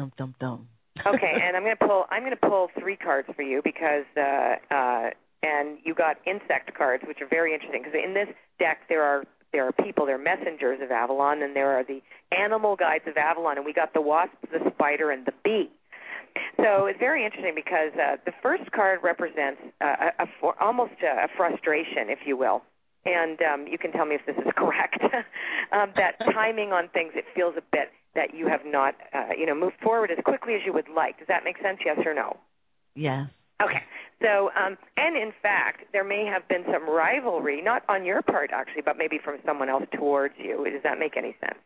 Dum 0.01 0.13
dum 0.17 0.35
dum. 0.41 0.69
Okay, 1.07 1.35
and 1.45 1.55
I'm 1.55 1.63
going 1.63 1.77
to 1.77 1.87
pull. 1.87 2.07
I'm 2.11 2.23
going 2.23 2.33
to 2.33 2.49
pull 2.49 2.69
three 2.81 2.97
cards 2.97 3.29
for 3.37 3.43
you 3.43 3.61
because, 3.63 4.07
uh, 4.17 4.57
uh, 4.75 5.11
and 5.43 5.77
you 5.85 5.95
got 5.95 6.17
insect 6.27 6.73
cards, 6.75 7.05
which 7.07 7.19
are 7.21 7.29
very 7.29 7.53
interesting 7.53 7.83
because 7.83 7.99
in 8.03 8.15
this 8.15 8.29
deck 8.59 8.79
there 8.89 9.03
are 9.03 9.25
there 9.53 9.67
are 9.67 9.73
people, 9.73 10.07
there 10.07 10.15
are 10.15 10.19
messengers 10.19 10.81
of 10.83 10.91
Avalon, 10.91 11.43
and 11.43 11.55
there 11.55 11.71
are 11.73 11.85
the 11.85 12.01
animal 12.33 12.77
guides 12.77 13.05
of 13.07 13.19
Avalon, 13.19 13.59
and 13.59 13.67
we 13.67 13.75
got 13.75 13.93
the 13.93 14.01
wasp, 14.01 14.33
the 14.51 14.71
spider, 14.73 15.11
and 15.11 15.27
the 15.27 15.35
bee. 15.45 15.69
So 16.57 16.87
it's 16.87 16.99
very 16.99 17.27
interesting 17.27 17.55
because 17.55 17.93
uh, 17.95 18.17
the 18.25 18.33
first 18.41 18.71
card 18.73 19.01
represents 19.03 19.61
uh, 19.83 20.13
a, 20.19 20.23
a 20.23 20.27
for, 20.41 20.55
almost 20.63 20.95
a, 21.03 21.25
a 21.25 21.29
frustration, 21.37 22.09
if 22.09 22.21
you 22.25 22.39
will, 22.39 22.63
and 23.05 23.39
um, 23.43 23.67
you 23.67 23.79
can 23.79 23.93
tell 23.93 24.07
me 24.07 24.15
if 24.15 24.27
this 24.27 24.37
is 24.37 24.53
correct. 24.57 25.03
um, 25.73 25.93
that 25.97 26.19
timing 26.35 26.73
on 26.73 26.89
things, 26.89 27.13
it 27.15 27.25
feels 27.35 27.55
a 27.57 27.63
bit 27.73 27.91
that 28.15 28.35
you 28.35 28.49
have 28.49 28.61
not, 28.65 28.95
uh, 29.15 29.33
you 29.39 29.47
know, 29.47 29.55
moved 29.55 29.77
forward 29.83 30.11
as 30.11 30.19
quickly 30.25 30.55
as 30.55 30.61
you 30.67 30.73
would 30.73 30.89
like. 30.95 31.19
Does 31.19 31.29
that 31.29 31.45
make 31.45 31.57
sense? 31.63 31.79
Yes 31.85 31.99
or 32.05 32.15
no? 32.15 32.37
Yes. 32.95 33.29
Okay. 33.63 33.83
So, 34.23 34.51
um, 34.57 34.77
and 34.97 35.17
in 35.17 35.33
fact, 35.43 35.85
there 35.93 36.05
may 36.05 36.27
have 36.27 36.47
been 36.49 36.65
some 36.71 36.89
rivalry, 36.89 37.63
not 37.63 37.83
on 37.89 38.05
your 38.05 38.21
part 38.23 38.51
actually, 38.53 38.83
but 38.85 38.99
maybe 38.99 39.19
from 39.23 39.39
someone 39.47 39.69
else 39.69 39.85
towards 39.95 40.35
you. 40.39 40.65
Does 40.71 40.83
that 40.83 40.99
make 40.99 41.17
any 41.17 41.37
sense? 41.41 41.59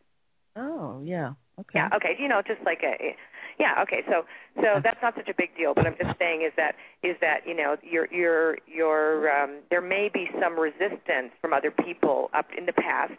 Oh 0.57 1.01
yeah. 1.05 1.33
Okay. 1.59 1.79
Yeah. 1.79 1.89
Okay. 1.95 2.17
You 2.19 2.29
know, 2.29 2.43
just 2.47 2.61
like 2.65 2.83
a. 2.83 3.17
Yeah. 3.59 3.83
Okay. 3.83 4.03
So, 4.09 4.25
so 4.57 4.81
that's 4.83 5.01
not 5.03 5.15
such 5.15 5.29
a 5.29 5.35
big 5.37 5.57
deal. 5.57 5.75
But 5.75 5.87
I'm 5.87 5.97
just 5.97 6.19
saying 6.19 6.43
is 6.43 6.53
that 6.57 6.75
is 7.03 7.17
that 7.21 7.47
you 7.47 7.55
know 7.55 7.77
your 7.83 8.07
your 8.13 8.59
your 8.67 9.31
um, 9.31 9.61
there 9.71 9.81
may 9.81 10.11
be 10.13 10.29
some 10.41 10.59
resistance 10.59 11.33
from 11.41 11.53
other 11.53 11.71
people 11.71 12.31
up 12.35 12.47
in 12.57 12.67
the 12.67 12.73
past. 12.73 13.15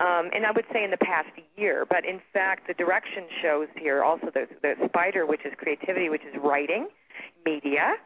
Um, 0.00 0.30
and 0.32 0.46
I 0.46 0.50
would 0.50 0.64
say 0.72 0.82
in 0.82 0.90
the 0.90 0.96
past 0.96 1.28
year, 1.56 1.84
but 1.84 2.06
in 2.06 2.22
fact, 2.32 2.66
the 2.66 2.72
direction 2.72 3.24
shows 3.42 3.68
here 3.76 4.02
also 4.02 4.30
the, 4.32 4.48
the 4.62 4.72
spider, 4.88 5.26
which 5.26 5.44
is 5.44 5.52
creativity, 5.58 6.08
which 6.08 6.22
is 6.22 6.40
writing, 6.42 6.88
media, 7.44 7.96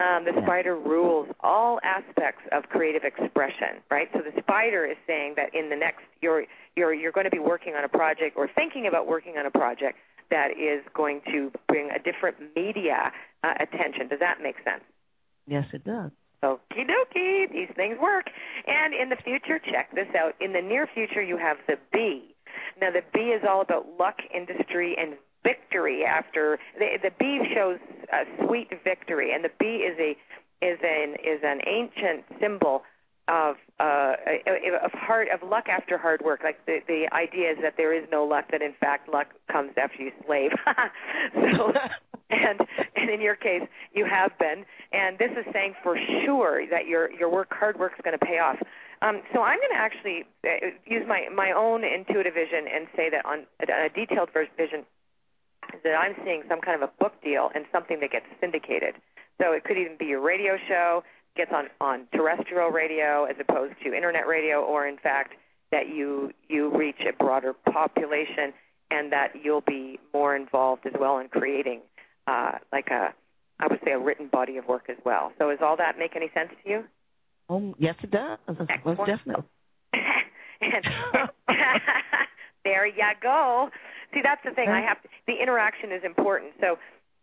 um, 0.00 0.24
the 0.24 0.32
spider 0.42 0.76
rules 0.76 1.28
all 1.40 1.78
aspects 1.84 2.42
of 2.52 2.64
creative 2.70 3.04
expression, 3.04 3.84
right? 3.90 4.08
So 4.12 4.20
the 4.20 4.32
spider 4.40 4.86
is 4.86 4.96
saying 5.06 5.34
that 5.36 5.54
in 5.54 5.68
the 5.68 5.76
next 5.76 6.02
you're 6.20 6.44
you're 6.76 6.94
you're 6.94 7.12
going 7.12 7.24
to 7.24 7.30
be 7.30 7.38
working 7.38 7.74
on 7.74 7.84
a 7.84 7.88
project 7.88 8.36
or 8.36 8.48
thinking 8.54 8.86
about 8.86 9.06
working 9.06 9.36
on 9.36 9.46
a 9.46 9.50
project 9.50 9.98
that 10.32 10.56
is 10.56 10.82
going 10.96 11.20
to 11.30 11.52
bring 11.68 11.90
a 11.92 12.00
different 12.00 12.36
media 12.56 13.12
uh, 13.44 13.52
attention. 13.60 14.08
Does 14.08 14.20
that 14.20 14.40
make 14.42 14.56
sense? 14.64 14.82
Yes, 15.46 15.66
it 15.72 15.84
does. 15.84 16.10
Okie 16.42 16.88
dokie, 16.88 17.52
these 17.52 17.68
things 17.76 17.98
work. 18.00 18.26
And 18.66 18.94
in 18.94 19.10
the 19.10 19.20
future, 19.22 19.60
check 19.60 19.94
this 19.94 20.08
out. 20.18 20.32
In 20.40 20.52
the 20.52 20.62
near 20.62 20.88
future, 20.92 21.22
you 21.22 21.36
have 21.36 21.58
the 21.68 21.76
bee. 21.92 22.34
Now, 22.80 22.90
the 22.90 23.02
bee 23.12 23.30
is 23.36 23.42
all 23.48 23.60
about 23.60 23.86
luck, 24.00 24.16
industry, 24.34 24.96
and 24.98 25.14
victory. 25.44 26.04
After 26.04 26.58
the, 26.78 26.98
the 27.02 27.10
bee 27.18 27.40
shows 27.54 27.78
a 28.12 28.24
sweet 28.44 28.70
victory, 28.82 29.32
and 29.32 29.44
the 29.44 29.50
bee 29.60 29.84
is 29.86 29.98
a 30.00 30.16
is 30.64 30.78
an 30.82 31.14
is 31.22 31.40
an 31.42 31.60
ancient 31.66 32.24
symbol 32.40 32.82
of 33.28 33.56
uh, 33.78 34.14
of 34.82 34.92
hard 34.92 35.28
of 35.28 35.48
luck 35.48 35.68
after 35.68 35.96
hard 35.96 36.22
work. 36.22 36.40
Like 36.42 36.64
the 36.66 36.78
the 36.86 37.06
idea 37.12 37.52
is 37.52 37.58
that 37.62 37.74
there 37.76 37.94
is 37.94 38.08
no 38.10 38.24
luck; 38.24 38.46
that 38.50 38.62
in 38.62 38.74
fact 38.80 39.08
luck 39.08 39.28
comes 39.50 39.72
after 39.76 40.02
you 40.02 40.12
slave. 40.26 40.50
so, 41.34 41.72
and 42.30 42.60
and 42.96 43.10
in 43.10 43.20
your 43.20 43.36
case, 43.36 43.62
you 43.92 44.06
have 44.06 44.36
been. 44.38 44.64
And 44.92 45.18
this 45.18 45.30
is 45.32 45.44
saying 45.52 45.74
for 45.82 45.96
sure 46.24 46.66
that 46.70 46.86
your 46.86 47.10
your 47.12 47.30
work 47.30 47.48
hard 47.52 47.78
work 47.78 47.92
is 47.96 48.02
going 48.02 48.18
to 48.18 48.24
pay 48.24 48.38
off. 48.38 48.56
Um, 49.02 49.22
so 49.32 49.42
I'm 49.42 49.58
going 49.58 49.74
to 49.74 49.82
actually 49.82 50.24
uh, 50.44 50.74
use 50.86 51.04
my 51.06 51.28
my 51.34 51.52
own 51.52 51.84
intuitive 51.84 52.34
vision 52.34 52.66
and 52.72 52.86
say 52.96 53.10
that 53.10 53.24
on 53.24 53.46
a, 53.60 53.86
a 53.86 53.88
detailed 53.88 54.30
vision 54.32 54.84
that 55.84 55.94
I'm 55.94 56.14
seeing 56.24 56.42
some 56.48 56.60
kind 56.60 56.82
of 56.82 56.88
a 56.88 56.92
book 56.98 57.14
deal 57.22 57.50
and 57.54 57.64
something 57.72 58.00
that 58.00 58.10
gets 58.10 58.26
syndicated. 58.40 58.94
So 59.40 59.52
it 59.52 59.64
could 59.64 59.78
even 59.78 59.96
be 59.96 60.06
your 60.06 60.20
radio 60.20 60.56
show 60.68 61.02
gets 61.36 61.50
on 61.52 61.66
on 61.80 62.06
terrestrial 62.14 62.70
radio 62.70 63.24
as 63.24 63.36
opposed 63.40 63.74
to 63.84 63.94
internet 63.94 64.26
radio, 64.26 64.62
or 64.62 64.86
in 64.86 64.98
fact 64.98 65.34
that 65.70 65.88
you 65.88 66.32
you 66.48 66.76
reach 66.76 67.00
a 67.08 67.12
broader 67.12 67.52
population 67.52 68.52
and 68.90 69.12
that 69.12 69.32
you'll 69.42 69.64
be 69.66 69.98
more 70.12 70.36
involved 70.36 70.86
as 70.86 70.92
well 70.98 71.18
in 71.18 71.28
creating 71.28 71.80
uh, 72.26 72.52
like 72.72 72.88
a 72.88 73.14
I 73.58 73.66
would 73.68 73.80
say 73.84 73.92
a 73.92 73.98
written 73.98 74.28
body 74.28 74.56
of 74.56 74.66
work 74.66 74.84
as 74.88 74.96
well. 75.04 75.32
So 75.38 75.50
does 75.50 75.58
all 75.62 75.76
that 75.76 75.98
make 75.98 76.16
any 76.16 76.30
sense 76.34 76.50
to 76.64 76.70
you? 76.70 76.84
Oh 77.48 77.74
yes, 77.78 77.94
it 78.02 78.10
does. 78.10 78.38
Most 78.84 79.00
definitely. 79.06 79.44
there 82.64 82.86
you 82.86 83.02
go. 83.20 83.68
See, 84.14 84.20
that's 84.22 84.40
the 84.44 84.52
thing. 84.52 84.68
I 84.68 84.80
have 84.88 85.02
to, 85.02 85.08
the 85.26 85.34
interaction 85.40 85.92
is 85.92 86.02
important. 86.04 86.52
So 86.60 86.78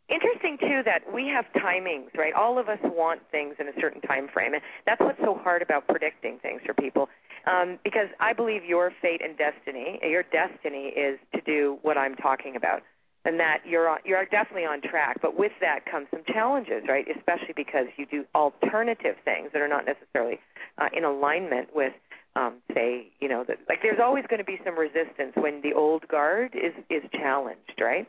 interesting 0.09 0.57
too 0.59 0.81
that 0.85 1.01
we 1.13 1.27
have 1.27 1.45
timings, 1.55 2.13
right? 2.17 2.33
All 2.33 2.57
of 2.57 2.69
us 2.69 2.79
want 2.83 3.21
things 3.31 3.55
in 3.59 3.67
a 3.67 3.73
certain 3.79 4.01
time 4.01 4.27
frame, 4.27 4.53
and 4.53 4.61
that's 4.85 4.99
what's 4.99 5.19
so 5.21 5.35
hard 5.35 5.61
about 5.61 5.87
predicting 5.87 6.39
things 6.39 6.61
for 6.65 6.73
people. 6.73 7.09
Um, 7.47 7.79
because 7.83 8.07
I 8.19 8.33
believe 8.33 8.65
your 8.65 8.91
fate 9.01 9.21
and 9.23 9.37
destiny, 9.37 9.99
your 10.03 10.23
destiny 10.23 10.93
is 10.95 11.19
to 11.33 11.41
do 11.41 11.79
what 11.81 11.97
I'm 11.97 12.15
talking 12.15 12.55
about, 12.55 12.83
and 13.25 13.39
that 13.39 13.59
you're 13.65 13.89
on, 13.89 13.99
you're 14.03 14.25
definitely 14.25 14.65
on 14.65 14.81
track. 14.81 15.17
But 15.21 15.37
with 15.37 15.53
that 15.61 15.85
comes 15.89 16.07
some 16.11 16.23
challenges, 16.27 16.83
right? 16.87 17.05
Especially 17.15 17.53
because 17.55 17.87
you 17.97 18.05
do 18.05 18.25
alternative 18.35 19.15
things 19.23 19.49
that 19.53 19.61
are 19.61 19.67
not 19.67 19.85
necessarily 19.85 20.39
uh, 20.77 20.89
in 20.95 21.03
alignment 21.05 21.69
with 21.73 21.93
um, 22.35 22.55
say, 22.73 23.07
you 23.19 23.27
know, 23.27 23.43
that 23.47 23.57
like 23.67 23.79
there's 23.81 23.99
always 24.01 24.25
going 24.29 24.39
to 24.39 24.45
be 24.45 24.59
some 24.63 24.77
resistance 24.77 25.33
when 25.35 25.61
the 25.61 25.73
old 25.73 26.07
guard 26.07 26.55
is 26.55 26.73
is 26.89 27.03
challenged, 27.11 27.79
right? 27.79 28.07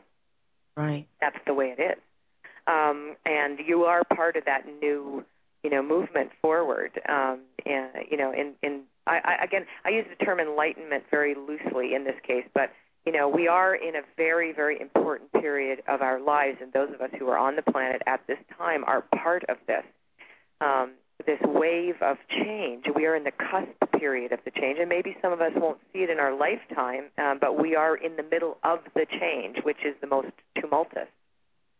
Right. 0.75 1.07
That's 1.19 1.37
the 1.45 1.53
way 1.53 1.75
it 1.77 1.81
is. 1.81 1.97
Um, 2.67 3.15
and 3.25 3.59
you 3.65 3.83
are 3.83 4.03
part 4.15 4.35
of 4.35 4.45
that 4.45 4.65
new, 4.81 5.23
you 5.63 5.69
know, 5.69 5.81
movement 5.81 6.31
forward. 6.41 6.91
Um, 7.09 7.41
and 7.65 7.89
you 8.09 8.17
know, 8.17 8.31
in 8.31 8.53
in 8.61 8.83
I, 9.07 9.19
I 9.23 9.43
again, 9.43 9.65
I 9.83 9.89
use 9.89 10.05
the 10.07 10.23
term 10.23 10.39
enlightenment 10.39 11.03
very 11.09 11.35
loosely 11.35 11.93
in 11.95 12.03
this 12.03 12.15
case, 12.25 12.45
but 12.53 12.71
you 13.05 13.11
know, 13.11 13.27
we 13.27 13.47
are 13.47 13.73
in 13.73 13.95
a 13.95 14.01
very, 14.15 14.53
very 14.53 14.79
important 14.79 15.31
period 15.33 15.81
of 15.87 16.01
our 16.01 16.19
lives, 16.19 16.59
and 16.61 16.71
those 16.71 16.93
of 16.93 17.01
us 17.01 17.09
who 17.17 17.27
are 17.29 17.37
on 17.37 17.55
the 17.55 17.63
planet 17.63 18.01
at 18.05 18.21
this 18.27 18.37
time 18.57 18.83
are 18.85 19.01
part 19.15 19.43
of 19.49 19.57
this. 19.67 19.83
Um, 20.61 20.91
this 21.21 21.39
wave 21.43 21.95
of 22.01 22.17
change. 22.29 22.85
We 22.95 23.05
are 23.05 23.15
in 23.15 23.23
the 23.23 23.31
cusp 23.31 23.91
period 23.97 24.31
of 24.31 24.39
the 24.45 24.51
change, 24.51 24.79
and 24.79 24.89
maybe 24.89 25.15
some 25.21 25.31
of 25.31 25.41
us 25.41 25.51
won't 25.55 25.79
see 25.93 25.99
it 25.99 26.09
in 26.09 26.19
our 26.19 26.35
lifetime, 26.35 27.05
um, 27.17 27.37
but 27.39 27.61
we 27.61 27.75
are 27.75 27.95
in 27.95 28.15
the 28.15 28.23
middle 28.23 28.57
of 28.63 28.79
the 28.95 29.05
change, 29.19 29.57
which 29.63 29.77
is 29.85 29.95
the 30.01 30.07
most 30.07 30.31
tumultuous. 30.59 31.07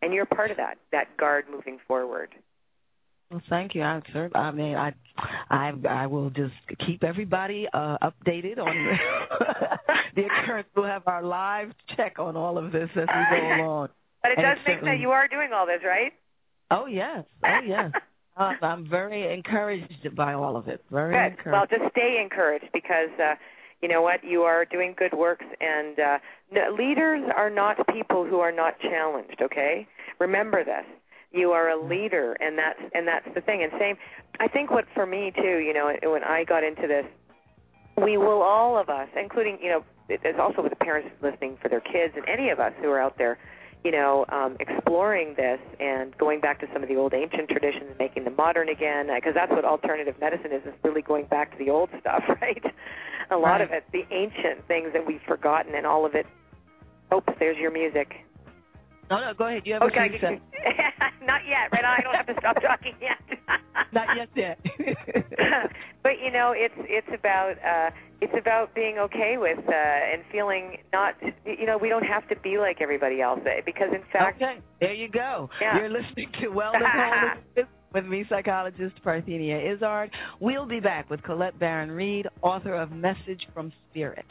And 0.02 0.14
you're 0.14 0.26
part 0.26 0.52
of 0.52 0.58
that, 0.58 0.78
that 0.92 1.18
guard 1.18 1.46
moving 1.52 1.80
forward. 1.88 2.30
Well, 3.32 3.42
thank 3.50 3.76
you. 3.76 3.82
I, 3.82 4.02
sir, 4.12 4.30
I 4.36 4.52
mean, 4.52 4.76
I, 4.76 4.94
I, 5.50 5.72
I 5.90 6.08
will 6.08 6.32
just 6.32 6.54
keep 6.86 7.04
everybody 7.04 7.66
uh, 7.74 7.98
updated 8.04 8.58
on 8.58 8.98
the 10.16 10.24
occurrence. 10.26 10.68
We'll 10.76 10.86
have 10.86 11.04
our 11.08 11.24
live 11.24 11.72
check 11.96 12.20
on 12.20 12.36
all 12.36 12.58
of 12.58 12.72
this 12.72 12.90
as 12.96 13.08
we 13.08 13.38
go 13.38 13.56
along. 13.64 13.90
But 14.22 14.32
it 14.32 14.38
and 14.38 14.46
does 14.46 14.58
make 14.68 14.82
that 14.82 15.00
you 15.00 15.12
are 15.12 15.28
doing 15.28 15.52
all 15.54 15.66
this, 15.66 15.80
right? 15.86 16.12
Oh 16.70 16.86
yes, 16.86 17.24
oh 17.44 17.60
yes. 17.66 17.92
Uh, 18.38 18.54
I'm 18.62 18.90
very 18.90 19.34
encouraged 19.34 20.16
by 20.16 20.34
all 20.34 20.56
of 20.56 20.68
it. 20.68 20.84
Very 20.90 21.14
good. 21.14 21.38
encouraged. 21.38 21.72
Well, 21.72 21.80
just 21.80 21.92
stay 21.92 22.20
encouraged 22.22 22.70
because 22.74 23.10
uh, 23.20 23.36
you 23.82 23.90
know 23.90 24.02
what 24.02 24.24
you 24.24 24.42
are 24.44 24.66
doing 24.66 24.96
good 24.98 25.14
works, 25.14 25.46
and 25.60 26.00
uh, 26.00 26.18
leaders 26.78 27.30
are 27.36 27.50
not 27.50 27.76
people 27.94 28.26
who 28.26 28.40
are 28.40 28.52
not 28.52 28.80
challenged. 28.80 29.42
Okay, 29.42 29.88
remember 30.20 30.64
this. 30.64 30.86
You 31.34 31.52
are 31.52 31.70
a 31.70 31.82
leader, 31.82 32.38
and 32.40 32.58
that's 32.58 32.80
and 32.94 33.08
that's 33.08 33.28
the 33.36 33.42
thing. 33.42 33.64
And 33.64 33.72
same, 33.80 33.96
I 34.40 34.48
think 34.48 34.72
what 34.72 34.86
for 34.94 35.06
me 35.06 35.34
too. 35.36 35.58
You 35.60 35.74
know, 35.74 35.94
when 36.12 36.24
I 36.24 36.46
got 36.46 36.64
into 36.64 36.88
this, 36.88 37.06
we 38.02 38.18
will 38.18 38.42
all 38.42 38.78
of 38.78 38.90
us, 38.90 39.10
including 39.22 39.58
you 39.62 39.70
know, 39.70 39.84
it's 40.08 40.40
also 40.40 40.62
with 40.62 40.72
the 40.72 40.78
parents 40.78 41.10
listening 41.22 41.58
for 41.62 41.68
their 41.68 41.82
kids, 41.82 42.14
and 42.16 42.28
any 42.30 42.50
of 42.50 42.60
us 42.60 42.74
who 42.82 42.90
are 42.90 43.02
out 43.02 43.18
there 43.18 43.38
you 43.84 43.92
know, 43.92 44.26
um, 44.30 44.58
exploring 44.60 45.34
this 45.36 45.60
and 45.80 46.16
going 46.18 46.40
back 46.40 46.60
to 46.60 46.68
some 46.72 46.84
of 46.84 46.90
the 46.90 46.96
old 46.96 47.14
ancient 47.14 47.50
traditions 47.50 47.86
and 47.90 47.98
making 47.98 48.26
them 48.26 48.36
modern 48.36 48.70
again, 48.70 49.08
because 49.16 49.34
that's 49.34 49.52
what 49.52 49.66
alternative 49.66 50.16
medicine 50.20 50.52
is, 50.52 50.62
is 50.66 50.74
really 50.84 51.02
going 51.02 51.26
back 51.26 51.52
to 51.52 51.58
the 51.58 51.72
old 51.72 51.90
stuff, 52.00 52.24
right? 52.42 52.64
A 53.32 53.38
lot 53.38 53.54
right. 53.54 53.62
of 53.62 53.72
it, 53.72 53.86
the 53.92 54.04
ancient 54.12 54.68
things 54.68 54.94
that 54.94 55.06
we've 55.06 55.22
forgotten, 55.28 55.74
and 55.74 55.86
all 55.86 56.06
of 56.06 56.16
it. 56.16 56.28
Oops, 57.14 57.34
there's 57.40 57.58
your 57.58 57.72
music. 57.72 58.14
No, 59.12 59.20
no, 59.20 59.34
go 59.34 59.48
ahead. 59.48 59.64
You 59.66 59.74
have 59.74 59.84
okay, 59.84 60.08
a 60.08 60.30
Not 61.26 61.42
yet, 61.46 61.68
right? 61.74 61.82
Now, 61.82 61.96
I 61.98 62.02
don't 62.02 62.16
have 62.16 62.28
to 62.28 62.36
stop 62.40 62.56
talking 62.62 62.94
yet. 63.02 63.20
Not 63.92 64.08
yet, 64.16 64.30
yet. 64.36 64.58
but 66.04 66.14
you 66.24 66.32
know, 66.32 66.54
it's 66.56 66.74
it's 66.88 67.08
about 67.14 67.56
uh, 67.60 67.90
it's 68.22 68.34
about 68.40 68.74
being 68.74 68.98
okay 69.00 69.36
with 69.38 69.60
uh, 69.60 69.72
and 69.74 70.24
feeling 70.32 70.78
not. 70.94 71.16
You 71.46 71.66
know, 71.66 71.78
we 71.78 71.90
don't 71.90 72.06
have 72.06 72.28
to 72.30 72.38
be 72.38 72.58
like 72.58 72.78
everybody 72.80 73.20
else 73.20 73.42
eh, 73.46 73.60
because, 73.66 73.90
in 73.94 74.02
fact, 74.14 74.42
okay, 74.42 74.60
there 74.80 74.94
you 74.94 75.10
go. 75.10 75.50
Yeah. 75.60 75.78
You're 75.78 75.90
listening 75.90 76.30
to 76.42 76.48
Wellness 76.48 76.82
Wellness 76.82 77.68
with 77.94 78.06
me, 78.06 78.24
psychologist 78.30 78.96
Parthenia 79.06 79.74
Izzard. 79.76 80.12
We'll 80.40 80.66
be 80.66 80.80
back 80.80 81.10
with 81.10 81.22
Colette 81.24 81.60
Baron 81.60 81.92
Reid, 81.92 82.28
author 82.42 82.76
of 82.76 82.92
Message 82.92 83.46
from 83.54 83.74
Spirit. 83.90 84.26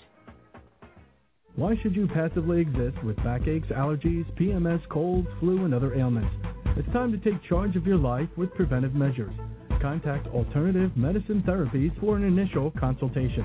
Why 1.61 1.77
should 1.83 1.95
you 1.95 2.09
passively 2.09 2.63
exist 2.63 3.05
with 3.05 3.17
backaches, 3.17 3.69
allergies, 3.69 4.25
PMS, 4.41 4.81
colds, 4.89 5.29
flu, 5.41 5.67
and 5.67 5.75
other 5.75 5.95
ailments? 5.95 6.35
It's 6.79 6.91
time 6.91 7.13
to 7.13 7.19
take 7.19 7.35
charge 7.51 7.77
of 7.77 7.87
your 7.87 7.99
life 7.99 8.31
with 8.39 8.55
preventive 8.55 8.95
measures. 8.95 9.35
Contact 9.83 10.27
Alternative 10.29 10.91
Medicine 10.97 11.45
Therapies 11.47 11.93
for 12.01 12.17
an 12.17 12.25
initial 12.25 12.71
consultation. 12.81 13.45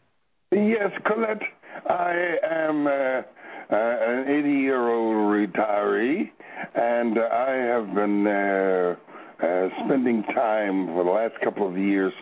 Yes, 0.53 0.91
Colette. 1.07 1.43
I 1.89 2.37
am 2.51 2.87
uh, 2.87 2.91
uh, 2.91 3.23
an 3.71 4.25
80 4.29 4.51
year 4.51 4.89
old 4.89 5.15
retiree, 5.17 6.31
and 6.75 7.19
I 7.19 7.51
have 7.53 7.95
been 7.95 8.27
uh, 8.27 8.97
uh, 9.45 9.69
spending 9.85 10.23
time 10.35 10.87
for 10.89 11.05
the 11.05 11.11
last 11.11 11.35
couple 11.45 11.69
of 11.69 11.77
years 11.79 12.13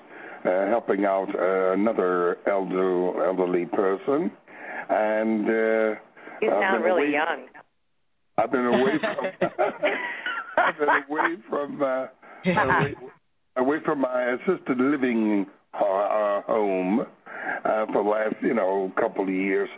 uh, 0.44 0.66
helping 0.68 1.04
out 1.04 1.28
uh, 1.34 1.72
another 1.72 2.38
elder, 2.46 3.24
elderly 3.24 3.66
person. 3.66 4.30
And 4.88 5.44
uh, 5.46 5.98
You 6.42 6.50
sound 6.50 6.84
really 6.84 7.02
away- 7.04 7.12
young. 7.12 7.46
I've 8.38 8.52
been 8.52 8.66
away 8.66 8.92
from. 9.00 9.50
I've 10.58 10.78
been 10.78 10.88
away 10.88 11.36
from 11.48 11.82
uh, 11.82 12.06
away, 12.46 12.94
away 13.56 13.76
from 13.84 14.00
my 14.00 14.32
assisted 14.32 14.78
living 14.78 15.46
uh, 15.74 15.84
uh, 15.84 16.42
home 16.42 17.06
uh, 17.64 17.86
for 17.92 18.02
the 18.02 18.08
last 18.08 18.36
you 18.42 18.54
know 18.54 18.92
couple 19.00 19.24
of 19.24 19.30
years, 19.30 19.68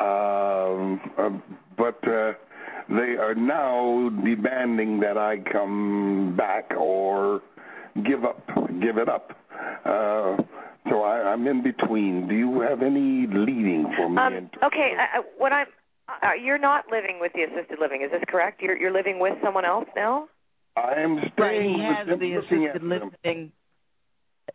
um, 0.00 1.00
uh, 1.18 1.30
but 1.76 1.98
uh, 2.08 2.32
they 2.88 3.16
are 3.18 3.34
now 3.34 4.10
demanding 4.24 5.00
that 5.00 5.16
I 5.18 5.36
come 5.52 6.34
back 6.36 6.70
or 6.78 7.42
give 8.06 8.24
up, 8.24 8.46
give 8.80 8.98
it 8.98 9.08
up. 9.08 9.32
Uh, 9.84 10.36
so 10.88 11.02
I, 11.02 11.32
I'm 11.32 11.46
in 11.46 11.62
between. 11.62 12.28
Do 12.28 12.34
you 12.34 12.60
have 12.60 12.82
any 12.82 13.26
leading 13.26 13.92
for 13.96 14.08
me? 14.08 14.18
Um, 14.18 14.50
okay, 14.64 14.92
I, 14.98 15.18
I, 15.18 15.22
what 15.36 15.52
I'm 15.52 15.66
uh, 16.08 16.32
you're 16.42 16.58
not 16.58 16.84
living 16.90 17.18
with 17.20 17.32
the 17.34 17.42
assisted 17.42 17.78
living, 17.80 18.02
is 18.02 18.10
this 18.10 18.22
correct? 18.28 18.62
You're 18.62 18.76
you're 18.76 18.92
living 18.92 19.18
with 19.18 19.34
someone 19.42 19.64
else 19.64 19.86
now? 19.94 20.28
I 20.76 20.94
am 21.00 21.16
Right, 21.16 21.32
staying 21.34 21.74
he 21.74 21.84
with 21.86 21.96
has 21.96 22.06
them, 22.06 22.18
the 22.20 22.34
looking 22.36 22.64
at 22.64 22.76
assisted 22.76 22.82
them. 22.90 23.12
living. 23.24 23.52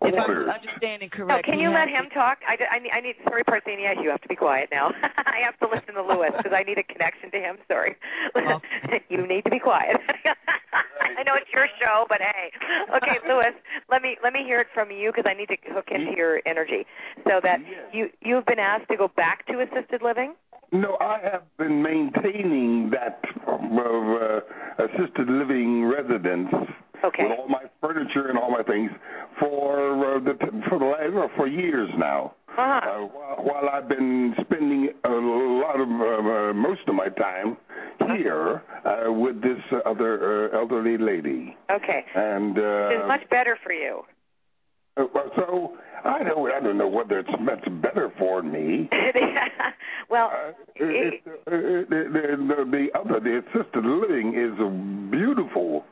If 0.02 0.14
I'm 0.14 0.30
Orders. 0.30 0.50
understanding 0.50 1.10
No, 1.14 1.26
correct, 1.26 1.46
can 1.46 1.60
you 1.60 1.70
let 1.70 1.88
has 1.88 2.06
him 2.06 2.10
talk? 2.10 2.40
I, 2.48 2.58
I, 2.72 2.80
need, 2.80 2.92
I 2.92 3.00
need. 3.00 3.16
Sorry, 3.24 3.44
Parthenia, 3.44 3.94
you 4.02 4.10
have 4.10 4.22
to 4.22 4.28
be 4.28 4.36
quiet 4.36 4.70
now. 4.72 4.92
I 5.04 5.40
have 5.46 5.58
to 5.60 5.68
listen 5.70 5.96
to 5.96 6.04
Lewis 6.04 6.32
because 6.36 6.52
I 6.56 6.64
need 6.64 6.78
a 6.78 6.84
connection 6.84 7.32
to 7.32 7.38
him. 7.38 7.58
Sorry, 7.68 7.96
you 9.10 9.28
need 9.28 9.44
to 9.46 9.52
be 9.52 9.60
quiet. 9.60 9.98
I 11.18 11.24
know 11.24 11.36
it's 11.36 11.52
your 11.54 11.68
show, 11.80 12.06
but 12.10 12.20
hey, 12.20 12.52
okay, 12.96 13.20
Lewis, 13.28 13.54
let 13.90 14.02
me 14.02 14.18
let 14.24 14.34
me 14.34 14.42
hear 14.44 14.60
it 14.60 14.68
from 14.74 14.92
you 14.92 15.12
because 15.14 15.30
I 15.30 15.34
need 15.38 15.48
to 15.48 15.58
hook 15.72 15.88
into 15.92 16.18
your 16.18 16.42
energy. 16.46 16.86
So 17.26 17.40
that 17.44 17.60
Yes. 17.64 17.80
you 17.94 18.10
you've 18.22 18.46
been 18.46 18.60
asked 18.60 18.90
to 18.90 18.98
go 18.98 19.08
back 19.08 19.46
to 19.48 19.62
assisted 19.62 20.02
living. 20.02 20.34
No, 20.72 20.98
I 21.00 21.20
have 21.22 21.44
been 21.58 21.84
maintaining 21.84 22.90
that 22.92 23.22
of 23.48 23.62
uh, 23.62 24.84
assisted 24.84 25.30
living 25.30 25.86
residence 25.86 26.50
Okay. 27.04 27.24
with 27.24 27.38
all 27.38 27.48
my 27.50 27.64
furniture 27.82 28.30
and 28.30 28.38
all 28.38 28.50
my 28.52 28.64
things 28.64 28.90
for 29.40 30.16
uh, 30.16 30.20
the 30.20 30.34
for 30.70 30.80
the 30.80 30.86
last 30.86 31.36
for 31.36 31.48
years 31.48 31.90
now. 31.98 32.34
Uh-huh. 32.50 32.62
Uh, 32.64 33.08
while, 33.08 33.36
while 33.64 33.70
I've 33.70 33.90
been 33.90 34.36
spending 34.42 34.90
a 35.04 35.10
lot 35.10 35.80
of 35.80 35.90
uh, 35.90 36.50
uh, 36.50 36.54
most 36.54 36.82
of 36.88 36.94
my 36.96 37.10
time 37.10 37.58
here 38.16 38.62
uh, 38.86 39.12
with 39.12 39.42
this 39.42 39.58
other 39.86 40.52
uh, 40.54 40.58
elderly 40.60 40.98
lady, 40.98 41.56
Okay. 41.72 42.04
and 42.16 42.58
uh, 42.58 42.90
It's 42.92 43.08
much 43.08 43.28
better 43.32 43.58
for 43.64 43.74
you. 43.74 44.04
uh, 44.98 45.04
so 45.36 45.74
I 46.06 46.22
don't 46.24 46.52
I 46.52 46.60
don't 46.60 46.78
know 46.78 46.88
whether 46.88 47.20
it's 47.20 47.30
that's 47.48 47.68
better 47.82 48.14
for 48.20 48.44
me. 48.44 48.88
well, 50.10 50.30
Uh, 50.32 50.52
it, 50.76 51.14
it, 51.16 51.22
uh, 51.28 51.52
the, 51.52 51.86
the, 51.90 52.66
the 52.70 52.88
other, 53.00 53.20
the 53.20 53.40
assisted 53.40 53.84
living 53.84 54.36
is 54.38 54.54
beautiful. 55.12 55.86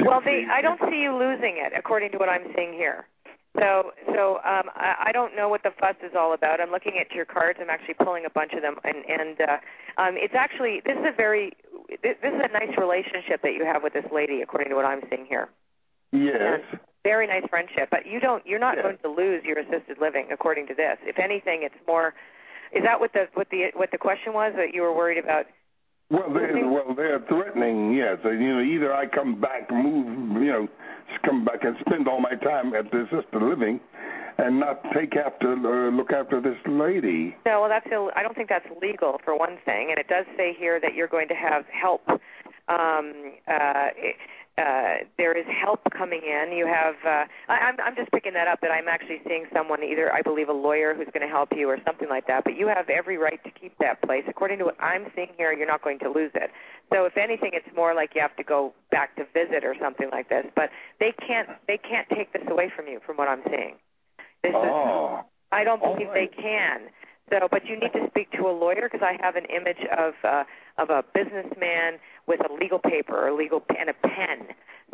Well, 0.00 0.20
they, 0.24 0.44
I 0.50 0.60
don't 0.60 0.80
see 0.90 1.02
you 1.02 1.14
losing 1.14 1.62
it, 1.62 1.72
according 1.76 2.12
to 2.12 2.18
what 2.18 2.28
I'm 2.28 2.46
seeing 2.56 2.72
here. 2.72 3.06
So, 3.58 3.92
so 4.10 4.36
um, 4.42 4.66
I, 4.74 5.06
I 5.06 5.12
don't 5.12 5.36
know 5.36 5.48
what 5.48 5.62
the 5.62 5.70
fuss 5.78 5.94
is 6.02 6.12
all 6.18 6.34
about. 6.34 6.60
I'm 6.60 6.70
looking 6.72 6.98
at 6.98 7.14
your 7.14 7.24
cards. 7.24 7.60
I'm 7.62 7.70
actually 7.70 7.94
pulling 7.94 8.26
a 8.26 8.30
bunch 8.30 8.52
of 8.52 8.62
them, 8.62 8.76
and 8.82 9.04
and 9.06 9.38
uh, 9.40 10.02
um, 10.02 10.14
it's 10.18 10.34
actually 10.34 10.82
this 10.84 10.98
is 10.98 11.06
a 11.06 11.16
very 11.16 11.52
this, 12.02 12.18
this 12.20 12.34
is 12.34 12.42
a 12.42 12.52
nice 12.52 12.76
relationship 12.76 13.42
that 13.42 13.54
you 13.54 13.64
have 13.64 13.84
with 13.84 13.92
this 13.92 14.06
lady, 14.12 14.42
according 14.42 14.70
to 14.70 14.74
what 14.74 14.84
I'm 14.84 15.02
seeing 15.08 15.26
here. 15.26 15.48
Yes. 16.10 16.60
Very 17.04 17.26
nice 17.28 17.44
friendship, 17.48 17.90
but 17.92 18.06
you 18.06 18.18
don't 18.18 18.44
you're 18.44 18.58
not 18.58 18.74
Yeah. 18.76 18.82
going 18.90 18.98
to 18.98 19.08
lose 19.08 19.44
your 19.44 19.58
assisted 19.60 19.98
living, 20.00 20.28
according 20.32 20.66
to 20.68 20.74
this. 20.74 20.98
If 21.06 21.20
anything, 21.20 21.62
it's 21.62 21.78
more. 21.86 22.14
Is 22.72 22.82
that 22.82 22.98
what 22.98 23.12
the 23.12 23.28
what 23.34 23.50
the 23.50 23.70
what 23.74 23.92
the 23.92 23.98
question 23.98 24.32
was 24.32 24.52
that 24.56 24.74
you 24.74 24.82
were 24.82 24.92
worried 24.92 25.22
about? 25.22 25.46
Well, 26.10 26.32
they're 26.32 26.68
well, 26.68 26.94
they're 26.94 27.20
threatening. 27.28 27.94
Yes, 27.94 28.18
you 28.24 28.54
know, 28.54 28.60
either 28.60 28.94
I 28.94 29.06
come 29.06 29.40
back, 29.40 29.70
move, 29.70 30.42
you 30.42 30.52
know, 30.52 30.68
come 31.24 31.44
back 31.44 31.64
and 31.64 31.76
spend 31.86 32.06
all 32.06 32.20
my 32.20 32.34
time 32.44 32.74
at 32.74 32.90
the 32.90 33.02
assisted 33.04 33.42
living, 33.42 33.80
and 34.38 34.60
not 34.60 34.82
take 34.94 35.16
after 35.16 35.52
uh, 35.52 35.90
look 35.90 36.12
after 36.12 36.40
this 36.40 36.58
lady. 36.66 37.34
No, 37.46 37.62
well, 37.62 37.70
that's 37.70 37.86
Ill- 37.90 38.10
I 38.14 38.22
don't 38.22 38.34
think 38.34 38.48
that's 38.48 38.66
legal 38.82 39.18
for 39.24 39.36
one 39.36 39.56
thing, 39.64 39.88
and 39.90 39.98
it 39.98 40.08
does 40.08 40.26
say 40.36 40.54
here 40.58 40.78
that 40.80 40.94
you're 40.94 41.08
going 41.08 41.28
to 41.28 41.34
have 41.34 41.64
help. 41.66 42.02
Um, 42.68 43.32
uh, 43.48 43.88
uh, 44.56 45.02
there 45.18 45.36
is 45.36 45.44
help 45.50 45.80
coming 45.96 46.22
in. 46.22 46.56
You 46.56 46.66
have. 46.66 46.94
Uh, 47.04 47.24
I, 47.48 47.58
I'm 47.58 47.76
I'm 47.84 47.96
just 47.96 48.10
picking 48.12 48.34
that 48.34 48.46
up. 48.46 48.60
That 48.60 48.70
I'm 48.70 48.86
actually 48.86 49.20
seeing 49.26 49.46
someone, 49.52 49.82
either 49.82 50.12
I 50.12 50.22
believe 50.22 50.48
a 50.48 50.52
lawyer 50.52 50.94
who's 50.94 51.08
going 51.12 51.26
to 51.26 51.32
help 51.32 51.50
you 51.56 51.68
or 51.68 51.78
something 51.84 52.08
like 52.08 52.28
that. 52.28 52.44
But 52.44 52.56
you 52.56 52.68
have 52.68 52.88
every 52.88 53.18
right 53.18 53.42
to 53.42 53.50
keep 53.50 53.76
that 53.78 54.00
place. 54.02 54.22
According 54.28 54.58
to 54.58 54.66
what 54.66 54.80
I'm 54.80 55.06
seeing 55.16 55.34
here, 55.36 55.52
you're 55.52 55.66
not 55.66 55.82
going 55.82 55.98
to 56.00 56.08
lose 56.08 56.30
it. 56.34 56.50
So 56.92 57.04
if 57.04 57.16
anything, 57.16 57.50
it's 57.52 57.66
more 57.74 57.94
like 57.94 58.10
you 58.14 58.20
have 58.20 58.36
to 58.36 58.44
go 58.44 58.72
back 58.92 59.16
to 59.16 59.24
visit 59.34 59.64
or 59.64 59.74
something 59.80 60.08
like 60.12 60.28
this. 60.28 60.46
But 60.54 60.70
they 61.00 61.12
can't 61.26 61.48
they 61.66 61.78
can't 61.78 62.08
take 62.10 62.32
this 62.32 62.42
away 62.48 62.70
from 62.74 62.86
you, 62.86 63.00
from 63.04 63.16
what 63.16 63.28
I'm 63.28 63.42
seeing. 63.46 63.74
This 64.42 64.50
is 64.50 64.54
Oh, 64.54 65.24
I 65.50 65.64
don't 65.64 65.80
believe 65.80 66.08
right. 66.08 66.30
they 66.30 66.42
can. 66.42 66.90
So, 67.30 67.48
but 67.50 67.64
you 67.64 67.80
need 67.80 67.92
to 67.94 68.06
speak 68.10 68.30
to 68.32 68.42
a 68.46 68.52
lawyer 68.52 68.88
because 68.90 69.00
I 69.02 69.16
have 69.24 69.34
an 69.34 69.46
image 69.46 69.80
of 69.96 70.12
uh, 70.22 70.44
of 70.76 70.90
a 70.90 71.02
businessman 71.14 71.98
with 72.26 72.40
a 72.40 72.52
legal 72.52 72.78
paper 72.78 73.26
or 73.28 73.32
legal 73.32 73.60
p- 73.60 73.76
and 73.78 73.90
a 73.90 73.94
pen. 73.94 74.48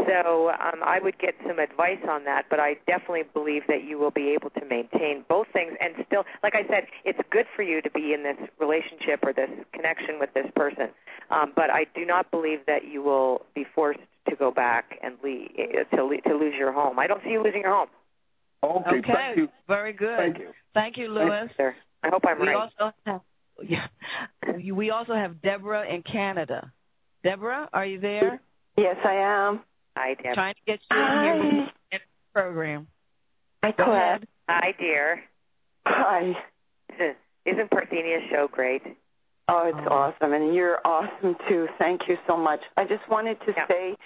So 0.07 0.51
um, 0.51 0.81
I 0.85 0.99
would 1.03 1.19
get 1.19 1.35
some 1.47 1.59
advice 1.59 2.01
on 2.09 2.25
that, 2.25 2.47
but 2.49 2.59
I 2.59 2.75
definitely 2.87 3.25
believe 3.35 3.63
that 3.69 3.85
you 3.85 3.99
will 3.99 4.11
be 4.11 4.31
able 4.31 4.51
to 4.51 4.65
maintain 4.65 5.25
both 5.29 5.47
things 5.53 5.73
and 5.81 5.95
still, 6.07 6.25
like 6.43 6.55
I 6.55 6.63
said, 6.69 6.87
it's 7.05 7.19
good 7.31 7.47
for 7.55 7.63
you 7.63 7.83
to 7.83 7.91
be 7.91 8.15
in 8.15 8.23
this 8.23 8.37
relationship 8.59 9.21
or 9.23 9.33
this 9.33 9.51
connection 9.73 10.19
with 10.19 10.33
this 10.33 10.47
person. 10.57 10.89
Um, 11.31 11.53
but 11.55 11.71
I 11.71 11.85
do 11.95 12.07
not 12.07 12.31
believe 12.31 12.61
that 12.67 12.85
you 12.91 13.03
will 13.03 13.43
be 13.55 13.65
forced 13.75 14.01
to 14.29 14.37
go 14.37 14.51
back 14.51 14.99
and 15.03 15.17
leave, 15.23 15.51
to 15.95 16.05
le- 16.05 16.21
to 16.23 16.35
lose 16.35 16.55
your 16.59 16.73
home. 16.73 16.99
I 16.99 17.07
don't 17.07 17.23
see 17.23 17.31
you 17.31 17.43
losing 17.43 17.61
your 17.63 17.75
home. 17.75 17.89
okay. 18.63 18.99
Okay, 18.99 19.13
Thank 19.13 19.37
you. 19.39 19.49
very 19.69 19.93
good. 19.93 20.17
Thank 20.19 20.39
you. 20.39 20.53
Thank 20.75 20.97
you, 20.97 21.09
Lewis. 21.09 21.51
Sir, 21.57 21.75
I 22.03 22.09
hope 22.09 22.23
I'm 22.27 22.41
we 22.41 22.49
right. 22.49 22.57
also 22.57 22.93
have 23.07 23.21
yeah, 23.69 23.87
we- 24.57 24.73
we 24.73 24.91
also 24.91 25.15
have 25.15 25.43
Deborah 25.43 25.87
in 25.87 26.03
Canada. 26.03 26.73
Deborah, 27.23 27.69
are 27.73 27.85
you 27.87 28.01
there? 28.01 28.41
Yes, 28.77 28.97
I 29.05 29.15
am. 29.15 29.61
Hi, 29.97 30.15
Deb. 30.15 30.35
Trying 30.35 30.55
to 30.55 30.61
get 30.67 30.81
you 30.91 30.97
in 30.97 31.07
Hi. 31.07 31.23
here 31.23 31.35
in 31.53 31.57
the 31.93 31.99
program. 32.33 32.87
Hi, 33.63 33.73
Go 33.77 33.93
ahead. 33.93 34.27
Hi, 34.49 34.75
dear. 34.79 35.23
Hi. 35.87 36.33
Isn't 37.47 37.71
Parthenia's 37.71 38.23
show 38.31 38.49
great? 38.51 38.83
Oh, 39.49 39.65
it's 39.67 39.87
Oh. 39.91 39.95
awesome, 39.95 40.33
and 40.33 40.55
you're 40.55 40.79
awesome 40.87 41.37
too. 41.49 41.67
Thank 41.79 42.03
you 42.09 42.17
so 42.27 42.37
much. 42.37 42.61
I 42.77 42.85
just 42.85 43.07
wanted 43.09 43.39
to 43.47 43.53
Yeah. 43.57 43.67
say 43.67 43.97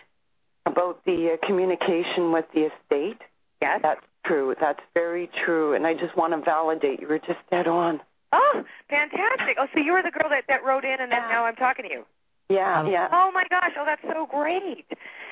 about 0.67 1.05
the 1.05 1.33
uh, 1.41 1.47
communication 1.47 2.33
with 2.33 2.47
the 2.55 2.71
estate. 2.73 3.21
Yes. 3.61 3.81
That's 3.83 4.05
true. 4.27 4.55
That's 4.61 4.81
very 4.95 5.29
true, 5.45 5.75
and 5.75 5.87
I 5.87 5.95
just 5.95 6.17
want 6.17 6.33
to 6.33 6.39
validate 6.41 7.01
you 7.01 7.09
were 7.09 7.19
just 7.19 7.39
dead 7.51 7.67
on. 7.69 8.01
Oh, 8.33 8.65
fantastic! 8.89 9.57
Oh, 9.61 9.67
so 9.73 9.81
you 9.81 9.93
were 9.93 10.03
the 10.03 10.11
girl 10.11 10.29
that 10.31 10.45
that 10.49 10.65
wrote 10.65 10.85
in, 10.85 10.99
and 10.99 11.13
then 11.13 11.23
Yeah. 11.23 11.29
now 11.29 11.45
I'm 11.45 11.57
talking 11.57 11.85
to 11.85 11.91
you. 11.91 12.07
Yeah, 12.49 12.81
Um, 12.81 12.87
yeah. 12.89 13.09
Oh 13.11 13.31
my 13.33 13.45
gosh! 13.49 13.73
Oh, 13.79 13.85
that's 13.87 14.03
so 14.03 14.27
great. 14.27 14.85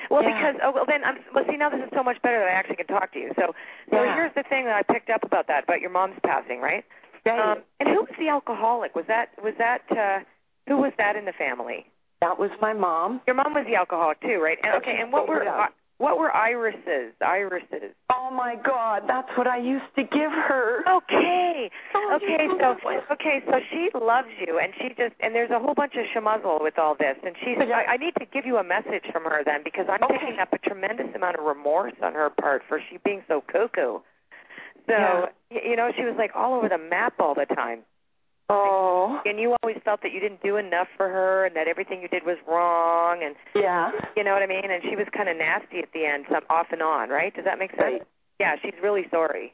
Well, 0.09 0.23
Yeah. 0.23 0.33
because 0.33 0.61
oh 0.63 0.71
well, 0.73 0.85
then 0.87 1.03
I'm 1.03 1.19
well. 1.33 1.45
See, 1.49 1.57
now 1.57 1.69
this 1.69 1.79
is 1.79 1.89
so 1.93 2.03
much 2.03 2.21
better 2.21 2.39
that 2.39 2.49
I 2.49 2.51
actually 2.57 2.77
can 2.77 2.87
talk 2.87 3.13
to 3.13 3.19
you. 3.19 3.31
So, 3.35 3.53
so 3.91 4.03
Yeah. 4.03 4.15
here's 4.15 4.33
the 4.33 4.43
thing 4.43 4.65
that 4.65 4.75
I 4.75 4.81
picked 4.81 5.09
up 5.09 5.23
about 5.23 5.47
that 5.47 5.63
about 5.65 5.79
your 5.81 5.91
mom's 5.91 6.17
passing, 6.25 6.59
right? 6.59 6.83
Right. 7.25 7.39
Um, 7.39 7.63
and 7.79 7.87
who 7.87 8.01
was 8.01 8.15
the 8.17 8.29
alcoholic? 8.29 8.95
Was 8.95 9.05
that 9.07 9.29
was 9.43 9.53
that 9.57 9.83
uh, 9.91 10.23
who 10.67 10.77
was 10.77 10.91
that 10.97 11.15
in 11.15 11.25
the 11.25 11.33
family? 11.33 11.85
that 12.21 12.39
was 12.39 12.51
my 12.61 12.71
mom. 12.71 13.19
Your 13.27 13.35
mom 13.35 13.53
was 13.53 13.65
the 13.67 13.75
alcoholic 13.75 14.19
too, 14.21 14.39
right? 14.41 14.57
And, 14.63 14.81
okay, 14.81 14.95
and 15.01 15.11
what 15.11 15.27
were. 15.27 15.43
What 15.97 16.17
were 16.17 16.31
irises? 16.35 17.13
Irises. 17.21 17.93
Oh 18.11 18.29
my 18.31 18.55
God, 18.55 19.03
that's 19.07 19.29
what 19.37 19.47
I 19.47 19.57
used 19.57 19.85
to 19.95 20.03
give 20.03 20.31
her. 20.31 20.81
Okay. 20.89 21.69
Oh, 21.95 22.17
Okay, 22.17 22.47
so 22.59 22.75
okay, 23.13 23.41
so 23.45 23.53
she 23.71 23.89
loves 23.97 24.27
you, 24.45 24.59
and 24.59 24.73
she 24.77 24.89
just 24.89 25.15
and 25.21 25.33
there's 25.33 25.51
a 25.51 25.59
whole 25.59 25.73
bunch 25.73 25.93
of 25.95 26.05
schmuzzle 26.15 26.61
with 26.61 26.77
all 26.77 26.95
this, 26.95 27.15
and 27.25 27.35
she's. 27.39 27.57
Yeah. 27.57 27.75
I, 27.87 27.93
I 27.93 27.97
need 27.97 28.13
to 28.19 28.25
give 28.25 28.45
you 28.45 28.57
a 28.57 28.63
message 28.63 29.03
from 29.11 29.23
her 29.23 29.41
then 29.45 29.61
because 29.63 29.85
I'm 29.89 30.03
Okay. 30.03 30.17
picking 30.19 30.39
up 30.39 30.51
a 30.53 30.57
tremendous 30.59 31.07
amount 31.15 31.37
of 31.37 31.45
remorse 31.45 31.93
on 32.03 32.13
her 32.13 32.29
part 32.29 32.63
for 32.67 32.79
she 32.89 32.97
being 33.05 33.21
so 33.27 33.41
cuckoo. 33.41 33.99
So 34.87 34.89
Yeah. 34.89 35.25
you 35.49 35.75
know, 35.75 35.91
she 35.95 36.03
was 36.03 36.15
like 36.17 36.31
all 36.35 36.53
over 36.55 36.67
the 36.69 36.77
map 36.77 37.13
all 37.19 37.33
the 37.35 37.45
time, 37.45 37.79
Oh, 38.49 39.19
and 39.25 39.39
you 39.39 39.55
always 39.63 39.77
felt 39.85 40.01
that 40.03 40.11
you 40.11 40.19
didn't 40.19 40.43
do 40.43 40.57
enough 40.57 40.87
for 40.97 41.07
her, 41.07 41.45
and 41.45 41.55
that 41.55 41.67
everything 41.67 42.01
you 42.01 42.07
did 42.07 42.23
was 42.25 42.37
wrong, 42.47 43.23
and 43.23 43.35
yeah. 43.55 43.91
you 44.17 44.23
know 44.23 44.33
what 44.33 44.43
I 44.43 44.47
mean. 44.47 44.69
And 44.69 44.83
she 44.83 44.95
was 44.95 45.07
kind 45.15 45.29
of 45.29 45.37
nasty 45.37 45.79
at 45.79 45.91
the 45.93 46.05
end, 46.05 46.25
some 46.29 46.43
off 46.49 46.67
and 46.71 46.81
on, 46.81 47.09
right? 47.09 47.33
Does 47.33 47.45
that 47.45 47.57
make 47.57 47.71
sense? 47.71 47.81
Right. 47.81 48.01
Yeah, 48.39 48.55
she's 48.61 48.73
really 48.83 49.03
sorry. 49.09 49.53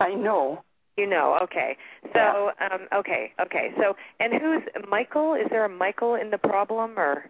I 0.00 0.14
know. 0.14 0.62
You 0.96 1.06
know, 1.06 1.38
okay. 1.42 1.76
So, 2.14 2.52
um, 2.58 2.88
okay, 2.94 3.32
okay. 3.44 3.70
So, 3.76 3.96
and 4.18 4.32
who's 4.32 4.62
Michael? 4.88 5.34
Is 5.34 5.46
there 5.50 5.64
a 5.64 5.68
Michael 5.68 6.14
in 6.14 6.30
the 6.30 6.38
problem, 6.38 6.98
or? 6.98 7.28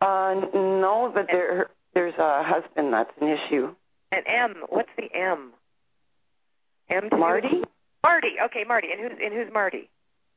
Uh, 0.00 0.40
no, 0.54 1.10
but 1.14 1.26
there 1.30 1.68
there's 1.92 2.14
a 2.18 2.42
husband 2.44 2.92
that's 2.92 3.10
an 3.20 3.28
issue. 3.28 3.74
And 4.12 4.22
M. 4.26 4.62
What's 4.68 4.88
the 4.96 5.08
M? 5.14 5.52
M. 6.88 7.10
to- 7.10 7.16
Marty? 7.16 7.62
Marty. 8.06 8.32
Okay, 8.46 8.64
Marty. 8.66 8.88
And 8.92 9.00
who's 9.00 9.18
and 9.24 9.32
who's 9.34 9.50
Marty? 9.52 9.88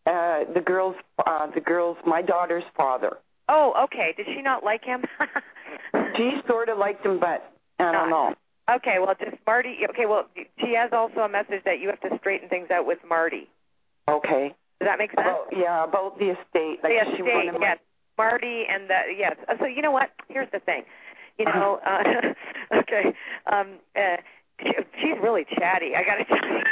Uh, 0.07 0.39
the 0.53 0.61
girl's 0.65 0.95
uh, 1.25 1.47
the 1.53 1.61
girl's 1.61 1.97
my 2.05 2.21
daughter's 2.21 2.63
father. 2.75 3.17
Oh, 3.47 3.73
okay. 3.85 4.13
Did 4.17 4.27
she 4.35 4.41
not 4.41 4.63
like 4.63 4.83
him? 4.83 5.01
She 6.15 6.31
sort 6.47 6.69
of 6.69 6.77
liked 6.77 7.05
him, 7.05 7.19
but 7.19 7.51
I 7.79 7.91
don't 7.91 8.09
know. 8.09 8.33
Okay, 8.69 8.97
well, 8.99 9.15
just 9.19 9.37
Marty. 9.47 9.77
Okay, 9.89 10.05
well, 10.05 10.25
she 10.59 10.73
has 10.77 10.91
also 10.93 11.21
a 11.21 11.29
message 11.29 11.61
that 11.65 11.79
you 11.79 11.87
have 11.89 11.99
to 12.01 12.09
straighten 12.19 12.49
things 12.49 12.67
out 12.71 12.85
with 12.85 12.99
Marty. 13.07 13.47
Okay. 14.07 14.53
Does 14.79 14.87
that 14.89 14.97
make 14.99 15.11
sense? 15.11 15.21
About, 15.25 15.47
yeah, 15.55 15.83
about 15.83 16.19
the 16.19 16.29
estate. 16.35 16.79
Like 16.83 16.91
the 16.93 17.05
she 17.15 17.23
estate, 17.23 17.51
yes. 17.61 17.77
Marty 18.17 18.63
and 18.69 18.89
the 18.89 18.99
yes. 19.17 19.35
Uh, 19.47 19.53
So 19.59 19.65
you 19.65 19.81
know 19.81 19.91
what? 19.91 20.09
Here's 20.27 20.51
the 20.51 20.59
thing. 20.59 20.83
You 21.39 21.45
Uh-huh. 21.47 21.59
know, 21.59 21.79
uh, 21.87 22.77
okay. 22.83 23.13
Um, 23.51 23.79
uh, 23.95 24.17
she, 24.61 24.71
she's 25.01 25.17
really 25.23 25.45
chatty. 25.57 25.91
I 25.95 26.03
got 26.03 26.15
to 26.21 26.25
tell 26.25 26.49
you. 26.49 26.63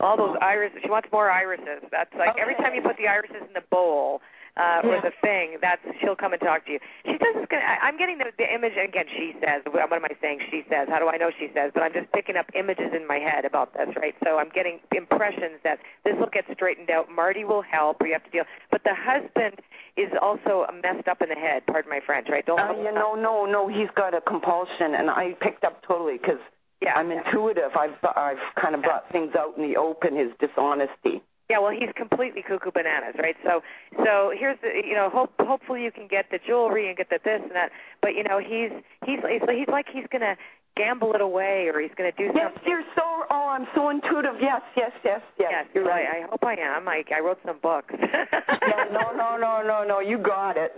All 0.00 0.16
those 0.16 0.36
irises. 0.40 0.80
She 0.82 0.90
wants 0.90 1.08
more 1.12 1.30
irises. 1.30 1.84
That's 1.92 2.10
like 2.16 2.36
every 2.40 2.54
time 2.56 2.74
you 2.74 2.82
put 2.82 2.96
the 2.96 3.06
irises 3.06 3.44
in 3.46 3.52
the 3.52 3.64
bowl 3.70 4.20
uh, 4.56 4.82
or 4.82 4.98
the 5.00 5.12
thing, 5.22 5.60
that's 5.60 5.80
she'll 6.00 6.16
come 6.16 6.32
and 6.32 6.40
talk 6.40 6.66
to 6.66 6.72
you. 6.72 6.80
She 7.04 7.14
says 7.20 7.36
it's 7.36 7.50
gonna. 7.52 7.62
I, 7.62 7.86
I'm 7.86 7.96
getting 8.00 8.18
the, 8.18 8.32
the 8.36 8.48
image 8.48 8.74
again. 8.74 9.06
She 9.12 9.36
says. 9.38 9.62
What 9.68 9.92
am 9.92 10.04
I 10.04 10.16
saying? 10.20 10.40
She 10.50 10.64
says. 10.72 10.88
How 10.88 10.98
do 10.98 11.08
I 11.08 11.16
know 11.16 11.30
she 11.38 11.52
says? 11.54 11.70
But 11.72 11.84
I'm 11.84 11.92
just 11.92 12.10
picking 12.12 12.36
up 12.36 12.48
images 12.56 12.96
in 12.96 13.06
my 13.06 13.20
head 13.20 13.44
about 13.44 13.72
this, 13.76 13.92
right? 13.96 14.16
So 14.24 14.40
I'm 14.40 14.50
getting 14.50 14.80
impressions 14.96 15.60
that 15.62 15.78
this 16.04 16.16
will 16.18 16.32
get 16.32 16.44
straightened 16.52 16.90
out. 16.90 17.12
Marty 17.12 17.44
will 17.44 17.62
help. 17.62 18.00
Or 18.00 18.08
you 18.08 18.14
have 18.16 18.24
to 18.24 18.32
deal. 18.32 18.48
But 18.72 18.82
the 18.84 18.96
husband 18.96 19.60
is 19.96 20.10
also 20.20 20.64
messed 20.82 21.08
up 21.08 21.20
in 21.20 21.28
the 21.28 21.38
head. 21.38 21.62
Pardon 21.66 21.90
my 21.90 22.00
French, 22.04 22.28
right? 22.30 22.44
Don't. 22.44 22.58
Uh, 22.58 22.72
you 22.80 22.92
know, 22.92 23.14
no, 23.14 23.46
no, 23.46 23.68
he's 23.68 23.90
got 23.96 24.14
a 24.14 24.20
compulsion, 24.20 24.96
and 24.96 25.10
I 25.10 25.36
picked 25.40 25.64
up 25.64 25.82
totally 25.86 26.18
because 26.18 26.40
yeah. 26.82 26.94
I'm 26.94 27.10
intuitive. 27.10 27.72
I've 27.78 27.96
I've 28.16 28.42
kind 28.60 28.74
of 28.74 28.82
brought 28.82 29.10
things 29.12 29.32
out 29.38 29.56
in 29.56 29.62
the 29.68 29.76
open. 29.76 30.16
His 30.16 30.30
dishonesty. 30.40 31.22
Yeah, 31.50 31.58
well, 31.58 31.72
he's 31.72 31.90
completely 31.96 32.42
cuckoo 32.46 32.70
bananas, 32.70 33.16
right? 33.18 33.34
So, 33.42 33.60
so 34.04 34.30
here's 34.38 34.56
the, 34.62 34.70
you 34.86 34.94
know, 34.94 35.10
hope 35.10 35.32
hopefully 35.40 35.82
you 35.82 35.90
can 35.90 36.06
get 36.06 36.26
the 36.30 36.38
jewelry 36.46 36.86
and 36.86 36.96
get 36.96 37.10
the 37.10 37.18
this 37.24 37.40
and 37.42 37.50
that, 37.50 37.70
but 38.00 38.14
you 38.14 38.22
know, 38.22 38.38
he's 38.38 38.70
he's 39.04 39.18
he's, 39.26 39.42
he's 39.42 39.66
like 39.66 39.86
he's 39.92 40.06
gonna 40.12 40.36
gamble 40.76 41.12
it 41.14 41.20
away 41.20 41.66
or 41.66 41.80
he's 41.80 41.90
gonna 41.98 42.12
do 42.12 42.26
something. 42.28 42.54
Yes, 42.54 42.62
you're 42.64 42.84
so. 42.94 43.02
Oh, 43.30 43.48
I'm 43.50 43.66
so 43.74 43.90
intuitive. 43.90 44.38
Yes, 44.40 44.62
yes, 44.76 44.92
yes, 45.04 45.20
yes. 45.40 45.48
Yes, 45.50 45.66
you're 45.74 45.84
right. 45.84 46.06
I, 46.06 46.18
I 46.18 46.30
hope 46.30 46.44
I 46.44 46.54
am. 46.54 46.88
I 46.88 47.02
I 47.14 47.18
wrote 47.18 47.38
some 47.44 47.58
books. 47.60 47.94
no, 47.98 48.78
no, 48.94 49.10
no, 49.16 49.36
no, 49.36 49.62
no, 49.66 49.84
no. 49.84 49.98
You 49.98 50.18
got 50.18 50.56
it. 50.56 50.70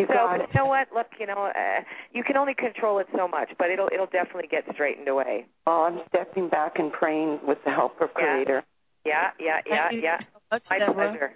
You 0.00 0.06
so, 0.08 0.14
got 0.14 0.40
it. 0.40 0.48
you 0.48 0.58
know 0.60 0.66
what? 0.66 0.88
Look, 0.94 1.08
you 1.18 1.26
know, 1.26 1.52
uh, 1.54 1.80
you 2.12 2.24
can 2.24 2.38
only 2.38 2.54
control 2.54 2.98
it 3.00 3.06
so 3.14 3.28
much, 3.28 3.50
but 3.58 3.68
it'll 3.70 3.88
it'll 3.92 4.06
definitely 4.06 4.48
get 4.50 4.64
straightened 4.72 5.08
away. 5.08 5.44
Oh, 5.66 5.82
I'm 5.84 6.00
stepping 6.08 6.48
back 6.48 6.78
and 6.78 6.90
praying 6.90 7.40
with 7.46 7.58
the 7.66 7.70
help 7.70 8.00
of 8.00 8.08
Yeah. 8.18 8.32
Creator. 8.32 8.64
Yeah, 9.04 9.30
yeah, 9.38 9.60
yeah, 9.66 9.88
Thank 9.88 9.92
you 9.92 10.00
yeah. 10.02 10.18
so 10.20 10.40
much, 10.52 10.62
My 10.70 10.78
Deborah. 10.78 11.10
pleasure. 11.10 11.32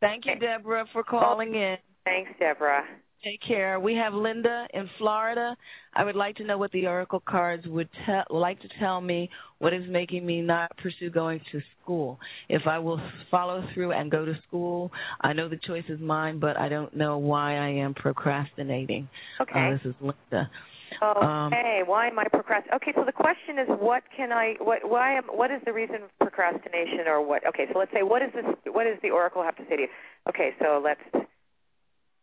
Thank 0.00 0.24
you, 0.26 0.36
Deborah, 0.38 0.86
for 0.92 1.02
calling 1.02 1.54
in. 1.54 1.76
Thanks, 2.04 2.30
Deborah. 2.38 2.84
Take 3.24 3.40
care. 3.46 3.80
We 3.80 3.94
have 3.96 4.14
Linda 4.14 4.68
in 4.72 4.88
Florida. 4.96 5.56
I 5.94 6.04
would 6.04 6.14
like 6.14 6.36
to 6.36 6.44
know 6.44 6.56
what 6.56 6.70
the 6.70 6.86
oracle 6.86 7.20
cards 7.28 7.66
would 7.66 7.88
tell, 8.06 8.22
like 8.30 8.60
to 8.60 8.68
tell 8.78 9.00
me 9.00 9.28
what 9.58 9.74
is 9.74 9.82
making 9.88 10.24
me 10.24 10.40
not 10.40 10.70
pursue 10.76 11.10
going 11.10 11.40
to 11.50 11.60
school. 11.82 12.18
If 12.48 12.62
I 12.66 12.78
will 12.78 13.00
follow 13.28 13.66
through 13.74 13.92
and 13.92 14.08
go 14.08 14.24
to 14.24 14.34
school, 14.46 14.92
I 15.20 15.32
know 15.32 15.48
the 15.48 15.58
choice 15.66 15.84
is 15.88 15.98
mine, 16.00 16.38
but 16.38 16.56
I 16.56 16.68
don't 16.68 16.96
know 16.96 17.18
why 17.18 17.56
I 17.56 17.68
am 17.68 17.92
procrastinating. 17.94 19.08
Okay. 19.40 19.68
Uh, 19.68 19.70
this 19.72 19.80
is 19.84 19.94
Linda. 20.00 20.48
Okay, 21.02 21.20
Um, 21.20 21.52
why 21.86 22.06
am 22.06 22.18
I 22.18 22.24
procrastinating? 22.30 22.76
Okay, 22.76 22.92
so 22.94 23.04
the 23.04 23.12
question 23.12 23.58
is, 23.58 23.68
what 23.80 24.04
can 24.16 24.32
I? 24.32 24.54
What? 24.60 24.88
Why 24.88 25.16
am? 25.18 25.24
What 25.24 25.50
is 25.50 25.60
the 25.66 25.72
reason 25.72 25.96
of 25.96 26.18
procrastination, 26.20 27.06
or 27.06 27.20
what? 27.26 27.46
Okay, 27.46 27.66
so 27.72 27.78
let's 27.78 27.92
say, 27.92 28.02
what 28.02 28.22
is 28.22 28.30
this? 28.32 28.44
What 28.66 28.84
does 28.84 28.98
the 29.02 29.10
oracle 29.10 29.42
have 29.42 29.56
to 29.56 29.64
say 29.68 29.76
to 29.76 29.82
you? 29.82 29.88
Okay, 30.28 30.50
so 30.60 30.80
let's. 30.82 31.26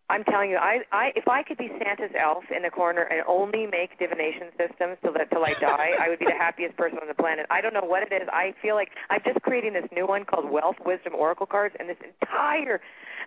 I'm 0.07 0.23
telling 0.25 0.51
you, 0.51 0.57
I, 0.57 0.85
I, 0.91 1.09
if 1.15 1.27
I 1.27 1.41
could 1.41 1.57
be 1.57 1.67
Santa's 1.81 2.13
elf 2.13 2.43
in 2.55 2.61
the 2.61 2.69
corner 2.69 3.01
and 3.09 3.25
only 3.27 3.65
make 3.65 3.97
divination 3.97 4.53
systems 4.53 4.97
that 5.01 5.29
till 5.31 5.43
I 5.43 5.53
die, 5.59 5.97
I 5.99 6.09
would 6.09 6.19
be 6.19 6.25
the 6.25 6.37
happiest 6.37 6.77
person 6.77 6.99
on 7.01 7.07
the 7.07 7.15
planet. 7.17 7.47
I 7.49 7.59
don't 7.61 7.73
know 7.73 7.83
what 7.83 8.03
it 8.03 8.13
is. 8.13 8.29
I 8.31 8.53
feel 8.61 8.75
like 8.75 8.89
I'm 9.09 9.21
just 9.25 9.41
creating 9.41 9.73
this 9.73 9.89
new 9.91 10.05
one 10.05 10.23
called 10.23 10.49
Wealth 10.51 10.77
Wisdom 10.85 11.15
Oracle 11.15 11.47
cards, 11.47 11.73
and 11.79 11.89
this 11.89 11.97
entire, 12.05 12.81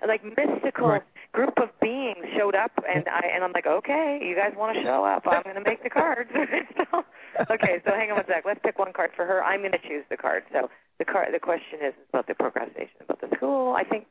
like 0.07 0.23
mystical 0.23 0.87
Right. 0.89 1.03
group 1.33 1.59
of 1.59 1.71
beings 1.81 2.25
showed 2.39 2.55
up, 2.55 2.71
and 2.89 3.09
I, 3.09 3.27
and 3.35 3.43
I'm 3.43 3.53
like, 3.53 3.67
okay, 3.67 4.21
you 4.23 4.37
guys 4.37 4.55
want 4.57 4.77
to 4.77 4.83
show 4.85 5.05
up? 5.05 5.27
I'm 5.27 5.43
going 5.43 5.57
to 5.57 5.67
make 5.69 5.83
the 5.83 5.91
cards. 5.91 6.31
so, 6.79 7.03
okay, 7.51 7.83
so 7.85 7.91
hang 7.91 8.11
on 8.11 8.19
one 8.19 8.27
sec. 8.29 8.45
Let's 8.47 8.61
pick 8.63 8.79
one 8.79 8.93
card 8.93 9.11
for 9.17 9.27
her. 9.27 9.43
I'm 9.43 9.61
going 9.61 9.73
to 9.73 9.83
choose 9.83 10.05
the 10.11 10.17
card. 10.17 10.45
So 10.53 10.71
the 10.99 11.05
card, 11.05 11.35
the 11.35 11.41
question 11.41 11.83
is 11.83 11.95
about 12.11 12.29
the 12.29 12.35
procrastination, 12.35 13.03
about 13.03 13.21
the 13.21 13.35
school. 13.37 13.75
I 13.75 13.83
think 13.83 14.07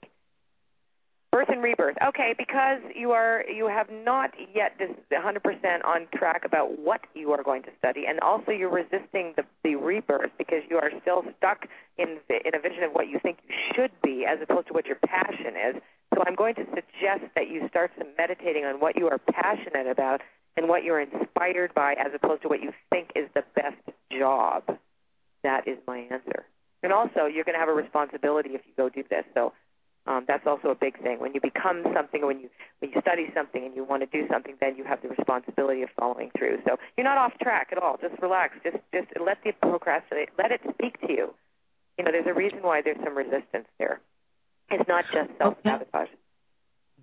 Birth 1.37 1.49
and 1.49 1.61
rebirth. 1.61 1.97
Okay, 2.03 2.33
because 2.35 2.81
you 2.95 3.11
are 3.11 3.43
you 3.47 3.67
have 3.67 3.91
not 3.91 4.31
yet 4.55 4.73
this 4.79 4.89
100% 5.13 5.85
on 5.85 6.07
track 6.15 6.41
about 6.43 6.79
what 6.79 7.01
you 7.13 7.31
are 7.31 7.43
going 7.43 7.61
to 7.61 7.69
study, 7.77 8.05
and 8.09 8.19
also 8.21 8.49
you're 8.49 8.71
resisting 8.71 9.35
the 9.35 9.43
the 9.63 9.75
rebirth 9.75 10.31
because 10.39 10.63
you 10.67 10.77
are 10.77 10.89
still 10.99 11.21
stuck 11.37 11.67
in 11.99 12.17
in 12.43 12.55
a 12.55 12.59
vision 12.59 12.81
of 12.85 12.91
what 12.93 13.07
you 13.07 13.19
think 13.21 13.37
you 13.47 13.53
should 13.75 13.91
be, 14.01 14.25
as 14.27 14.39
opposed 14.41 14.65
to 14.69 14.73
what 14.73 14.87
your 14.87 14.97
passion 15.05 15.53
is. 15.69 15.75
So 16.15 16.23
I'm 16.25 16.33
going 16.33 16.55
to 16.55 16.65
suggest 16.69 17.31
that 17.35 17.49
you 17.51 17.69
start 17.69 17.91
some 17.99 18.07
meditating 18.17 18.65
on 18.65 18.79
what 18.79 18.97
you 18.97 19.07
are 19.07 19.19
passionate 19.19 19.85
about 19.85 20.21
and 20.55 20.67
what 20.67 20.83
you're 20.83 21.01
inspired 21.01 21.71
by, 21.75 21.93
as 22.03 22.13
opposed 22.15 22.41
to 22.41 22.47
what 22.47 22.63
you 22.63 22.73
think 22.89 23.11
is 23.15 23.29
the 23.35 23.43
best 23.53 23.77
job. 24.11 24.63
That 25.43 25.67
is 25.67 25.77
my 25.85 25.99
answer. 25.99 26.47
And 26.81 26.91
also, 26.91 27.25
you're 27.25 27.43
going 27.43 27.53
to 27.53 27.59
have 27.59 27.69
a 27.69 27.73
responsibility 27.73 28.51
if 28.55 28.61
you 28.65 28.73
go 28.75 28.89
do 28.89 29.03
this. 29.07 29.23
So 29.35 29.53
um, 30.07 30.25
that's 30.27 30.47
also 30.47 30.69
a 30.69 30.75
big 30.75 31.01
thing. 31.01 31.19
When 31.19 31.33
you 31.33 31.41
become 31.41 31.83
something, 31.93 32.23
or 32.23 32.27
when 32.27 32.39
you 32.39 32.49
when 32.79 32.91
you 32.91 33.01
study 33.01 33.27
something 33.35 33.63
and 33.63 33.75
you 33.75 33.83
want 33.83 34.03
to 34.03 34.07
do 34.07 34.27
something, 34.31 34.55
then 34.61 34.75
you 34.77 34.83
have 34.83 35.01
the 35.01 35.09
responsibility 35.09 35.81
of 35.83 35.89
following 35.99 36.31
through. 36.37 36.59
So 36.65 36.77
you're 36.95 37.03
not 37.03 37.17
off 37.17 37.33
track 37.41 37.69
at 37.71 37.77
all. 37.77 37.97
Just 38.01 38.21
relax. 38.21 38.55
Just 38.63 38.77
just 38.93 39.07
let 39.19 39.37
the 39.43 39.51
procrastinate. 39.61 40.29
Let 40.37 40.51
it 40.51 40.61
speak 40.73 40.99
to 41.01 41.11
you. 41.11 41.33
You 41.97 42.05
know, 42.05 42.11
there's 42.11 42.27
a 42.27 42.33
reason 42.33 42.59
why 42.61 42.81
there's 42.81 42.97
some 43.03 43.17
resistance 43.17 43.67
there. 43.79 43.99
It's 44.69 44.87
not 44.87 45.05
just 45.13 45.29
self 45.37 45.55
sabotage. 45.63 46.09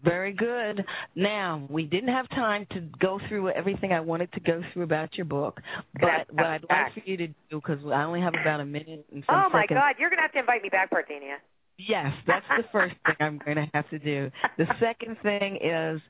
Very 0.03 0.33
good. 0.33 0.85
Now, 1.15 1.67
we 1.71 1.85
didn't 1.85 2.11
have 2.11 2.29
time 2.29 2.67
to 2.73 2.81
go 3.01 3.19
through 3.29 3.51
everything 3.51 3.93
I 3.93 4.01
wanted 4.01 4.31
to 4.33 4.41
go 4.41 4.63
through 4.73 4.83
about 4.83 5.17
your 5.17 5.25
book, 5.25 5.61
but 5.99 6.27
what 6.31 6.45
I'd 6.45 6.65
like 6.69 6.93
for 6.93 7.01
you 7.07 7.17
to 7.17 7.27
do, 7.29 7.35
because 7.53 7.79
I 7.87 8.03
only 8.03 8.21
have 8.21 8.35
about 8.39 8.61
a 8.61 8.67
minute 8.67 9.07
and 9.11 9.25
some 9.27 9.35
Oh 9.35 9.49
my 9.51 9.63
seconds. 9.63 9.81
God, 9.81 9.95
you're 9.99 10.11
gonna 10.11 10.23
have 10.23 10.33
to 10.33 10.41
invite 10.41 10.63
me 10.63 10.69
back, 10.69 10.91
Parthenia. 10.91 11.37
Yes, 11.79 12.13
that's 12.27 12.47
the 12.57 12.65
first 12.71 12.95
thing 13.05 13.17
I'm 13.21 13.39
going 13.45 13.57
to 13.57 13.69
have 13.75 13.89
to 13.91 13.99
do. 13.99 14.31
The 14.59 14.67
second 14.81 15.17
thing 15.23 15.57
is 15.57 16.01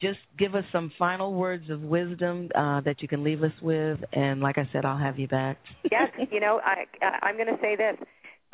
just 0.00 0.18
give 0.38 0.54
us 0.54 0.64
some 0.72 0.90
final 0.98 1.34
words 1.34 1.68
of 1.68 1.82
wisdom 1.82 2.48
uh, 2.54 2.80
that 2.82 3.02
you 3.02 3.08
can 3.08 3.22
leave 3.22 3.42
us 3.42 3.52
with, 3.60 3.98
and 4.12 4.40
like 4.40 4.56
I 4.56 4.68
said, 4.72 4.84
I'll 4.84 4.98
have 4.98 5.18
you 5.18 5.28
back. 5.28 5.58
yes, 5.90 6.10
you 6.30 6.40
know, 6.40 6.60
I, 6.64 6.84
I'm 7.22 7.36
going 7.36 7.48
to 7.48 7.58
say 7.60 7.76
this: 7.76 7.96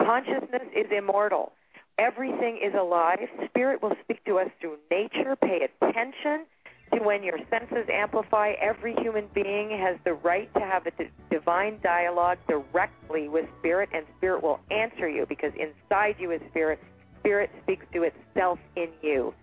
consciousness 0.00 0.62
is 0.74 0.86
immortal. 0.96 1.52
Everything 1.98 2.60
is 2.62 2.74
alive. 2.78 3.18
Spirit 3.48 3.82
will 3.82 3.94
speak 4.02 4.24
to 4.24 4.38
us 4.38 4.48
through 4.60 4.76
nature. 4.90 5.36
Pay 5.40 5.68
attention 5.80 6.46
to 6.94 7.00
when 7.00 7.22
your 7.22 7.38
senses 7.50 7.88
amplify. 7.92 8.52
Every 8.60 8.94
human 8.94 9.26
being 9.34 9.70
has 9.70 9.98
the 10.04 10.14
right 10.14 10.52
to 10.54 10.60
have 10.60 10.86
a 10.86 10.90
d- 10.92 11.10
divine 11.30 11.78
dialogue 11.82 12.38
directly 12.48 13.28
with 13.28 13.46
Spirit, 13.58 13.88
and 13.92 14.04
Spirit 14.18 14.42
will 14.42 14.60
answer 14.70 15.08
you 15.08 15.26
because 15.28 15.52
inside 15.54 16.16
you 16.18 16.30
is 16.32 16.40
Spirit. 16.50 16.80
Spirit 17.20 17.50
speaks 17.62 17.84
to 17.92 18.04
itself 18.04 18.58
in 18.76 18.88
you. 19.02 19.34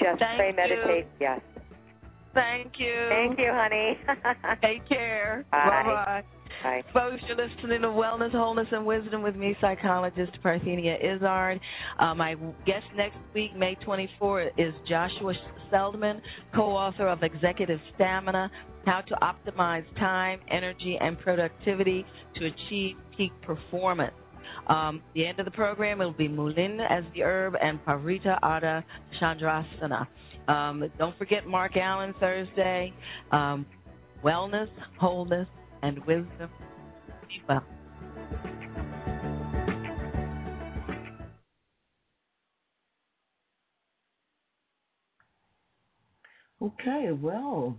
Just 0.00 0.20
Thank 0.20 0.38
pray, 0.38 0.50
you. 0.50 0.56
meditate. 0.56 1.06
Yes. 1.20 1.40
Thank 2.34 2.74
you. 2.78 3.06
Thank 3.08 3.38
you, 3.38 3.50
honey. 3.50 3.98
Take 4.62 4.86
care. 4.88 5.44
Bye. 5.50 5.82
Bye-bye. 5.84 6.22
Bye. 6.62 6.82
Folks, 6.92 7.22
you're 7.26 7.36
listening 7.36 7.82
to 7.82 7.88
Wellness, 7.88 8.32
Wholeness, 8.32 8.66
and 8.72 8.84
Wisdom 8.84 9.22
with 9.22 9.36
me, 9.36 9.56
psychologist 9.60 10.32
Parthenia 10.44 10.96
Izzard. 11.02 11.60
Uh, 11.98 12.14
my 12.14 12.34
guest 12.64 12.86
next 12.96 13.18
week, 13.34 13.56
May 13.56 13.76
24th, 13.86 14.50
is 14.58 14.74
Joshua 14.88 15.34
Seldman, 15.70 16.20
co-author 16.54 17.08
of 17.08 17.22
Executive 17.22 17.80
Stamina, 17.94 18.50
How 18.84 19.02
to 19.02 19.16
Optimize 19.16 19.84
Time, 19.98 20.40
Energy, 20.50 20.98
and 21.00 21.18
Productivity 21.18 22.04
to 22.36 22.46
Achieve 22.46 22.96
Peak 23.16 23.32
Performance. 23.42 24.14
Um, 24.68 25.02
the 25.14 25.26
end 25.26 25.38
of 25.38 25.44
the 25.44 25.50
program, 25.52 25.98
will 25.98 26.12
be 26.12 26.28
Mullein 26.28 26.80
as 26.80 27.04
the 27.14 27.22
herb 27.22 27.54
and 27.62 27.84
Parivrtta 27.84 28.40
Ardha 28.40 28.82
Chandrasana. 29.20 30.06
Um, 30.48 30.90
don't 30.98 31.16
forget 31.18 31.46
Mark 31.46 31.76
Allen 31.76 32.14
Thursday. 32.20 32.92
Um, 33.32 33.66
wellness, 34.24 34.68
wholeness, 34.98 35.48
and 35.86 36.04
wisdom. 36.04 36.50
Be 37.28 37.42
well. 37.48 37.62
Okay, 46.60 47.10
well, 47.12 47.76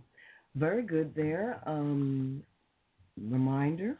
very 0.56 0.84
good 0.84 1.14
there. 1.16 1.60
Um, 1.66 2.44
reminder. 3.30 3.98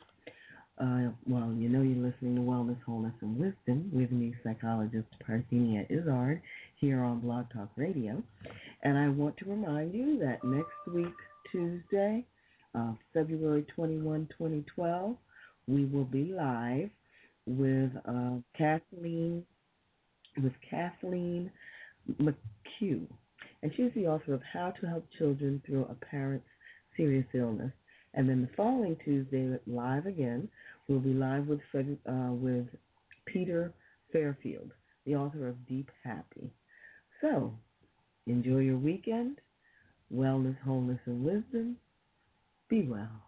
Uh, 0.80 1.10
well, 1.28 1.52
you 1.58 1.68
know 1.68 1.82
you're 1.82 2.06
listening 2.06 2.36
to 2.36 2.42
Wellness, 2.42 2.78
Wholeness, 2.86 3.14
and 3.22 3.38
Wisdom 3.38 3.90
with 3.92 4.12
me, 4.12 4.36
psychologist 4.44 5.08
Parthenia 5.28 5.86
Izzard, 5.90 6.42
here 6.80 7.02
on 7.02 7.20
Blog 7.20 7.46
Talk 7.52 7.70
Radio. 7.76 8.22
And 8.84 8.98
I 8.98 9.10
want 9.10 9.36
to 9.38 9.50
remind 9.50 9.94
you 9.94 10.20
that 10.20 10.44
next 10.44 10.94
week, 10.94 11.16
Tuesday, 11.52 12.24
uh, 12.78 12.94
February 13.14 13.66
21, 13.76 14.30
2012, 14.38 15.16
we 15.68 15.86
will 15.86 16.06
be 16.06 16.26
live 16.26 16.90
with 17.46 17.92
uh, 18.08 18.36
Kathleen 18.58 19.44
with 20.42 20.54
Kathleen 20.70 21.50
McHugh 22.22 23.08
and 23.64 23.72
she's 23.76 23.92
the 23.96 24.08
author 24.08 24.34
of 24.34 24.42
How 24.54 24.72
to 24.80 24.88
Help 24.88 25.06
Children 25.18 25.62
Through 25.66 25.86
a 25.86 25.96
Parent's 26.06 26.48
Serious 26.96 27.26
Illness. 27.34 27.72
And 28.14 28.30
then 28.30 28.42
the 28.42 28.56
following 28.56 28.96
Tuesday, 29.04 29.58
live 29.68 30.06
again, 30.06 30.48
we'll 30.88 31.00
be 31.00 31.14
live 31.14 31.48
with 31.48 31.60
uh, 31.76 32.32
with 32.32 32.68
Peter 33.26 33.74
Fairfield, 34.12 34.72
the 35.06 35.16
author 35.16 35.48
of 35.48 35.68
Deep 35.68 35.90
Happy. 36.04 36.52
So, 37.22 37.54
enjoy 38.26 38.60
your 38.60 38.78
weekend. 38.78 39.40
Wellness, 40.14 40.58
wholeness, 40.64 41.00
and 41.06 41.24
wisdom. 41.24 41.78
Be 42.70 42.84
well. 42.84 43.27